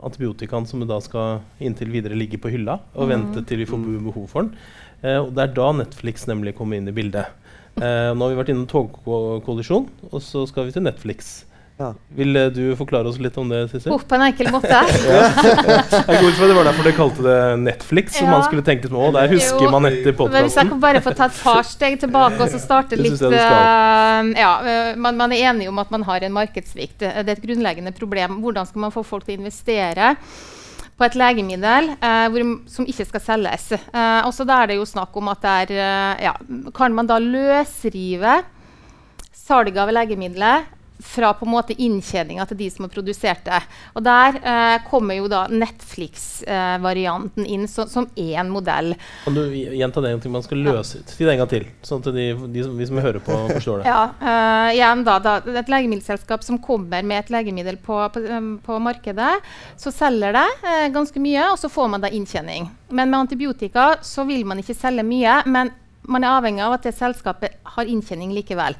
antibiotikaen 0.03 0.65
som 0.67 0.83
da 0.87 0.99
skal 1.03 1.41
inntil 1.63 1.91
videre 1.91 2.15
ligge 2.15 2.39
på 2.39 2.51
hylla 2.51 2.79
og 2.95 3.11
vente 3.11 3.43
til 3.47 3.61
vi 3.61 3.67
får 3.67 3.83
behov 4.07 4.27
for 4.31 4.45
den. 4.47 4.55
Eh, 5.03 5.19
og 5.19 5.33
Det 5.35 5.43
er 5.43 5.55
da 5.59 5.71
Netflix 5.75 6.27
nemlig 6.31 6.55
kommer 6.55 6.79
inn 6.79 6.87
i 6.87 6.95
bildet. 6.95 7.35
Eh, 7.81 8.11
nå 8.13 8.19
har 8.21 8.31
vi 8.31 8.39
vært 8.39 8.51
innom 8.53 8.69
togkollisjon, 8.69 9.89
og 10.11 10.21
så 10.21 10.47
skal 10.47 10.67
vi 10.69 10.75
til 10.75 10.85
Netflix. 10.85 11.43
Ja. 11.81 11.87
Vil 12.13 12.35
eh, 12.37 12.49
du 12.53 12.61
forklare 12.77 13.09
oss 13.09 13.17
litt 13.17 13.37
om 13.41 13.49
det, 13.49 13.63
Sissel? 13.71 13.95
På 13.97 14.17
en 14.17 14.23
enkel 14.27 14.51
måte. 14.53 14.69
Jeg 14.93 16.05
går 16.05 16.27
ut 16.27 16.37
fra 16.37 16.49
Det 16.49 16.57
var 16.57 16.67
derfor 16.69 16.85
dere 16.85 16.97
kalte 16.97 17.25
det 17.25 17.37
Netflix. 17.63 18.17
Så 18.19 18.23
Ja. 18.27 18.29
man 18.31 18.43
skulle 18.45 18.65
tenke 18.65 18.91
å, 18.93 19.09
der 19.15 19.31
husker 19.33 19.65
Jo. 19.65 19.71
man 19.73 19.89
etter 19.89 20.13
Men 20.21 20.45
hvis 20.45 20.57
jeg 20.59 20.69
kan 20.69 20.79
bare 20.83 21.01
få 21.01 21.15
ta 21.17 21.25
et 21.31 21.39
par 21.41 21.63
steg 21.65 21.99
tilbake 21.99 22.37
og 22.37 22.49
så 22.53 22.61
starte 22.61 22.95
litt 22.99 23.21
eh, 23.25 24.31
ja, 24.37 24.53
eh, 24.61 24.95
man, 24.95 25.17
man 25.17 25.33
er 25.33 25.49
enig 25.49 25.67
om 25.71 25.81
at 25.81 25.89
man 25.91 26.05
har 26.05 26.21
en 26.21 26.35
markedssvikt. 26.35 26.99
Det 26.99 27.13
er 27.13 27.33
et 27.33 27.41
grunnleggende 27.41 27.93
problem. 27.97 28.37
Hvordan 28.45 28.69
skal 28.69 28.85
man 28.85 28.93
få 28.93 29.03
folk 29.07 29.25
til 29.25 29.37
å 29.37 29.41
investere 29.41 30.13
på 30.93 31.07
et 31.07 31.17
legemiddel 31.17 31.89
eh, 31.97 32.27
hvor, 32.29 32.45
som 32.69 32.85
ikke 32.85 33.07
skal 33.09 33.25
selges? 33.31 33.71
Eh, 33.73 34.21
også 34.29 34.45
da 34.45 34.61
er 34.61 34.71
det 34.71 34.77
jo 34.77 34.85
snakk 34.85 35.17
om 35.17 35.33
at 35.33 35.41
det 35.41 35.57
er 35.63 35.73
eh, 35.73 36.23
ja, 36.29 36.37
Kan 36.77 36.93
man 36.93 37.09
da 37.09 37.17
løsrive 37.17 38.43
salget 39.33 39.81
av 39.81 39.89
legemiddelet 39.91 40.69
fra 41.03 41.33
på 41.33 41.45
en 41.45 41.51
måte 41.51 41.75
inntjeninga 41.77 42.45
til 42.49 42.57
de 42.57 42.69
som 42.71 42.85
har 42.85 42.91
produsert 42.93 43.43
det. 43.45 43.59
Og 43.93 44.03
Der 44.05 44.37
eh, 44.39 44.77
kommer 44.87 45.17
jo 45.17 45.27
da 45.31 45.43
Netflix-varianten 45.51 47.45
inn 47.45 47.67
så, 47.67 47.85
som 47.91 48.07
én 48.15 48.49
modell. 48.49 48.95
Kan 49.25 49.35
du 49.37 49.43
gjenta 49.53 50.01
det 50.01 50.13
en 50.13 50.23
ting? 50.23 50.33
Man 50.33 50.45
skal 50.45 50.63
løse 50.63 51.01
ut. 51.01 51.13
Si 51.13 51.25
det 51.25 51.35
en 51.35 51.43
gang 51.43 51.51
til, 51.51 51.67
sånn 51.85 52.01
at 52.01 52.09
de, 52.15 52.27
de, 52.55 52.63
som, 52.65 52.77
vi 52.79 52.87
som 52.89 53.01
hører 53.03 53.21
på, 53.23 53.37
forstår 53.51 53.83
det. 53.83 53.89
Ja, 53.93 54.03
eh, 54.17 54.69
igjen 54.77 55.03
da, 55.05 55.19
da, 55.21 55.33
Et 55.59 55.69
legemiddelselskap 55.69 56.41
som 56.45 56.57
kommer 56.63 57.03
med 57.05 57.19
et 57.19 57.31
legemiddel 57.33 57.77
på, 57.83 57.99
på, 58.15 58.19
um, 58.31 58.53
på 58.63 58.79
markedet, 58.81 59.33
så 59.77 59.93
selger 59.93 60.33
det 60.39 60.47
eh, 60.63 60.87
ganske 60.93 61.19
mye, 61.21 61.51
og 61.51 61.59
så 61.61 61.69
får 61.69 61.93
man 61.93 62.03
da 62.03 62.09
inntjening. 62.09 62.71
Men 62.89 63.11
med 63.11 63.25
antibiotika 63.25 63.97
så 64.01 64.25
vil 64.29 64.47
man 64.49 64.63
ikke 64.63 64.77
selge 64.77 65.05
mye, 65.05 65.41
men 65.45 65.73
man 66.09 66.23
er 66.23 66.37
avhengig 66.37 66.63
av 66.65 66.77
at 66.77 66.87
det 66.87 66.95
selskapet 66.97 67.59
har 67.75 67.89
inntjening 67.89 68.33
likevel. 68.35 68.75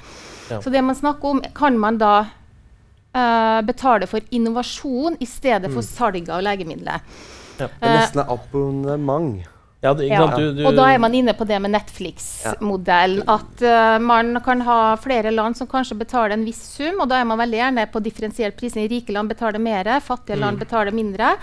Ja. 0.54 0.62
Så 0.64 0.74
det 0.74 0.82
man 0.86 0.98
snakker 0.98 1.36
om, 1.36 1.42
kan 1.58 1.78
man 1.80 1.98
da 2.02 2.14
uh, 2.24 3.62
betale 3.66 4.08
for 4.10 4.22
innovasjon 4.34 5.18
i 5.20 5.28
stedet 5.30 5.72
for 5.74 5.86
salg 5.86 6.30
av 6.30 6.44
legemiddelet. 6.46 7.18
Det 7.58 7.70
er 7.70 8.00
nesten 8.00 8.24
et 8.24 8.32
abonnement. 8.34 9.44
Ja, 9.84 9.92
det, 9.94 10.06
ikke 10.08 10.16
Ja. 10.16 10.28
sant? 10.30 10.38
Du, 10.40 10.54
du, 10.56 10.66
Og 10.68 10.78
da 10.78 10.86
er 10.94 10.98
man 11.04 11.14
inne 11.14 11.34
på 11.36 11.46
det 11.46 11.60
med 11.62 11.74
Netflix-modellen. 11.76 13.26
At 13.28 13.62
uh, 13.68 14.00
man 14.00 14.40
kan 14.46 14.62
ha 14.64 14.96
flere 14.96 15.32
land 15.32 15.58
som 15.60 15.68
kanskje 15.68 15.98
betaler 16.00 16.38
en 16.38 16.46
viss 16.48 16.62
sum, 16.78 17.02
og 17.04 17.10
da 17.12 17.20
er 17.20 17.28
man 17.28 17.42
veldig 17.42 17.60
gjerne 17.60 17.86
på 17.92 18.02
differensiert 18.04 18.56
prising. 18.58 18.88
Rike 18.90 19.12
land 19.12 19.30
betaler 19.30 19.60
mer, 19.60 19.92
fattige 20.00 20.40
land 20.40 20.60
betaler 20.64 20.96
mindre. 20.96 21.36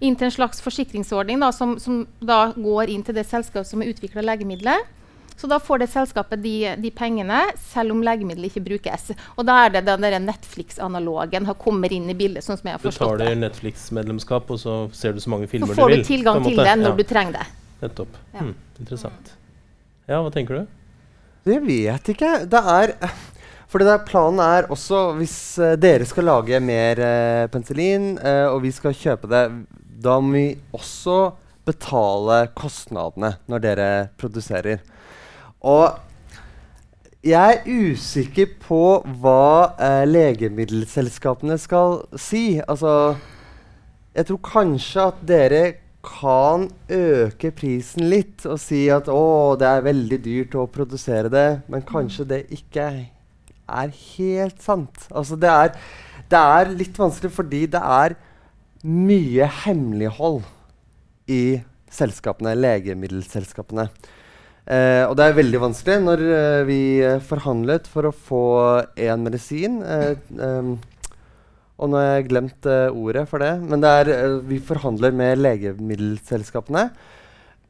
Inn 0.00 0.16
til 0.16 0.28
en 0.28 0.36
slags 0.36 0.60
forsikringsordning 0.64 1.40
da, 1.40 1.50
som, 1.52 1.78
som 1.80 2.06
da 2.20 2.52
går 2.56 2.92
inn 2.92 3.02
til 3.04 3.16
det 3.16 3.26
selskapet 3.28 3.68
som 3.68 3.80
har 3.80 3.90
utvikla 3.92 4.24
legemiddelet. 4.28 4.86
Så 5.40 5.48
da 5.48 5.56
får 5.60 5.78
det 5.80 5.86
selskapet 5.88 6.42
de, 6.42 6.74
de 6.76 6.90
pengene, 6.92 7.38
selv 7.70 7.94
om 7.94 8.02
legemiddelet 8.04 8.50
ikke 8.50 8.60
brukes. 8.60 9.06
Og 9.40 9.46
da 9.48 9.54
er 9.64 9.78
det 9.78 9.86
den 9.88 10.26
Netflix-analogen 10.26 11.48
har 11.48 11.56
kommer 11.56 11.92
inn 11.96 12.10
i 12.12 12.16
bildet, 12.18 12.44
sånn 12.44 12.58
som 12.60 12.68
jeg 12.68 12.76
har 12.76 12.82
forstått 12.82 13.00
det. 13.00 13.14
betaler 13.14 13.32
tar 13.32 13.40
Netflix-medlemskap, 13.46 14.52
og 14.52 14.60
så 14.60 14.74
ser 14.92 15.16
du 15.16 15.22
så 15.24 15.32
mange 15.32 15.48
Så 15.48 15.54
filmer 15.54 15.72
får 15.72 15.88
du 15.88 15.94
du 15.94 15.96
vil. 15.96 16.04
tilgang 16.10 16.42
til 16.44 16.60
det 16.60 16.76
når 16.82 16.92
ja, 16.92 16.98
du 16.98 17.02
trenger 17.08 17.38
det. 17.38 17.46
Nettopp. 17.80 18.20
Ja. 18.34 18.44
Hmm, 18.44 18.52
interessant. 18.84 19.32
Ja, 20.10 20.20
hva 20.20 20.34
tenker 20.34 20.60
du? 20.60 20.76
Det 21.48 21.58
vet 21.64 22.12
ikke. 22.12 22.34
Det 22.52 22.64
er 22.76 22.94
For 23.70 23.80
det 23.80 23.96
planen 24.08 24.42
er 24.42 24.66
også 24.68 25.14
Hvis 25.16 25.34
uh, 25.62 25.72
dere 25.78 26.04
skal 26.04 26.26
lage 26.26 26.60
mer 26.60 27.00
uh, 27.00 27.48
penicillin, 27.48 28.12
uh, 28.18 28.52
og 28.52 28.60
vi 28.66 28.76
skal 28.76 28.92
kjøpe 28.92 29.30
det, 29.30 29.44
da 30.04 30.20
må 30.20 30.36
vi 30.36 30.46
også 30.76 31.30
betale 31.64 32.42
kostnadene 32.52 33.38
når 33.48 33.68
dere 33.70 33.92
produserer. 34.20 34.82
Og 35.60 35.98
jeg 37.20 37.58
er 37.60 37.66
usikker 37.92 38.54
på 38.62 38.80
hva 39.20 39.76
eh, 39.76 40.06
legemiddelselskapene 40.08 41.58
skal 41.60 42.00
si. 42.16 42.60
Altså 42.64 43.18
Jeg 44.16 44.26
tror 44.30 44.40
kanskje 44.46 45.06
at 45.10 45.18
dere 45.28 45.64
kan 46.00 46.70
øke 46.88 47.50
prisen 47.52 48.08
litt 48.08 48.46
og 48.48 48.56
si 48.62 48.86
at 48.88 49.10
å, 49.12 49.52
det 49.60 49.68
er 49.68 49.84
veldig 49.84 50.18
dyrt 50.24 50.56
å 50.56 50.64
produsere 50.72 51.28
det, 51.28 51.48
men 51.68 51.84
kanskje 51.84 52.24
det 52.30 52.38
ikke 52.56 52.86
er 53.68 53.92
helt 54.16 54.62
sant. 54.64 55.04
Altså 55.12 55.36
det 55.36 55.50
er, 55.52 55.74
det 56.32 56.40
er 56.40 56.72
litt 56.72 56.96
vanskelig 56.98 57.34
fordi 57.36 57.66
det 57.76 57.82
er 57.84 58.16
mye 58.80 59.50
hemmelighold 59.60 60.40
i 61.28 61.60
selskapene, 61.92 62.56
legemiddelselskapene. 62.56 63.90
Eh, 64.70 65.02
og 65.08 65.16
det 65.18 65.24
er 65.26 65.34
veldig 65.34 65.60
vanskelig 65.64 65.96
når 66.04 66.20
eh, 66.30 66.60
vi 66.68 66.80
eh, 67.02 67.16
forhandlet 67.26 67.88
for 67.90 68.06
å 68.06 68.14
få 68.14 68.42
én 69.02 69.24
medisin. 69.24 69.80
eh, 69.82 70.12
em, 70.38 70.76
og 71.80 71.88
nå 71.90 71.96
har 71.96 72.10
jeg 72.20 72.28
glemt 72.30 72.66
eh, 72.70 72.92
ordet 72.92 73.24
for 73.30 73.42
det. 73.42 73.54
Men 73.66 73.82
det 73.82 73.90
er, 74.02 74.10
eh, 74.14 74.36
vi 74.46 74.60
forhandler 74.62 75.14
med 75.16 75.40
legemiddelselskapene. 75.42 76.84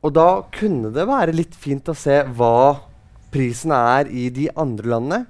Og 0.04 0.12
da 0.16 0.28
kunne 0.52 0.90
det 0.92 1.06
være 1.08 1.36
litt 1.36 1.56
fint 1.56 1.88
å 1.88 1.96
se 1.96 2.20
hva 2.36 2.80
prisen 3.32 3.72
er 3.76 4.10
i 4.10 4.28
de 4.34 4.48
andre 4.58 4.92
landene. 4.92 5.20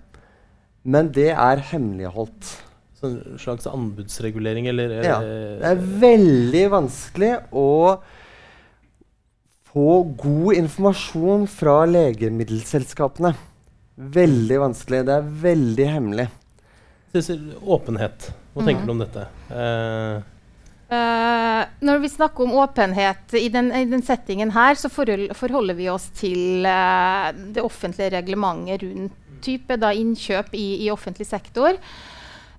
Men 0.91 1.11
det 1.13 1.29
er 1.35 1.63
hemmeligholdt. 1.71 2.55
Så 3.01 3.11
en 3.11 3.39
slags 3.41 3.69
anbudsregulering, 3.69 4.67
eller 4.73 4.97
eh, 4.99 5.07
Ja, 5.07 5.21
Det 5.21 5.71
er 5.71 5.85
veldig 6.03 6.65
vanskelig 6.73 7.35
å 7.53 7.69
få 9.73 10.03
god 10.19 10.55
informasjon 10.55 11.47
fra 11.51 11.85
legemiddelselskapene. 11.87 13.35
Veldig 13.95 14.59
vanskelig. 14.65 15.05
Det 15.07 15.15
er 15.15 15.31
veldig 15.45 15.87
hemmelig. 15.95 16.29
Åpenhet. 17.63 18.31
Hva 18.55 18.67
tenker 18.67 18.87
du 18.87 18.95
om 18.97 19.03
dette? 19.03 19.31
Uh, 19.51 20.27
Uh, 20.91 21.69
når 21.87 22.01
vi 22.03 22.09
snakker 22.11 22.43
om 22.43 22.57
åpenhet 22.59 23.37
i 23.39 23.45
den, 23.55 23.69
i 23.71 23.85
den 23.87 24.01
settingen 24.03 24.51
her, 24.51 24.75
så 24.75 24.89
forhold, 24.91 25.29
forholder 25.39 25.77
vi 25.79 25.87
oss 25.87 26.09
til 26.19 26.67
uh, 26.67 27.31
det 27.31 27.63
offentlige 27.63 28.11
reglementet 28.17 28.83
rundt 28.83 29.29
type 29.41 29.77
da, 29.79 29.93
innkjøp 29.95 30.51
i, 30.59 30.65
i 30.83 30.89
offentlig 30.91 31.29
sektor. 31.31 31.79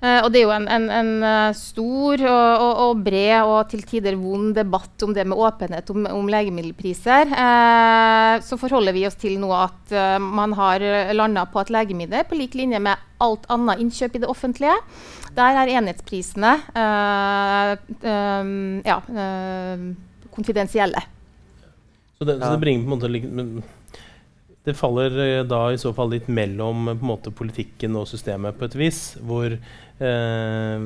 Eh, 0.01 0.19
og 0.25 0.31
det 0.33 0.41
er 0.41 0.47
jo 0.47 0.53
en, 0.55 0.65
en, 0.65 0.87
en 0.89 1.11
eh, 1.27 1.51
stor 1.57 2.23
og, 2.25 2.63
og, 2.65 2.79
og 2.87 3.03
bred 3.05 3.45
og 3.45 3.69
til 3.69 3.83
tider 3.85 4.17
vond 4.17 4.55
debatt 4.57 5.05
om 5.05 5.13
det 5.13 5.27
med 5.29 5.37
åpenhet 5.37 5.93
om, 5.93 6.07
om 6.09 6.31
legemiddelpriser. 6.31 7.29
Uh, 7.29 8.41
så 8.41 8.57
forholder 8.57 8.95
vi 8.97 9.05
oss 9.05 9.19
til 9.21 9.37
nå 9.41 9.51
at 9.53 9.93
uh, 9.93 10.17
man 10.21 10.55
har 10.57 10.83
landa 11.13 11.45
på 11.49 11.61
at 11.61 11.69
legemiddel, 11.73 12.25
på 12.25 12.39
lik 12.39 12.57
linje 12.57 12.81
med 12.81 13.07
alt 13.21 13.45
annet 13.53 13.81
innkjøp 13.83 14.17
i 14.17 14.21
det 14.23 14.29
offentlige, 14.31 14.73
der 15.37 15.59
er 15.61 15.71
enhetsprisene 15.77 16.53
eh, 16.75 17.73
eh, 18.11 18.49
ja, 18.87 18.97
konfidensielle. 20.33 21.03
så, 22.17 22.25
det, 22.25 22.39
så 22.41 22.51
det 22.51 22.59
bringer 22.63 22.83
på 22.83 22.89
en 22.89 22.95
måte 22.97 23.69
Det 24.63 24.75
faller 24.77 25.15
eh, 25.17 25.43
da 25.49 25.63
i 25.73 25.77
så 25.81 25.89
fall 25.93 26.11
litt 26.13 26.27
mellom 26.29 26.87
eh, 26.91 26.97
på 26.97 27.05
en 27.05 27.11
måte, 27.15 27.33
politikken 27.33 27.95
og 27.97 28.09
systemet 28.09 28.59
på 28.59 28.67
et 28.67 28.75
vis. 28.77 28.99
Hvor, 29.25 29.55
eh, 29.55 30.83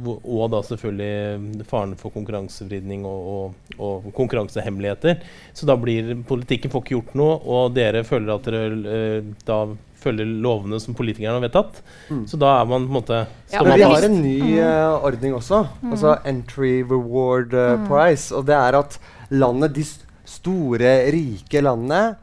hvor 0.00 0.22
Og 0.24 0.52
da 0.54 0.62
selvfølgelig 0.64 1.66
faren 1.68 1.96
for 2.00 2.14
konkurransevridning 2.14 3.04
og, 3.08 3.28
og, 3.34 3.74
og 3.76 4.08
konkurransehemmeligheter. 4.16 5.20
Så 5.52 5.68
da 5.68 5.76
blir 5.80 6.14
politikken 6.28 6.72
får 6.72 6.86
ikke 6.86 6.96
gjort 6.96 7.18
noe, 7.20 7.36
og 7.44 7.76
dere 7.76 8.06
føler 8.08 8.32
at 8.38 8.48
dere 8.48 8.96
eh, 8.96 9.34
da 9.44 9.60
følger 10.06 10.28
lovene 10.44 10.80
som 10.82 10.96
politikerne 10.96 11.36
har 11.36 11.44
vedtatt. 11.44 11.80
Mm. 12.08 12.24
Så 12.30 12.38
da 12.40 12.56
er 12.60 12.68
man 12.68 12.86
på 12.86 12.92
en 12.92 12.98
måte 13.00 13.22
Ja, 13.52 13.62
Men 13.62 13.72
man 13.72 13.78
vi 13.78 13.88
har 13.90 14.08
en 14.08 14.20
ny 14.22 14.38
uh, 14.60 15.04
ordning 15.06 15.36
også. 15.36 15.64
Altså 15.84 16.16
Entry 16.28 16.78
Reward 16.86 17.54
eh, 17.56 17.76
Price. 17.88 18.34
Og 18.34 18.46
det 18.48 18.56
er 18.56 18.78
at 18.78 18.98
landet, 19.30 19.76
de 19.76 19.84
store, 20.26 20.94
rike 21.14 21.62
landene 21.62 22.16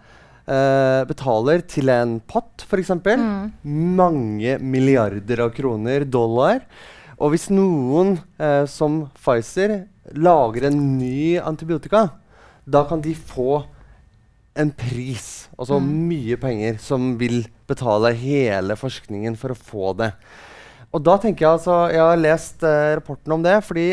eh, 0.47 1.03
betaler 1.09 1.63
til 1.69 1.91
en 1.93 2.17
pott, 2.19 2.65
f.eks. 2.67 2.91
Mm. 2.95 3.53
Mange 3.97 4.57
milliarder 4.63 5.45
av 5.45 5.53
kroner, 5.55 6.05
dollar. 6.05 6.63
Og 7.23 7.33
hvis 7.33 7.49
noen, 7.53 8.17
uh, 8.41 8.63
som 8.67 9.05
Pfizer, 9.15 9.83
lager 10.19 10.67
en 10.67 10.79
ny 10.97 11.37
antibiotika, 11.39 12.07
da 12.65 12.83
kan 12.89 13.03
de 13.03 13.13
få 13.15 13.63
en 14.59 14.69
pris, 14.77 15.47
altså 15.57 15.79
mye 15.81 16.35
penger, 16.37 16.75
som 16.83 17.13
vil 17.17 17.45
betale 17.69 18.11
hele 18.19 18.75
forskningen 18.77 19.37
for 19.39 19.53
å 19.53 19.57
få 19.57 19.93
det. 19.97 20.11
Og 20.93 21.01
da 21.01 21.15
tenker 21.17 21.47
Jeg 21.47 21.55
altså, 21.57 21.77
jeg 21.89 22.03
har 22.03 22.21
lest 22.21 22.65
uh, 22.67 22.93
rapporten 22.99 23.37
om 23.37 23.45
det, 23.45 23.57
fordi 23.65 23.87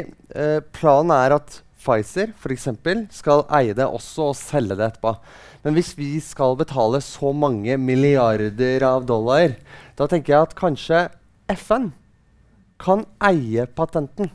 planen 0.77 1.15
er 1.15 1.39
at 1.39 1.61
Pfizer 1.81 2.35
f.eks. 2.37 2.69
skal 3.15 3.47
eie 3.57 3.73
det 3.77 3.87
også 3.87 4.31
og 4.31 4.37
selge 4.37 4.77
det 4.77 4.91
etterpå. 4.91 5.15
Men 5.65 5.77
hvis 5.77 5.93
vi 5.99 6.15
skal 6.25 6.57
betale 6.57 7.03
så 7.05 7.33
mange 7.37 7.77
milliarder 7.77 8.85
av 8.87 9.05
dollar, 9.09 9.57
da 9.97 10.09
tenker 10.09 10.35
jeg 10.35 10.49
at 10.49 10.57
kanskje 10.57 11.01
FN 11.53 11.91
kan 12.81 13.05
eie 13.21 13.67
patenten. 13.67 14.31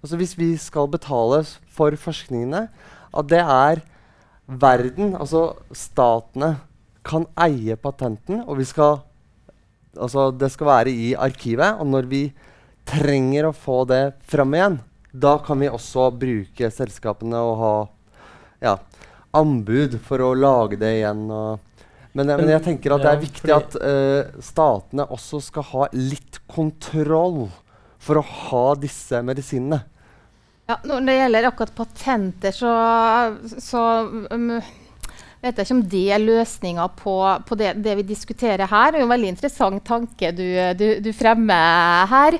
Altså 0.00 0.16
Hvis 0.20 0.36
vi 0.36 0.54
skal 0.60 0.88
betale 0.88 1.42
for 1.68 1.96
forskningene, 1.96 2.68
at 3.12 3.28
det 3.28 3.40
er 3.40 3.80
verden, 4.46 5.14
altså 5.16 5.54
statene, 5.72 6.58
kan 7.04 7.24
eie 7.40 7.76
patenten, 7.80 8.42
og 8.44 8.60
skal 8.66 9.00
Altså 9.98 10.30
det 10.30 10.52
skal 10.52 10.68
være 10.68 10.90
i 10.94 11.14
arkivet. 11.18 11.80
Og 11.82 11.86
når 11.86 12.06
vi 12.06 12.20
trenger 12.86 13.48
å 13.48 13.56
få 13.56 13.82
det 13.90 14.14
fram 14.30 14.54
igjen, 14.54 14.76
da 15.10 15.32
kan 15.42 15.58
vi 15.58 15.66
også 15.66 16.12
bruke 16.14 16.70
selskapene 16.70 17.40
og 17.42 17.56
ha 17.58 17.72
ja, 18.62 18.76
anbud 19.36 19.98
for 20.04 20.22
å 20.24 20.32
lage 20.34 20.78
det 20.80 20.94
igjen. 20.98 21.26
Men, 22.12 22.26
men, 22.26 22.48
jeg 22.50 22.64
tenker 22.64 22.96
at 22.96 23.04
det 23.04 23.10
er 23.12 23.22
viktig 23.22 23.52
at 23.54 23.76
uh, 23.78 24.42
statene 24.42 25.06
også 25.14 25.38
skal 25.44 25.66
ha 25.70 25.86
litt 25.94 26.40
kontroll 26.50 27.44
for 28.02 28.18
å 28.18 28.24
ha 28.26 28.66
disse 28.80 29.20
medisinene. 29.22 29.84
Ja, 30.70 30.76
når 30.86 31.06
det 31.06 31.16
gjelder 31.16 31.48
akkurat 31.48 31.72
patenter, 31.74 32.54
så, 32.54 32.72
så 33.62 33.84
um, 34.30 34.52
vet 35.42 35.58
jeg 35.58 35.66
ikke 35.66 35.76
om 35.76 35.86
det 35.92 36.04
er 36.14 36.22
løsninga 36.22 36.88
på, 36.98 37.14
på 37.46 37.58
det, 37.58 37.72
det, 37.84 37.96
vi 38.00 38.06
diskuterer 38.10 38.70
her. 38.70 38.90
Det 38.90 39.00
er 39.00 39.04
jo 39.04 39.08
en 39.08 39.14
veldig 39.14 39.32
interessant 39.34 39.86
tanke 39.86 40.32
du, 40.34 40.46
du, 40.78 40.86
du 41.02 41.10
fremmer 41.16 42.10
her. 42.10 42.38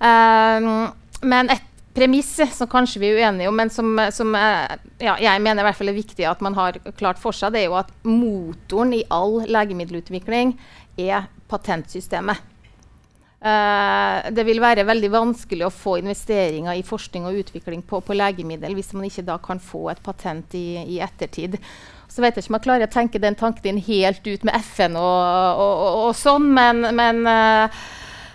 Um, 0.00 0.88
men 1.28 1.52
et 1.52 1.67
premiss 1.98 2.30
som 2.54 2.70
kanskje 2.70 3.02
vi 3.02 3.12
er 3.12 3.22
uenige 3.22 3.50
om, 3.50 3.56
men 3.58 3.72
som, 3.74 3.94
som 4.14 4.34
ja, 4.34 5.16
jeg 5.18 5.42
mener 5.44 5.62
i 5.64 5.68
hvert 5.68 5.78
fall 5.78 5.90
er 5.92 5.98
viktig 5.98 6.28
at 6.30 6.44
man 6.44 6.56
har 6.58 6.78
klart 6.98 7.20
for 7.20 7.36
seg, 7.36 7.54
det 7.54 7.64
er 7.64 7.72
jo 7.72 7.80
at 7.80 7.90
motoren 8.06 8.94
i 8.96 9.02
all 9.14 9.40
legemiddelutvikling 9.48 10.54
er 10.98 11.26
patentsystemet. 11.50 12.46
Uh, 13.38 14.26
det 14.34 14.42
vil 14.48 14.58
være 14.58 14.82
veldig 14.82 15.12
vanskelig 15.14 15.68
å 15.68 15.70
få 15.70 16.00
investeringer 16.00 16.74
i 16.74 16.82
forskning 16.82 17.28
og 17.28 17.36
utvikling 17.38 17.84
på, 17.86 18.00
på 18.02 18.16
legemiddel 18.18 18.74
hvis 18.74 18.90
man 18.96 19.06
ikke 19.06 19.22
da 19.28 19.36
kan 19.38 19.60
få 19.62 19.92
et 19.92 20.00
patent 20.02 20.56
i, 20.58 20.80
i, 20.82 20.96
ettertid. 21.04 21.54
Så 22.10 22.24
vet 22.24 22.34
jeg 22.34 22.42
ikke 22.42 22.50
om 22.50 22.58
jeg 22.58 22.66
klarer 22.66 22.88
å 22.88 22.90
tenke 22.90 23.22
den 23.22 23.38
tanken 23.38 23.78
helt 23.86 24.26
ut 24.26 24.46
med 24.48 24.58
FN 24.72 24.98
og, 24.98 25.06
og, 25.54 25.84
og, 25.84 26.00
og 26.08 26.18
sånn, 26.18 26.50
men, 26.56 26.82
men 26.98 27.22
uh, 27.30 27.78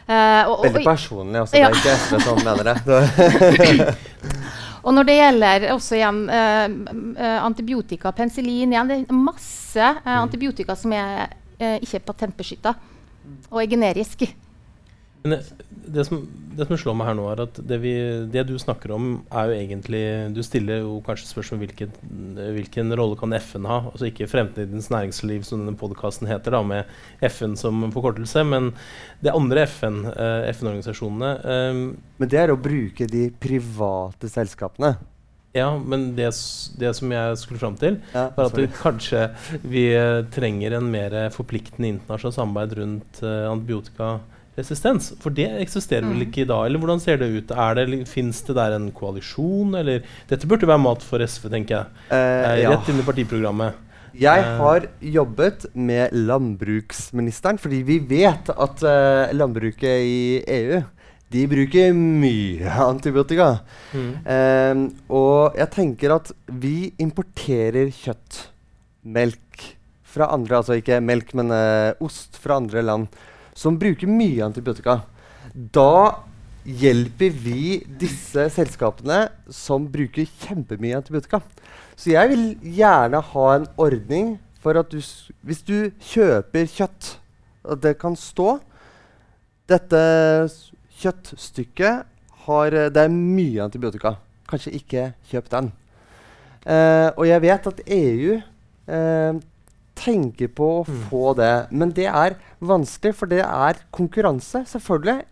uh, 0.07 0.63
Veldig 0.63 0.85
personlig 0.85 1.43
også. 1.43 1.57
Ja. 1.57 1.69
Det 1.69 1.75
er 1.75 1.81
ikke 1.81 1.97
SV 2.03 2.19
som 2.25 2.41
mener 2.43 2.69
det. 2.69 3.95
og 4.85 4.95
når 4.97 5.09
det 5.09 5.17
gjelder 5.19 5.67
også 5.73 5.97
igjen 5.99 6.23
antibiotika, 7.23 8.11
penicillin 8.11 8.73
igjen, 8.73 8.89
Det 8.91 8.99
er 9.03 9.19
masse 9.19 9.91
antibiotika 10.03 10.75
som 10.75 10.95
er 10.97 11.29
ikke 11.63 12.01
er 12.01 12.07
patentbeskytta 12.07 12.73
og 13.49 13.61
er 13.61 13.69
generisk. 13.71 14.25
Men 15.23 15.37
det 15.93 16.03
som, 16.05 16.23
det 16.57 16.65
som, 16.67 16.77
slår 16.79 16.95
meg 16.99 17.07
her 17.09 17.15
nå, 17.17 17.25
er 17.31 17.41
at 17.45 17.59
det, 17.67 17.77
vi, 17.83 17.93
det, 18.31 18.43
du 18.49 18.57
snakker 18.59 18.91
om, 18.95 19.07
er 19.31 19.49
jo 19.49 19.55
egentlig 19.55 20.01
Du 20.35 20.41
stiller 20.43 20.81
jo 20.81 20.97
kanskje 21.05 21.29
spørsmål 21.29 21.61
hvilken, 21.63 21.93
hvilken 22.57 22.95
rolle 22.99 23.17
kan 23.19 23.35
FN 23.39 23.67
ha? 23.69 23.79
Altså 23.91 24.09
ikke 24.09 24.27
Fremtidens 24.31 24.89
næringsliv, 24.93 25.45
som 25.47 25.63
denne 25.63 25.79
podkasten 25.79 26.27
heter, 26.27 26.57
da, 26.57 26.63
med 26.67 27.29
FN 27.29 27.55
som 27.59 27.85
forkortelse, 27.95 28.43
men 28.47 28.73
det 29.23 29.33
andre 29.35 29.65
FN, 29.69 30.03
eh, 30.11 30.49
FN-organisasjonene 30.51 31.33
Eh, 31.43 31.73
Men 32.19 32.29
det 32.29 32.39
er 32.39 32.51
å 32.51 32.59
bruke 32.59 33.07
de 33.09 33.27
private 33.41 34.29
selskapene? 34.31 34.93
Ja, 35.53 35.69
men 35.77 36.15
det, 36.17 36.31
det, 36.81 36.91
som 36.97 37.11
jeg 37.13 37.37
skulle 37.37 37.61
fram 37.61 37.75
til, 37.77 37.99
ja, 38.15 38.25
var 38.33 38.49
at 38.49 38.57
vi 38.57 38.65
kanskje 38.73 39.27
vi 39.61 39.83
uh, 39.93 40.23
trenger 40.33 40.79
en 40.79 40.87
mer 40.93 41.13
forpliktende 41.35 41.91
internasjonalt 41.93 42.37
samarbeid 42.39 42.73
rundt 42.79 43.21
eh, 43.21 43.43
antibiotika 43.51 44.15
resistens? 44.57 45.11
For 45.23 45.33
det 45.33 45.49
eksisterer 45.61 46.05
vel 46.05 46.21
mm. 46.21 46.25
ikke 46.27 46.43
i 46.43 46.49
dag? 46.49 46.65
Eller 46.67 46.81
hvordan 46.81 47.01
ser 47.03 47.21
det 47.21 47.31
ut? 47.33 47.53
Det, 47.53 48.01
Fins 48.09 48.43
det 48.47 48.57
der 48.57 48.75
en 48.77 48.91
koalisjon, 48.95 49.75
eller 49.79 50.05
Dette 50.29 50.49
burde 50.49 50.69
være 50.69 50.83
mat 50.83 51.05
for 51.05 51.23
SV, 51.23 51.49
tenker 51.53 51.79
jeg. 51.79 52.03
Uh, 52.11 52.53
ja. 52.61 52.73
Rett 52.73 52.91
inn 52.91 53.01
i 53.01 53.07
partiprogrammet. 53.07 53.81
Jeg 54.13 54.43
eh. 54.45 54.57
har 54.59 54.87
jobbet 55.01 55.65
med 55.73 56.13
landbruksministeren, 56.13 57.57
fordi 57.57 57.81
vi 57.87 57.97
vet 57.97 58.51
at 58.53 58.83
uh, 58.85 59.33
landbruket 59.33 60.05
i 60.05 60.19
EU 60.61 60.83
de 61.33 61.43
bruker 61.49 61.93
mye 61.97 62.73
antibiotika. 62.93 63.55
Mm. 63.93 64.11
Um, 64.21 64.83
og 65.09 65.57
jeg 65.57 65.71
tenker 65.73 66.13
at 66.19 66.29
vi 66.45 66.93
importerer 67.01 67.89
kjøtt, 67.89 68.47
melk, 69.03 69.39
fra 70.13 70.27
andre 70.29 70.59
Altså 70.59 70.75
ikke 70.77 70.99
melk, 71.01 71.31
men 71.33 71.49
uh, 71.49 71.97
ost 72.05 72.37
fra 72.37 72.59
andre 72.61 72.83
land 72.85 73.07
som 73.55 73.77
bruker 73.79 74.09
mye 74.09 74.43
antibiotika. 74.45 75.01
Da 75.53 76.23
hjelper 76.63 77.33
vi 77.43 77.81
disse 77.99 78.47
selskapene 78.55 79.27
som 79.51 79.85
bruker 79.91 80.27
kjempemye 80.45 80.97
antibiotika. 80.97 81.41
Så 81.95 82.13
jeg 82.15 82.31
vil 82.31 82.45
gjerne 82.79 83.21
ha 83.33 83.47
en 83.55 83.67
ordning 83.77 84.37
for 84.63 84.79
at 84.79 84.91
du, 84.91 84.99
hvis 85.43 85.63
du 85.67 85.91
kjøper 86.13 86.69
kjøtt, 86.71 87.17
at 87.63 87.83
det 87.83 87.97
kan 87.99 88.15
stå 88.19 88.57
Dette 89.71 89.99
kjøttstykket 90.99 92.09
har 92.43 92.75
Det 92.91 92.99
er 92.99 93.13
mye 93.13 93.63
antibiotika. 93.63 94.17
Kanskje 94.49 94.73
ikke 94.75 95.05
kjøp 95.31 95.47
den. 95.51 95.69
Eh, 96.67 97.09
og 97.15 97.23
jeg 97.27 97.43
vet 97.43 97.69
at 97.71 97.79
EU 97.87 98.33
eh, 98.35 99.39
tenker 99.97 100.49
på 100.55 100.69
å 100.79 100.85
mm. 100.87 101.03
få 101.09 101.33
det. 101.37 101.53
Men 101.71 101.93
det 101.95 102.07
er 102.09 102.37
vanskelig, 102.63 103.13
for 103.19 103.31
det 103.31 103.43
er 103.45 103.83
konkurranse, 103.95 104.63
selvfølgelig. 104.69 105.23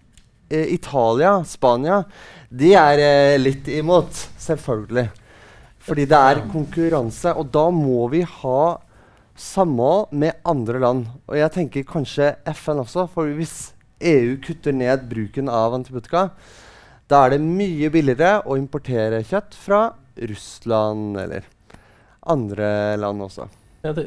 Eh, 0.52 0.74
Italia, 0.76 1.38
Spania, 1.48 2.04
de 2.50 2.74
er 2.78 3.04
eh, 3.04 3.40
litt 3.42 3.70
imot, 3.72 4.26
selvfølgelig. 4.42 5.10
Fordi 5.82 6.06
det 6.10 6.24
er 6.32 6.44
konkurranse, 6.52 7.34
og 7.34 7.50
da 7.54 7.68
må 7.74 8.06
vi 8.14 8.22
ha 8.28 8.64
samhold 9.42 10.12
med 10.14 10.42
andre 10.46 10.82
land. 10.84 11.06
Og 11.30 11.38
jeg 11.40 11.56
tenker 11.56 11.88
kanskje 11.88 12.34
FN 12.54 12.84
også, 12.84 13.08
for 13.14 13.32
hvis 13.38 13.72
EU 14.02 14.36
kutter 14.44 14.76
ned 14.76 15.08
bruken 15.10 15.50
av 15.50 15.78
antibiotika, 15.78 16.30
da 17.10 17.26
er 17.26 17.36
det 17.36 17.42
mye 17.44 17.90
billigere 17.92 18.44
å 18.48 18.58
importere 18.60 19.24
kjøtt 19.28 19.58
fra 19.58 19.82
Russland 20.32 21.18
eller 21.20 21.48
andre 22.32 22.70
land 23.02 23.26
også. 23.26 23.48
Ja, 23.82 23.94
det, 23.98 24.04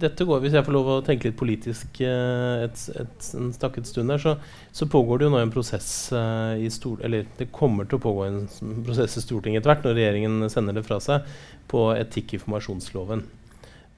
dette 0.00 0.24
går, 0.24 0.40
Hvis 0.40 0.54
jeg 0.56 0.64
får 0.64 0.72
lov 0.72 0.88
å 0.88 1.00
tenke 1.04 1.28
litt 1.28 1.36
politisk 1.36 2.00
uh, 2.00 2.64
et, 2.64 2.84
et, 2.96 3.26
en 3.36 3.50
stakket 3.52 3.88
stund 3.88 4.08
der, 4.08 4.22
så, 4.22 4.38
så, 4.72 4.88
pågår 4.88 5.20
det 5.20 5.26
jo 5.26 5.34
nå 5.34 5.42
en 5.42 5.52
prosess 5.52 5.90
uh, 6.16 6.56
i 6.56 6.70
stor, 6.72 7.02
Eller 7.04 7.28
det 7.36 7.50
kommer 7.52 7.88
til 7.88 8.00
å 8.00 8.04
pågå 8.06 8.24
en 8.24 8.40
prosess 8.86 9.18
i 9.20 9.24
Stortinget 9.24 9.60
etter 9.60 9.74
hvert, 9.74 9.84
når 9.84 9.98
regjeringen 10.00 10.48
sender 10.52 10.78
det 10.78 10.86
fra 10.86 10.96
seg, 11.04 11.28
på 11.68 11.90
etikkinformasjonsloven. 11.98 13.26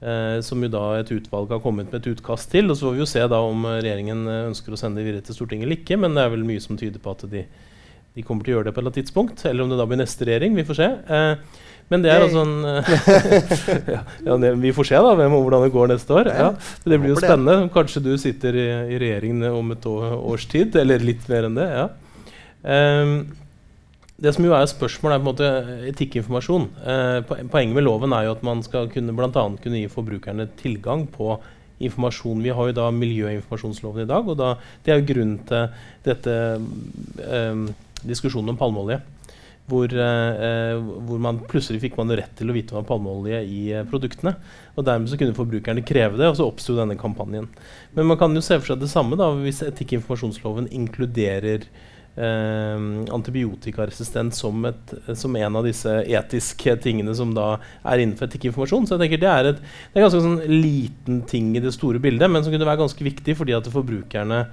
Uh, 0.03 0.43
som 0.43 0.59
jo 0.59 0.67
da 0.73 0.83
et 0.99 1.13
utvalg 1.15 1.53
har 1.55 1.63
kommet 1.63 1.87
med 1.93 2.01
et 2.01 2.11
utkast 2.11 2.51
til. 2.51 2.67
og 2.67 2.75
Så 2.75 2.89
får 2.89 2.97
vi 2.97 3.03
jo 3.05 3.11
se 3.15 3.23
da 3.31 3.39
om 3.39 3.63
regjeringen 3.71 4.27
ønsker 4.49 4.75
å 4.75 4.81
sende 4.81 4.99
det 4.99 5.07
videre 5.07 5.23
til 5.23 5.39
Stortinget 5.39 5.69
eller 5.69 5.79
ikke. 5.79 6.01
Men 6.01 6.19
det 6.19 6.25
er 6.25 6.35
vel 6.35 6.43
mye 6.43 6.63
som 6.63 6.75
tyder 6.81 6.99
på 6.99 7.15
at 7.15 7.23
de, 7.31 7.45
de 8.15 8.23
kommer 8.23 8.45
til 8.45 8.53
å 8.53 8.57
gjøre 8.57 8.69
det 8.69 8.73
på 8.73 8.79
et 8.79 8.83
eller 8.83 8.93
annet 8.93 9.01
tidspunkt. 9.03 9.45
Eller 9.45 9.65
om 9.65 9.71
det 9.71 9.79
da 9.79 9.87
blir 9.89 10.01
neste 10.01 10.27
regjering. 10.27 10.57
Vi 10.57 10.67
får 10.67 10.79
se. 10.79 10.89
Eh, 11.17 11.61
men 11.93 12.01
det 12.01 12.09
er 12.09 12.23
altså 12.25 12.41
en 12.41 12.53
ja, 13.93 13.99
ja, 14.25 14.53
Vi 14.57 14.71
får 14.73 14.87
se 14.89 15.01
da 15.05 15.11
hvem, 15.19 15.35
og 15.37 15.45
hvordan 15.45 15.65
det 15.67 15.73
går 15.75 15.91
neste 15.91 16.17
år. 16.17 16.31
Ja. 16.33 16.49
Det 16.81 16.97
blir 16.97 17.13
jo 17.13 17.19
spennende. 17.19 17.69
Kanskje 17.75 18.01
du 18.07 18.13
sitter 18.21 18.57
i, 18.57 18.67
i 18.95 18.99
regjeringen 19.03 19.45
om 19.51 19.73
et 19.75 19.85
år, 19.89 20.15
års 20.33 20.47
tid, 20.49 20.75
eller 20.81 21.03
litt 21.05 21.27
mer 21.31 21.49
enn 21.49 21.59
det. 21.59 21.71
ja. 21.75 21.89
Um, 22.65 23.17
det 24.15 24.31
som 24.31 24.45
jo 24.47 24.53
er 24.55 24.67
spørsmål 24.69 25.11
er 25.11 25.19
på 25.19 25.25
en 25.25 25.27
måte 25.27 25.47
etikkinformasjon. 25.89 26.69
Eh, 26.87 27.33
poenget 27.51 27.75
med 27.75 27.83
loven 27.83 28.15
er 28.15 28.29
jo 28.29 28.35
at 28.37 28.45
man 28.47 28.61
skal 28.63 28.87
kunne, 28.91 29.15
blant 29.15 29.35
annet 29.35 29.59
kunne 29.63 29.81
gi 29.81 29.91
forbrukerne 29.91 30.47
tilgang 30.61 31.03
på 31.11 31.33
informasjon. 31.83 32.43
Vi 32.45 32.53
har 32.55 32.69
jo 32.69 32.77
da 32.77 32.85
miljøinformasjonsloven 32.95 34.05
i 34.05 34.09
dag, 34.09 34.29
og 34.31 34.39
da, 34.39 34.53
det 34.85 34.93
er 34.93 35.01
jo 35.01 35.09
grunnen 35.09 35.41
til 35.49 35.67
dette 36.07 36.37
eh, 37.27 37.65
diskusjonen 38.07 38.53
om 38.53 38.59
palmeolje. 38.59 39.01
Hvor, 39.65 39.89
eh, 39.89 40.75
hvor, 40.77 41.17
man 41.17 41.39
plutselig 41.49 41.81
fikk 41.81 41.95
man 41.97 42.13
rett 42.13 42.35
til 42.37 42.51
å 42.51 42.53
vite 42.53 42.75
hva 42.75 42.83
palmeolje 42.85 43.39
i 43.49 43.61
eh, 43.73 43.87
produktene. 43.89 44.35
Og 44.77 44.85
Dermed 44.85 45.09
så 45.09 45.17
kunne 45.17 45.37
forbrukerne 45.37 45.85
kreve 45.85 46.19
det, 46.19 46.29
og 46.29 46.37
så 46.37 46.45
oppsto 46.45 46.77
denne 46.77 46.97
kampanjen. 46.99 47.49
Men 47.97 48.11
man 48.11 48.19
kan 48.21 48.35
jo 48.37 48.45
se 48.45 48.59
for 48.59 48.73
seg 48.73 48.83
det 48.83 48.91
samme 48.93 49.17
da, 49.17 49.31
hvis 49.41 49.63
etikkinformasjonsloven 49.65 50.69
inkluderer 50.69 51.65
eh, 52.15 52.85
antibiotikaresistent 53.15 54.35
som, 54.37 54.65
et, 54.69 54.93
som, 55.17 55.35
en 55.35 55.57
av 55.57 55.65
disse 55.67 55.97
etiske 56.05 56.77
tingene 56.83 57.15
som 57.17 57.33
da 57.35 57.55
er 57.81 58.03
innenfor 58.03 58.29
etikkinformasjon. 58.29 58.87
Så 58.87 58.95
jeg 58.95 59.05
tenker 59.05 59.23
det 59.23 59.31
er, 59.31 59.51
et, 59.51 59.65
det 59.65 59.99
er 59.99 60.07
ganske 60.07 60.23
sånn 60.23 60.61
liten 60.61 61.23
ting 61.29 61.53
i 61.55 61.63
det 61.63 61.73
store 61.75 62.01
bildet, 62.03 62.31
men 62.31 62.45
som 62.45 62.53
kunne 62.53 62.69
være 62.69 62.83
ganske 62.85 63.09
viktig 63.09 63.37
fordi 63.41 63.57
at 63.57 63.73
forbrukerne 63.73 64.45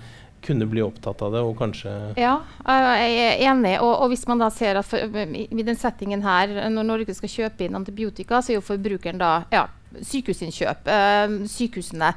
kunne 0.43 0.67
bli 0.67 0.83
opptatt 0.85 1.23
av 1.23 1.35
det 1.35 1.43
og 1.45 1.55
kanskje 1.59 1.93
Ja, 2.19 2.35
jeg 2.67 3.19
er 3.23 3.45
enig. 3.51 3.77
Og, 3.81 3.93
og 4.05 4.13
hvis 4.13 4.25
man 4.31 4.43
da 4.43 4.49
ser 4.55 4.81
at 4.81 4.89
for, 4.89 4.99
i, 4.99 5.47
den 5.63 5.79
settingen 5.79 6.25
her, 6.27 6.53
når 6.73 6.89
Norge 6.89 7.17
skal 7.17 7.33
kjøpe 7.33 7.67
inn 7.67 7.79
antibiotika, 7.79 8.43
så 8.43 8.53
er 8.53 8.61
jo 8.61 8.67
forbrukeren 8.67 9.23
da 9.23 9.33
ja, 9.53 9.67
sykehusinnkjøp. 10.01 10.89
øh, 10.89 11.39
sykehusene. 11.49 12.13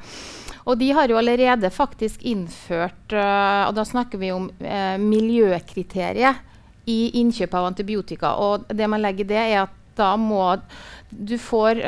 Og 0.66 0.80
de 0.80 0.90
har 0.98 1.10
jo 1.10 1.18
allerede 1.18 1.70
faktisk 1.70 2.24
innført 2.26 3.14
øh, 3.14 3.68
Og 3.68 3.76
da 3.76 3.84
snakker 3.86 4.18
vi 4.18 4.32
om 4.32 4.50
øh, 4.50 5.00
miljøkriteriet 5.00 6.42
i 6.86 7.20
innkjøp 7.22 7.54
av 7.54 7.66
antibiotika. 7.66 8.36
Og 8.42 8.66
det 8.70 8.90
man 8.90 9.02
legger 9.02 9.26
i 9.26 9.28
det, 9.28 9.38
er 9.38 9.64
at 9.66 9.82
da 9.98 10.16
må 10.20 10.56
du 11.10 11.38
får 11.40 11.80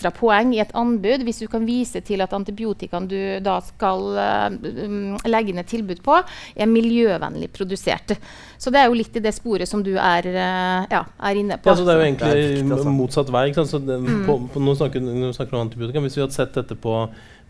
ekstra 0.00 0.10
poeng 0.16 0.54
i 0.56 0.60
et 0.62 0.72
anbud 0.74 1.24
hvis 1.26 1.42
du 1.42 1.46
kan 1.52 1.66
vise 1.68 2.00
til 2.00 2.22
at 2.24 2.32
antibiotikaen 2.32 3.06
du 3.10 3.18
da 3.44 3.58
skal 3.60 4.00
uh, 4.16 5.18
legge 5.28 5.52
ned 5.52 5.68
tilbud 5.68 6.00
på, 6.04 6.16
er 6.56 6.70
miljøvennlig 6.70 7.50
produsert. 7.52 8.16
Så 8.60 8.72
det 8.72 8.80
er 8.80 8.88
jo 8.88 8.96
litt 8.96 9.16
i 9.16 9.20
det 9.20 9.34
sporet 9.36 9.68
som 9.68 9.82
du 9.84 9.92
er, 9.98 10.26
uh, 10.32 10.88
ja, 10.90 11.02
er 11.28 11.40
inne 11.42 11.58
på. 11.60 11.68
Ja, 11.68 11.76
så 11.76 11.84
Det 11.84 11.92
er 11.94 12.00
jo 12.00 12.06
egentlig 12.08 12.30
er 12.30 12.40
viktig, 12.40 12.72
altså. 12.78 12.94
motsatt 12.96 13.32
vei. 13.34 13.44
ikke 13.50 13.60
sant? 13.64 13.74
Så 13.74 13.82
det, 13.84 13.98
Mm. 14.00 14.24
på, 14.24 14.38
på, 14.54 14.60
nå 14.64 14.72
snakker 14.78 15.02
nå 15.04 15.28
snakker 15.36 15.52
vi 15.52 15.58
om 15.60 15.66
antibiotika. 15.66 16.00
Hvis 16.00 16.16
vi 16.16 16.22
hadde 16.24 16.32
sett 16.34 16.54
dette 16.56 16.74
på, 16.74 16.94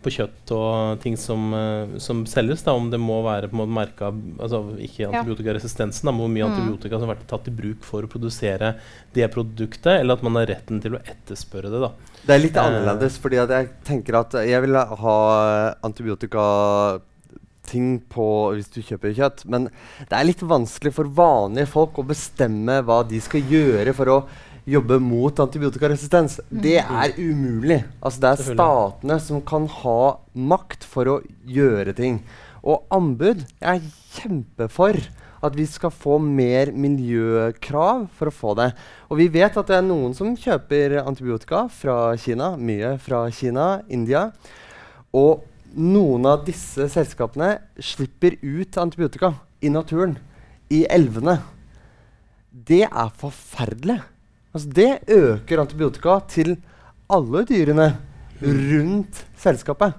på 0.01 0.09
kjøtt 0.15 0.51
og 0.55 0.99
ting 1.03 1.15
som, 1.17 1.53
eh, 1.53 1.97
som 1.99 2.25
selges, 2.25 2.63
da, 2.65 2.71
om 2.73 2.89
det 2.89 2.99
må 2.99 3.21
være 3.23 3.47
på 3.49 3.53
en 3.55 3.61
måte 3.61 3.77
merka 3.77 4.09
altså 4.41 4.63
Ikke 4.81 5.07
antibiotikaresistensen, 5.11 6.05
da, 6.05 6.11
men 6.11 6.21
hvor 6.25 6.33
mye 6.33 6.45
Mm. 6.47 6.51
antibiotika 6.55 6.99
som 6.99 7.07
har 7.07 7.15
vært 7.15 7.27
tatt 7.27 7.47
i 7.47 7.51
bruk 7.51 7.83
for 7.83 8.01
å 8.03 8.07
produsere 8.09 8.75
det 9.13 9.31
produktet, 9.33 9.99
eller 10.01 10.13
at 10.13 10.23
man 10.23 10.35
har 10.35 10.45
retten 10.47 10.81
til 10.81 10.93
å 10.97 11.01
etterspørre 11.05 11.69
det. 11.71 11.79
da. 11.81 11.91
Det 12.25 12.35
er 12.35 12.39
litt 12.43 12.55
Eh. 12.57 12.63
annerledes, 12.63 13.17
fordi 13.17 13.37
at 13.41 13.49
jeg 13.49 13.69
tenker 13.83 14.15
at 14.19 14.31
jeg 14.45 14.61
vil 14.61 14.75
ha 14.75 15.75
antibiotikating 15.83 18.01
på 18.11 18.25
hvis 18.55 18.69
du 18.73 18.81
kjøper 18.81 19.13
kjøtt. 19.15 19.45
Men 19.49 19.65
det 20.09 20.17
er 20.17 20.25
litt 20.27 20.41
vanskelig 20.43 20.93
for 20.93 21.05
vanlige 21.05 21.67
folk 21.71 21.93
å 22.01 22.05
bestemme 22.07 22.81
hva 22.85 23.01
de 23.07 23.19
skal 23.23 23.41
gjøre 23.41 23.93
for 23.95 24.05
å 24.05 24.17
jobbe 24.69 24.99
mot 25.01 25.39
antibiotikaresistens. 25.41 26.39
Det 26.49 26.77
er 26.81 27.15
umulig. 27.17 27.81
Altså, 28.01 28.21
det 28.21 28.31
er 28.31 28.45
statene 28.51 29.17
som 29.23 29.41
kan 29.41 29.67
ha 29.81 30.01
makt 30.33 30.85
for 30.87 31.09
å 31.09 31.17
gjøre 31.47 31.95
ting. 31.97 32.21
Og 32.61 32.85
anbud 32.93 33.41
Jeg 33.57 33.81
er 33.81 33.91
kjempefor 34.13 34.99
at 35.41 35.55
vi 35.57 35.65
skal 35.65 35.89
få 35.89 36.19
mer 36.21 36.69
miljøkrav 36.77 38.05
for 38.17 38.29
å 38.29 38.35
få 38.35 38.51
det. 38.59 38.69
Og 39.09 39.17
vi 39.17 39.29
vet 39.33 39.55
at 39.57 39.71
det 39.71 39.79
er 39.79 39.87
noen 39.87 40.13
som 40.17 40.35
kjøper 40.37 40.99
antibiotika 41.01 41.63
fra 41.73 42.13
Kina. 42.21 42.53
Mye 42.57 42.93
fra 43.01 43.23
Kina, 43.33 43.81
India. 43.89 44.27
Og 45.17 45.41
noen 45.73 46.27
av 46.29 46.45
disse 46.45 46.85
selskapene 46.93 47.55
slipper 47.81 48.37
ut 48.43 48.77
antibiotika 48.77 49.33
i 49.65 49.71
naturen, 49.73 50.17
i 50.69 50.83
elvene. 50.85 51.39
Det 52.51 52.83
er 52.85 53.13
forferdelig. 53.17 54.01
Altså, 54.53 54.67
det 54.75 54.89
øker 55.07 55.61
antibiotika 55.63 56.19
til 56.27 56.57
alle 57.11 57.45
dyrene 57.47 57.89
rundt 58.41 59.25
selskapet. 59.39 59.93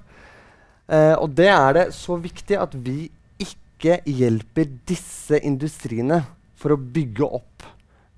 Eh, 0.92 1.14
og 1.16 1.30
det 1.38 1.48
er 1.48 1.72
det 1.78 1.86
så 1.96 2.16
viktig 2.20 2.58
at 2.60 2.74
vi 2.84 3.06
ikke 3.40 4.00
hjelper 4.06 4.68
disse 4.88 5.38
industriene 5.42 6.22
for 6.58 6.74
å 6.74 6.78
bygge 6.78 7.24
opp. 7.26 7.64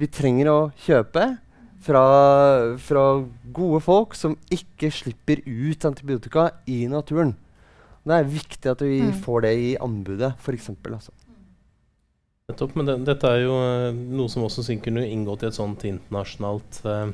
Vi 0.01 0.09
trenger 0.11 0.51
å 0.51 0.59
kjøpe 0.85 1.29
fra, 1.85 2.03
fra 2.81 3.05
gode 3.55 3.81
folk 3.85 4.17
som 4.19 4.35
ikke 4.53 4.91
slipper 4.93 5.45
ut 5.47 5.85
antibiotika 5.87 6.49
i 6.67 6.85
naturen. 6.91 7.37
Det 8.05 8.19
er 8.19 8.27
viktig 8.29 8.71
at 8.73 8.83
vi 8.85 9.01
Mm. 9.01 9.13
får 9.25 9.41
det 9.43 9.53
i 9.57 9.77
anbudet, 9.81 10.35
f.eks. 10.39 10.69
Altså. 10.85 11.13
Nettopp, 12.53 12.75
men 12.77 12.85
det, 12.85 12.95
dette 13.07 13.25
er 13.25 13.39
jo 13.41 13.53
eh, 13.57 13.95
noe 13.97 14.29
som 14.29 14.43
også 14.45 14.75
kunne 14.85 15.07
inngått 15.09 15.47
i 15.47 15.49
et 15.49 15.57
sånt 15.57 15.81
internasjonalt 15.89 16.81
eh, 16.85 17.13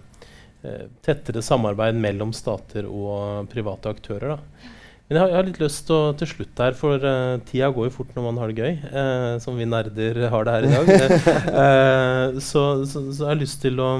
eh, 0.67 0.89
tettere 1.07 1.39
samarbeid 1.47 2.01
mellom 2.03 2.33
stater 2.35 2.89
og 2.89 3.47
private 3.53 3.93
aktører. 3.95 4.33
Da. 4.33 4.65
Men 5.07 5.15
jeg 5.15 5.23
har, 5.23 5.31
jeg 5.31 5.39
har 5.39 5.47
litt 5.47 5.61
lyst 5.63 5.85
til 5.87 6.09
til 6.19 6.31
slutt 6.33 6.63
her, 6.65 6.75
for 6.81 7.07
eh, 7.13 7.37
tida 7.47 7.69
går 7.77 7.87
jo 7.87 7.93
fort 7.95 8.11
når 8.17 8.27
man 8.27 8.41
har 8.43 8.51
det 8.51 8.59
gøy, 8.59 8.75
eh, 8.91 9.37
som 9.45 9.55
vi 9.55 9.69
nerder 9.71 10.19
har 10.35 10.49
det 10.49 10.57
her 10.57 10.67
i 10.67 10.73
dag. 10.75 11.15
Eh, 11.63 12.41
så, 12.43 12.65
så, 12.83 13.05
så 13.13 13.23
jeg 13.23 13.31
har 13.31 13.41
lyst 13.45 13.63
til 13.63 13.79
å 13.87 13.93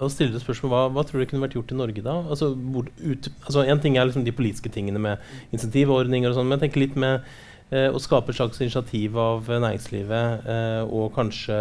å 0.00 0.08
stille 0.08 0.32
et 0.32 0.40
spørsmål, 0.40 0.70
hva, 0.72 0.80
hva 0.96 1.04
tror 1.04 1.20
du 1.20 1.26
kunne 1.28 1.44
vært 1.44 1.58
gjort 1.58 1.74
i 1.74 1.76
Norge 1.76 2.00
da? 2.00 2.16
Altså, 2.32 2.54
hvor, 2.72 2.86
ut, 3.04 3.26
altså 3.44 3.66
En 3.68 3.84
ting 3.84 3.98
er 4.00 4.08
liksom 4.08 4.24
de 4.24 4.32
politiske 4.32 4.72
tingene 4.72 5.02
med 5.02 5.20
insentivordninger, 5.52 6.32
og 6.32 6.38
sånn, 6.38 6.48
men 6.48 6.56
jeg 6.56 6.70
tenker 6.70 6.84
litt 6.86 6.96
med 7.04 7.28
eh, 7.70 7.88
å 7.90 7.98
skape 8.02 8.32
et 8.32 8.38
slags 8.38 8.60
initiativ 8.60 9.18
av 9.18 9.50
eh, 9.50 9.62
næringslivet 9.62 10.50
eh, 10.54 10.82
og 10.86 11.14
kanskje 11.16 11.58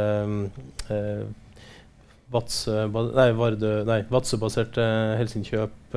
Vadsø-baserte 2.30 4.84
helseinnkjøp. 5.18 5.96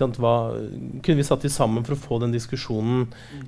Hva, 0.00 0.56
kunne 1.04 1.18
vi 1.18 1.24
satt 1.26 1.42
de 1.44 1.50
sammen 1.52 1.84
for 1.84 1.92
å 1.92 2.00
få 2.00 2.18
den 2.22 2.32
diskusjonen 2.32 3.02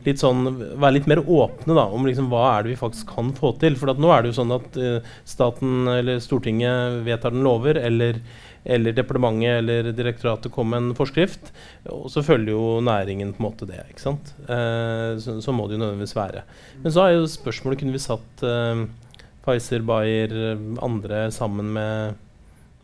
litt 0.05 0.21
sånn, 0.21 0.45
være 0.77 0.99
litt 0.99 1.09
mer 1.09 1.23
åpne 1.25 1.77
da, 1.79 1.87
om 1.89 2.05
liksom, 2.05 2.29
hva 2.33 2.59
er 2.59 2.67
det 2.67 2.75
vi 2.75 2.81
faktisk 2.81 3.09
kan 3.15 3.31
få 3.37 3.55
til? 3.63 3.79
For 3.81 3.89
nå 3.97 4.11
er 4.13 4.21
det 4.21 4.33
jo 4.33 4.39
sånn 4.43 4.53
at 4.59 4.77
eh, 4.77 5.15
staten 5.25 5.89
eller 5.95 6.21
Stortinget 6.21 7.01
vedtar 7.07 7.33
den 7.33 7.47
lover, 7.47 7.81
eller, 7.81 8.21
eller 8.65 8.95
departementet 8.95 9.59
eller 9.59 9.91
direktoratet 9.97 10.53
kom 10.55 10.71
med 10.71 10.83
en 10.83 10.97
forskrift, 10.99 11.51
og 11.91 12.07
så 12.13 12.23
følger 12.23 12.55
jo 12.55 12.81
næringen 12.85 13.33
på 13.35 13.43
en 13.43 13.49
måte 13.49 13.67
det. 13.67 13.81
ikke 13.91 14.05
sant? 14.05 14.35
Eh, 14.47 15.19
så, 15.23 15.41
så 15.43 15.55
må 15.55 15.67
det 15.67 15.77
jo 15.77 15.83
nødvendigvis 15.83 16.17
være. 16.17 16.45
Men 16.85 16.95
så 16.95 17.07
er 17.07 17.17
jo 17.17 17.31
spørsmålet 17.31 17.83
kunne 17.83 17.97
vi 17.97 18.03
satt 18.03 18.47
eh, 18.47 18.85
Pfizer, 19.43 19.83
Bayer, 19.87 20.37
eh, 20.53 20.65
andre 20.85 21.27
sammen 21.35 21.73
med 21.75 22.15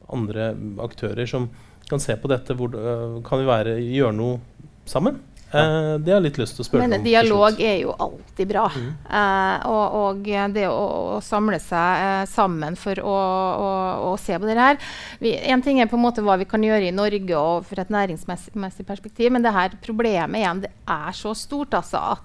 andre 0.09 0.53
aktører 0.83 1.29
som 1.29 1.49
kan 1.89 2.03
se 2.03 2.17
på 2.19 2.31
dette. 2.31 2.57
Hvor, 2.59 2.75
øh, 2.75 3.19
kan 3.27 3.43
vi 3.43 3.49
være, 3.49 3.79
gjøre 3.85 4.17
noe 4.17 4.41
sammen? 4.89 5.23
Eh, 5.49 5.95
det 6.05 6.13
har 6.13 6.19
jeg 6.19 6.27
litt 6.27 6.39
lyst 6.43 6.59
til 6.59 6.65
å 6.65 6.67
spørre 6.67 6.83
Men 6.83 6.93
om. 6.93 6.99
Men 6.99 7.07
dialog 7.07 7.61
er 7.65 7.77
jo 7.81 7.95
alltid 8.05 8.51
bra. 8.51 8.67
Mm. 8.75 8.89
Eh, 9.19 9.69
og, 9.71 9.97
og 10.03 10.29
det 10.53 10.67
å, 10.69 10.83
å 11.17 11.21
samle 11.25 11.61
seg 11.63 12.03
eh, 12.05 12.25
sammen 12.29 12.77
for 12.77 13.01
å, 13.01 13.15
å, 13.17 13.71
å 14.11 14.13
se 14.21 14.37
på 14.37 14.49
dette 14.49 14.67
her 14.67 14.77
vi, 15.23 15.33
En 15.49 15.65
ting 15.65 15.81
er 15.81 15.89
på 15.89 15.97
en 15.97 16.05
måte 16.05 16.25
hva 16.25 16.37
vi 16.41 16.49
kan 16.49 16.65
gjøre 16.65 16.91
i 16.91 16.95
Norge 16.95 17.41
og 17.41 17.65
fra 17.69 17.85
et 17.85 17.95
næringsmessig 17.95 18.85
perspektiv, 18.89 19.33
men 19.33 19.45
det 19.45 19.55
her 19.57 19.79
problemet 19.85 20.43
igjen, 20.43 20.63
det 20.67 20.73
er 20.85 21.17
så 21.17 21.33
stort 21.37 21.77
altså, 21.79 22.03
at 22.17 22.25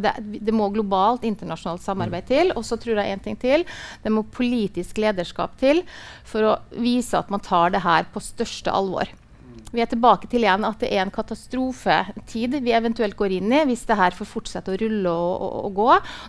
det, 0.00 0.14
det 0.40 0.54
må 0.54 0.70
globalt, 0.72 1.26
internasjonalt 1.28 1.82
samarbeid 1.84 2.24
til. 2.30 2.54
Og 2.56 2.64
så 2.64 2.78
tror 2.80 3.02
jeg 3.02 3.12
en 3.12 3.24
ting 3.26 3.36
til. 3.36 3.66
Det 4.00 4.12
må 4.12 4.22
politisk 4.32 4.96
lederskap 5.02 5.58
til 5.60 5.82
for 6.24 6.54
å 6.54 6.56
vise 6.80 7.18
at 7.18 7.28
man 7.32 7.44
tar 7.44 7.74
det 7.74 7.84
her 7.84 8.08
på 8.14 8.22
største 8.24 8.72
alvor. 8.72 9.10
Vi 9.76 9.82
er 9.84 9.90
tilbake 9.90 10.28
til 10.32 10.46
igjen 10.46 10.64
at 10.64 10.80
det 10.80 10.88
er 10.88 11.02
en 11.02 11.12
katastrofetid 11.12 12.54
vi 12.64 12.72
eventuelt 12.72 13.16
går 13.18 13.34
inn 13.36 13.52
i 13.52 13.64
hvis 13.68 13.84
det 13.88 13.98
her 13.98 14.14
får 14.16 14.28
fortsette 14.30 14.72
å 14.72 14.78
rulle 14.80 15.12
og, 15.12 15.42
og, 15.44 15.58
og 15.68 15.74
gå. 15.76 15.88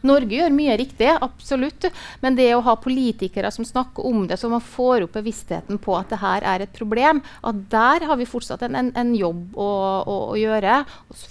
Norge 0.09 0.35
gjør 0.35 0.55
mye 0.57 0.75
riktig, 0.81 1.07
absolutt. 1.15 1.87
Men 2.23 2.35
det 2.35 2.49
å 2.57 2.63
ha 2.65 2.75
politikere 2.83 3.51
som 3.55 3.67
snakker 3.67 4.03
om 4.09 4.25
det, 4.27 4.39
så 4.41 4.51
man 4.51 4.63
får 4.63 5.07
opp 5.07 5.15
bevisstheten 5.15 5.79
på 5.79 5.95
at 5.95 6.11
det 6.11 6.19
her 6.19 6.43
er 6.55 6.65
et 6.65 6.75
problem, 6.75 7.23
at 7.47 7.63
der 7.71 8.09
har 8.09 8.19
vi 8.19 8.27
fortsatt 8.27 8.67
en, 8.67 8.75
en, 8.75 8.91
en 8.99 9.15
jobb 9.15 9.55
å, 9.55 9.71
å, 10.03 10.19
å 10.33 10.37
gjøre. 10.39 10.81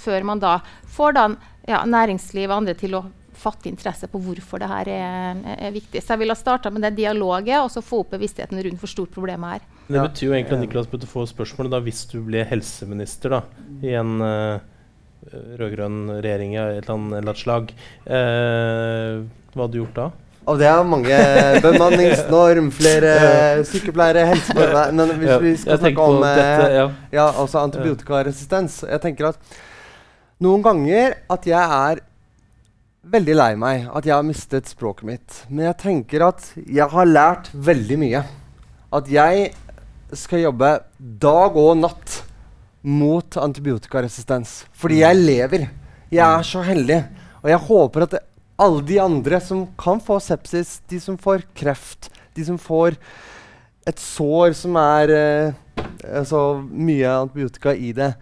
Før 0.06 0.26
man 0.32 0.40
da 0.40 0.56
får 0.96 1.18
da, 1.18 1.28
ja, 1.68 1.84
næringsliv 1.84 2.48
og 2.48 2.62
andre 2.62 2.78
til 2.80 2.96
å 2.96 3.04
fatte 3.38 3.70
interesse 3.70 4.08
på 4.10 4.20
hvorfor 4.22 4.62
det 4.62 4.68
her 4.70 4.90
er, 4.92 5.40
er 5.56 5.74
viktig. 5.74 6.02
Så 6.02 6.14
jeg 6.14 6.22
ville 6.22 6.36
ha 6.36 6.40
starta 6.40 6.72
med 6.72 6.84
det 6.86 6.94
dialoget 6.98 7.58
og 7.60 7.70
så 7.72 7.84
få 7.84 8.02
opp 8.04 8.14
bevisstheten 8.16 8.60
rundt 8.66 8.82
hvor 8.82 8.92
stort 8.92 9.14
problemet 9.14 9.58
er. 9.58 9.66
Det 9.86 10.02
betyr 10.02 10.30
jo 10.30 10.34
egentlig 10.34 10.56
at 10.56 10.64
Niklas 10.64 10.90
burde 10.90 11.08
få 11.10 11.26
spørsmålet 11.30 11.76
da, 11.76 11.82
hvis 11.84 12.04
du 12.10 12.18
ble 12.26 12.42
helseminister 12.48 13.36
da, 13.36 13.42
i 13.86 13.94
en 13.94 14.16
uh, 14.18 14.58
rød-grønn 15.60 16.16
regjering 16.18 16.56
av 16.58 16.72
et 16.74 16.88
eller 16.88 16.94
annet, 16.96 17.42
slag. 17.42 17.74
Uh, 18.06 19.26
hva 19.54 19.66
hadde 19.66 19.74
du 19.76 19.82
gjort 19.84 20.00
da? 20.00 20.08
Og 20.46 20.60
det 20.60 20.66
er 20.70 20.82
mange 20.86 21.20
bemanningsnorm, 21.64 22.68
flere 22.74 23.14
sykepleiere, 23.70 24.26
helsepersonell 24.30 24.94
Men 24.98 25.14
hvis 25.18 25.30
Ja, 25.32 25.38
vi 25.42 25.54
skal 25.58 25.80
snakke 25.82 26.04
om 26.04 26.20
eh, 26.22 26.36
dette, 26.38 26.68
ja. 26.76 26.84
ja, 27.18 27.24
altså 27.32 27.64
antibiotikaresistens 27.64 28.84
Jeg 28.86 29.02
tenker 29.02 29.32
at 29.32 29.56
noen 30.44 30.62
ganger 30.62 31.16
at 31.32 31.48
jeg 31.48 31.80
er 31.80 32.04
veldig 33.06 33.36
lei 33.36 33.52
meg 33.58 33.86
at 33.94 34.06
jeg 34.06 34.14
har 34.16 34.26
mistet 34.26 34.70
språket 34.70 35.06
mitt. 35.08 35.38
Men 35.48 35.68
jeg 35.68 35.78
tenker 35.82 36.26
at 36.26 36.48
jeg 36.64 36.88
har 36.92 37.08
lært 37.08 37.50
veldig 37.54 37.98
mye. 38.00 38.22
At 38.94 39.10
jeg 39.10 39.50
skal 40.16 40.46
jobbe 40.46 40.72
dag 40.98 41.58
og 41.58 41.76
natt 41.80 42.20
mot 42.86 43.38
antibiotikaresistens. 43.42 44.64
Fordi 44.74 45.02
jeg 45.02 45.20
lever. 45.22 45.68
Jeg 46.10 46.24
er 46.26 46.46
så 46.46 46.62
heldig. 46.66 47.00
Og 47.42 47.50
jeg 47.52 47.64
håper 47.68 48.06
at 48.06 48.18
alle 48.62 48.82
de 48.88 48.98
andre 49.02 49.40
som 49.44 49.66
kan 49.78 50.00
få 50.02 50.18
sepsis, 50.22 50.80
de 50.88 51.00
som 51.02 51.18
får 51.20 51.44
kreft, 51.56 52.08
de 52.34 52.46
som 52.46 52.58
får 52.58 52.96
et 53.86 54.00
sår 54.02 54.54
som 54.58 54.78
er 54.80 55.12
eh, 55.14 56.22
så 56.26 56.40
mye 56.64 57.12
antibiotika 57.26 57.74
i 57.74 57.92
det, 57.94 58.14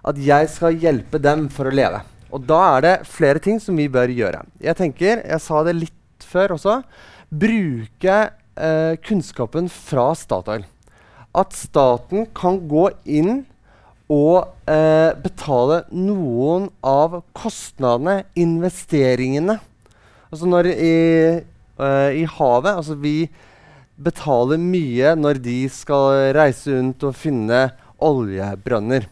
at 0.00 0.20
jeg 0.24 0.48
skal 0.48 0.78
hjelpe 0.80 1.20
dem 1.20 1.48
for 1.52 1.68
å 1.68 1.74
leve. 1.74 2.00
Og 2.30 2.44
da 2.46 2.60
er 2.76 2.84
det 2.84 2.96
flere 3.10 3.42
ting 3.42 3.58
som 3.62 3.78
vi 3.78 3.88
bør 3.90 4.10
gjøre. 4.14 4.44
Jeg 4.62 4.78
tenker, 4.78 5.24
jeg 5.26 5.42
sa 5.42 5.62
det 5.66 5.76
litt 5.78 6.26
før 6.30 6.54
også, 6.56 6.80
bruke 7.30 8.18
eh, 8.54 8.94
kunnskapen 9.06 9.70
fra 9.72 10.10
Statoil. 10.18 10.66
At 11.34 11.54
staten 11.54 12.26
kan 12.34 12.58
gå 12.70 12.88
inn 13.06 13.44
og 14.10 14.50
eh, 14.70 15.12
betale 15.22 15.84
noen 15.94 16.68
av 16.82 17.20
kostnadene, 17.36 18.24
investeringene. 18.38 19.60
Altså 20.30 20.50
når 20.50 20.70
i, 20.72 20.96
eh, 21.82 22.10
i 22.22 22.26
havet 22.38 22.76
altså 22.76 22.94
Vi 22.98 23.30
betaler 24.00 24.58
mye 24.62 25.14
når 25.18 25.42
de 25.44 25.60
skal 25.70 26.32
reise 26.34 26.72
rundt 26.72 27.04
og 27.06 27.18
finne 27.18 27.68
oljebrønner. 28.00 29.06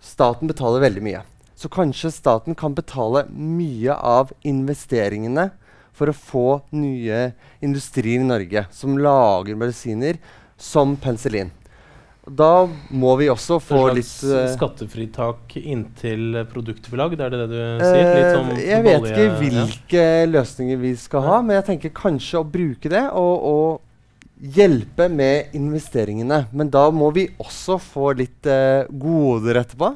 Staten 0.00 0.50
betaler 0.50 0.82
veldig 0.86 1.04
mye. 1.04 1.22
Så 1.64 1.70
kanskje 1.72 2.10
staten 2.12 2.52
kan 2.54 2.74
betale 2.76 3.22
mye 3.32 3.94
av 3.96 4.34
investeringene 4.44 5.46
for 5.96 6.12
å 6.12 6.12
få 6.12 6.48
nye 6.76 7.30
industrier 7.64 8.20
i 8.20 8.26
Norge 8.28 8.66
som 8.68 8.98
lager 9.00 9.56
medisiner 9.56 10.18
som 10.60 10.92
penicillin. 11.00 11.54
Da 12.28 12.66
må 12.92 13.14
vi 13.16 13.30
også 13.32 13.56
få 13.64 13.80
litt 13.96 14.12
uh, 14.28 14.42
skattefritak 14.52 15.56
inntil 15.62 16.42
produktet 16.52 16.92
blir 16.92 17.00
lagd, 17.00 17.24
er 17.24 17.32
det 17.32 17.40
det 17.46 17.48
du 17.54 17.56
sier? 17.80 18.12
Litt 18.12 18.20
Eh, 18.20 18.36
som 18.36 18.52
jeg 18.60 18.84
vet 18.90 19.08
ikke 19.08 19.08
ikke 19.08 19.24
ja. 19.24 19.40
hvilke 19.40 20.06
løsninger 20.34 20.84
vi 20.84 20.94
skal 21.00 21.28
ha, 21.30 21.40
men 21.40 21.62
jeg 21.62 21.68
tenker 21.72 21.96
kanskje 21.96 22.44
å 22.44 22.48
bruke 22.60 22.92
det 22.92 23.06
og, 23.08 23.48
og 23.54 24.52
hjelpe 24.60 25.08
med 25.08 25.56
investeringene. 25.56 26.44
Men 26.52 26.76
da 26.76 26.90
må 26.92 27.08
vi 27.16 27.30
også 27.40 27.80
få 27.80 28.12
litt 28.20 28.52
uh, 28.52 28.84
goder 28.92 29.64
etterpå. 29.64 29.94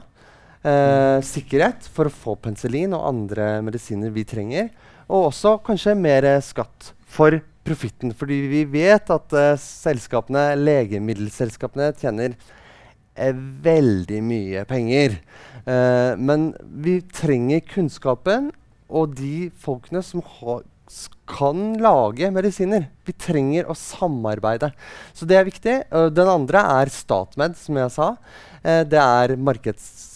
Eh, 0.68 1.18
sikkerhet 1.24 1.86
for 1.94 2.08
å 2.08 2.12
få 2.12 2.34
penicillin 2.42 2.94
og 2.96 3.06
andre 3.08 3.58
medisiner 3.64 4.12
vi 4.12 4.26
trenger. 4.28 4.70
Og 5.08 5.30
også 5.30 5.56
kanskje 5.64 5.94
mer 5.96 6.26
skatt 6.44 6.92
for 7.08 7.38
profitten. 7.64 8.12
Fordi 8.16 8.40
vi 8.50 8.64
vet 8.68 9.10
at 9.14 9.36
eh, 9.36 9.54
selskapene, 9.62 10.50
legemiddelselskapene 10.60 11.92
tjener 12.00 12.34
eh, 13.16 13.36
veldig 13.64 14.22
mye 14.24 14.64
penger. 14.68 15.20
Eh, 15.64 16.12
men 16.18 16.50
vi 16.84 16.98
trenger 17.12 17.64
kunnskapen 17.68 18.50
og 18.88 19.14
de 19.18 19.48
folkene 19.60 20.02
som 20.04 20.24
har, 20.40 20.66
kan 21.28 21.74
lage 21.84 22.30
medisiner. 22.32 22.88
Vi 23.04 23.12
trenger 23.12 23.68
å 23.68 23.76
samarbeide. 23.76 24.72
Så 25.12 25.28
det 25.28 25.36
er 25.36 25.48
viktig. 25.48 25.74
Den 26.16 26.30
andre 26.32 26.64
er 26.80 26.92
StatMed, 26.92 27.56
som 27.60 27.76
jeg 27.76 27.92
sa. 27.94 28.14
Eh, 28.62 28.84
det 28.88 29.00
er 29.00 29.36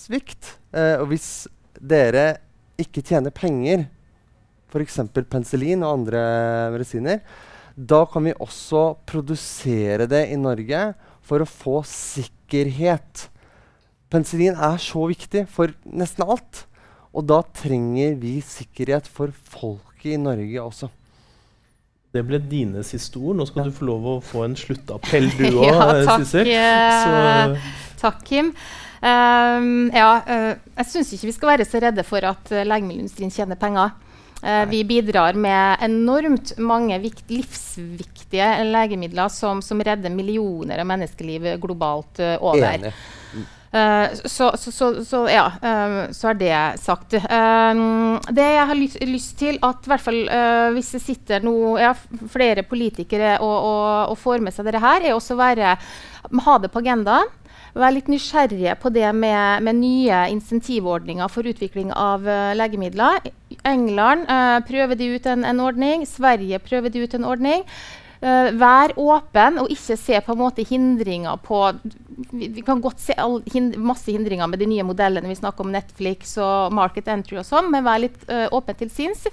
markedssvikt. 0.02 0.58
Eh, 0.72 1.00
og 1.00 1.10
hvis 1.10 1.46
dere 1.80 2.38
ikke 2.80 3.02
tjener 3.02 3.30
penger, 3.30 3.86
f.eks. 4.72 5.00
penicillin 5.28 5.82
og 5.82 5.98
andre 6.00 6.70
medisiner, 6.72 7.20
da 7.76 8.04
kan 8.06 8.24
vi 8.24 8.34
også 8.38 8.96
produsere 9.06 10.06
det 10.06 10.28
i 10.32 10.36
Norge 10.36 10.94
for 11.22 11.42
å 11.42 11.48
få 11.48 11.82
sikkerhet. 11.86 13.28
Penicillin 14.10 14.56
er 14.56 14.80
så 14.80 15.06
viktig 15.08 15.46
for 15.48 15.72
nesten 15.84 16.26
alt. 16.26 16.66
Og 17.12 17.26
da 17.28 17.42
trenger 17.44 18.16
vi 18.16 18.40
sikkerhet 18.40 19.08
for 19.08 19.32
folket 19.32 20.14
i 20.14 20.20
Norge 20.20 20.60
også. 20.60 20.88
Det 22.12 22.20
ble 22.28 22.40
dine 22.44 22.82
siste 22.84 23.16
ord. 23.20 23.38
Nå 23.38 23.46
skal 23.48 23.68
du 23.68 23.72
få 23.72 23.86
lov 23.88 24.08
å 24.08 24.14
få 24.24 24.44
en 24.44 24.56
sluttappell, 24.56 25.30
du 25.38 25.46
òg, 25.48 25.64
ja, 25.70 26.16
Sissel. 26.20 26.48
Eh, 28.02 28.08
takk, 28.10 28.24
Kim. 28.26 28.52
Uh, 29.02 29.90
ja, 29.94 30.10
uh, 30.26 30.52
jeg 30.78 30.88
syns 30.90 31.12
ikke 31.14 31.30
vi 31.30 31.36
skal 31.36 31.52
være 31.54 31.66
så 31.66 31.80
redde 31.82 32.04
for 32.06 32.24
at 32.26 32.52
uh, 32.54 32.64
legemiddelindustrien 32.66 33.32
tjener 33.34 33.58
penger. 33.58 33.94
Uh, 34.42 34.64
vi 34.70 34.82
bidrar 34.86 35.38
med 35.38 35.82
enormt 35.86 36.56
mange 36.58 36.98
vikt, 37.02 37.24
livsviktige 37.30 38.52
legemidler 38.66 39.30
som, 39.30 39.62
som 39.62 39.82
redder 39.82 40.10
millioner 40.10 40.82
av 40.82 40.88
menneskeliv 40.90 41.54
globalt 41.62 42.22
eh, 42.22 42.38
over. 42.42 42.72
Enig. 42.72 42.94
Eh, 43.74 44.08
så, 44.24 44.52
so, 44.56 44.72
so, 44.72 45.04
so, 45.04 45.28
ja, 45.28 45.46
uh, 45.64 46.12
så 46.12 46.28
er 46.28 46.34
det 46.36 46.56
sagt. 46.82 47.14
Uh, 47.16 48.18
det 48.28 48.44
jeg 48.44 48.66
har 48.68 48.76
lyst, 48.76 48.98
lyst 49.08 49.38
til, 49.40 49.56
at 49.64 49.88
hvert 49.88 50.04
fall 50.04 50.18
eh, 50.28 50.68
hvis 50.76 50.90
det 50.92 51.00
sitter 51.00 51.46
no, 51.46 51.78
ja, 51.80 51.94
flere 52.28 52.66
politikere 52.68 53.38
og, 53.40 53.54
og, 53.56 54.12
og 54.12 54.18
får 54.20 54.44
med 54.44 54.52
seg 54.52 54.68
dette 54.68 54.82
her, 54.82 55.06
er 55.08 55.16
også 55.16 55.38
å 55.40 56.42
ha 56.44 56.58
det 56.60 56.68
på 56.72 56.82
agendaen. 56.84 57.32
Være 57.72 57.94
litt 57.96 58.08
nysgjerrige 58.12 58.74
på 58.82 58.90
det 58.92 59.06
med, 59.16 59.64
med 59.64 59.78
nye 59.80 60.18
insentivordninger 60.34 61.30
for 61.32 61.48
utvikling 61.48 61.88
av 61.96 62.26
uh, 62.28 62.52
legemidler. 62.52 63.30
England 63.64 64.28
uh, 64.28 64.58
prøver 64.68 64.98
de 65.00 65.08
ut 65.14 65.28
en, 65.32 65.46
en 65.48 65.62
ordning. 65.64 66.04
Sverige 66.08 66.60
prøver 66.60 66.92
de 66.92 67.06
ut 67.06 67.16
en 67.16 67.24
ordning. 67.24 67.64
Uh, 68.20 68.52
vær 68.60 68.92
åpen 69.00 69.56
og 69.62 69.72
ikke 69.72 69.96
se 69.96 70.20
på 70.20 70.34
en 70.34 70.42
måte 70.42 70.66
hindringer 70.68 71.40
på 71.42 71.64
Vi, 72.30 72.50
vi 72.54 72.62
kan 72.62 72.80
godt 72.84 73.00
se 73.02 73.16
all, 73.18 73.40
hind, 73.50 73.72
masse 73.80 74.12
hindringer 74.12 74.46
med 74.52 74.60
de 74.60 74.68
nye 74.68 74.84
modellene. 74.84 75.32
Vi 75.32 75.40
snakker 75.40 75.64
om 75.64 75.72
Netflix 75.72 76.36
og 76.36 76.76
Market 76.76 77.08
Entry 77.08 77.40
og 77.40 77.48
sånn, 77.48 77.72
men 77.72 77.88
vær 77.88 78.04
litt 78.04 78.28
åpen 78.52 78.76
til 78.78 78.92
sinns. 78.92 79.24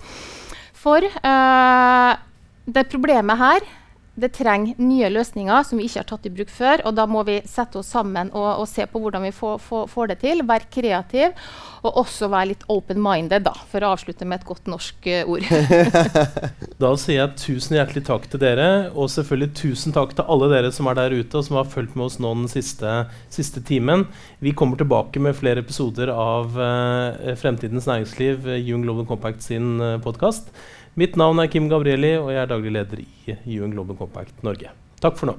For 0.79 1.03
det 2.65 2.85
problemet 2.89 3.39
her 3.39 3.67
det 4.21 4.31
trenger 4.35 4.79
nye 4.81 5.09
løsninger 5.11 5.65
som 5.67 5.79
vi 5.79 5.87
ikke 5.87 6.01
har 6.01 6.09
tatt 6.09 6.27
i 6.27 6.33
bruk 6.33 6.51
før. 6.53 6.83
og 6.85 6.95
Da 6.97 7.05
må 7.09 7.23
vi 7.27 7.39
sette 7.47 7.81
oss 7.81 7.91
sammen 7.93 8.31
og, 8.33 8.47
og 8.63 8.67
se 8.69 8.85
på 8.89 9.01
hvordan 9.01 9.25
vi 9.27 9.33
får, 9.35 9.57
får, 9.65 9.87
får 9.91 10.11
det 10.11 10.19
til. 10.23 10.43
Være 10.49 10.69
kreativ, 10.71 11.35
og 11.83 11.99
også 12.03 12.29
være 12.31 12.51
litt 12.51 12.65
open-minded, 12.71 13.45
da, 13.45 13.53
for 13.71 13.83
å 13.83 13.93
avslutte 13.95 14.27
med 14.27 14.41
et 14.41 14.47
godt 14.49 14.69
norsk 14.71 15.09
uh, 15.09 15.31
ord. 15.31 15.47
Da 16.79 16.93
sier 16.95 17.17
jeg 17.17 17.39
tusen 17.41 17.75
hjertelig 17.75 18.05
takk 18.07 18.25
til 18.31 18.39
dere, 18.39 18.67
og 18.93 19.09
selvfølgelig 19.11 19.55
tusen 19.57 19.95
takk 19.95 20.13
til 20.15 20.29
alle 20.31 20.47
dere 20.51 20.69
som 20.71 20.87
er 20.87 20.95
der 20.95 21.15
ute 21.17 21.35
og 21.35 21.43
som 21.43 21.57
har 21.59 21.67
fulgt 21.67 21.97
med 21.99 22.05
oss 22.05 22.15
nå 22.23 22.31
den 22.37 22.47
siste, 22.51 22.93
siste 23.33 23.63
timen. 23.67 24.05
Vi 24.39 24.53
kommer 24.55 24.79
tilbake 24.79 25.19
med 25.23 25.35
flere 25.35 25.59
episoder 25.63 26.11
av 26.13 26.55
uh, 26.55 27.35
Fremtidens 27.39 27.89
næringsliv, 27.89 28.47
uh, 28.47 28.55
UN 28.55 28.85
Global 28.87 29.09
Compact 29.09 29.43
sin 29.43 29.75
uh, 29.83 29.97
podkast. 30.03 30.53
Mitt 30.99 31.15
navn 31.15 31.39
er 31.39 31.47
Kim 31.47 31.69
Gabrielli, 31.71 32.17
og 32.19 32.33
jeg 32.33 32.41
er 32.41 32.49
daglig 32.49 32.71
leder 32.75 32.99
i 32.99 33.59
UN 33.61 33.71
Global 33.71 33.95
Compact 33.95 34.41
Norge. 34.43 34.73
Takk 34.99 35.15
for 35.15 35.29
nå. 35.29 35.35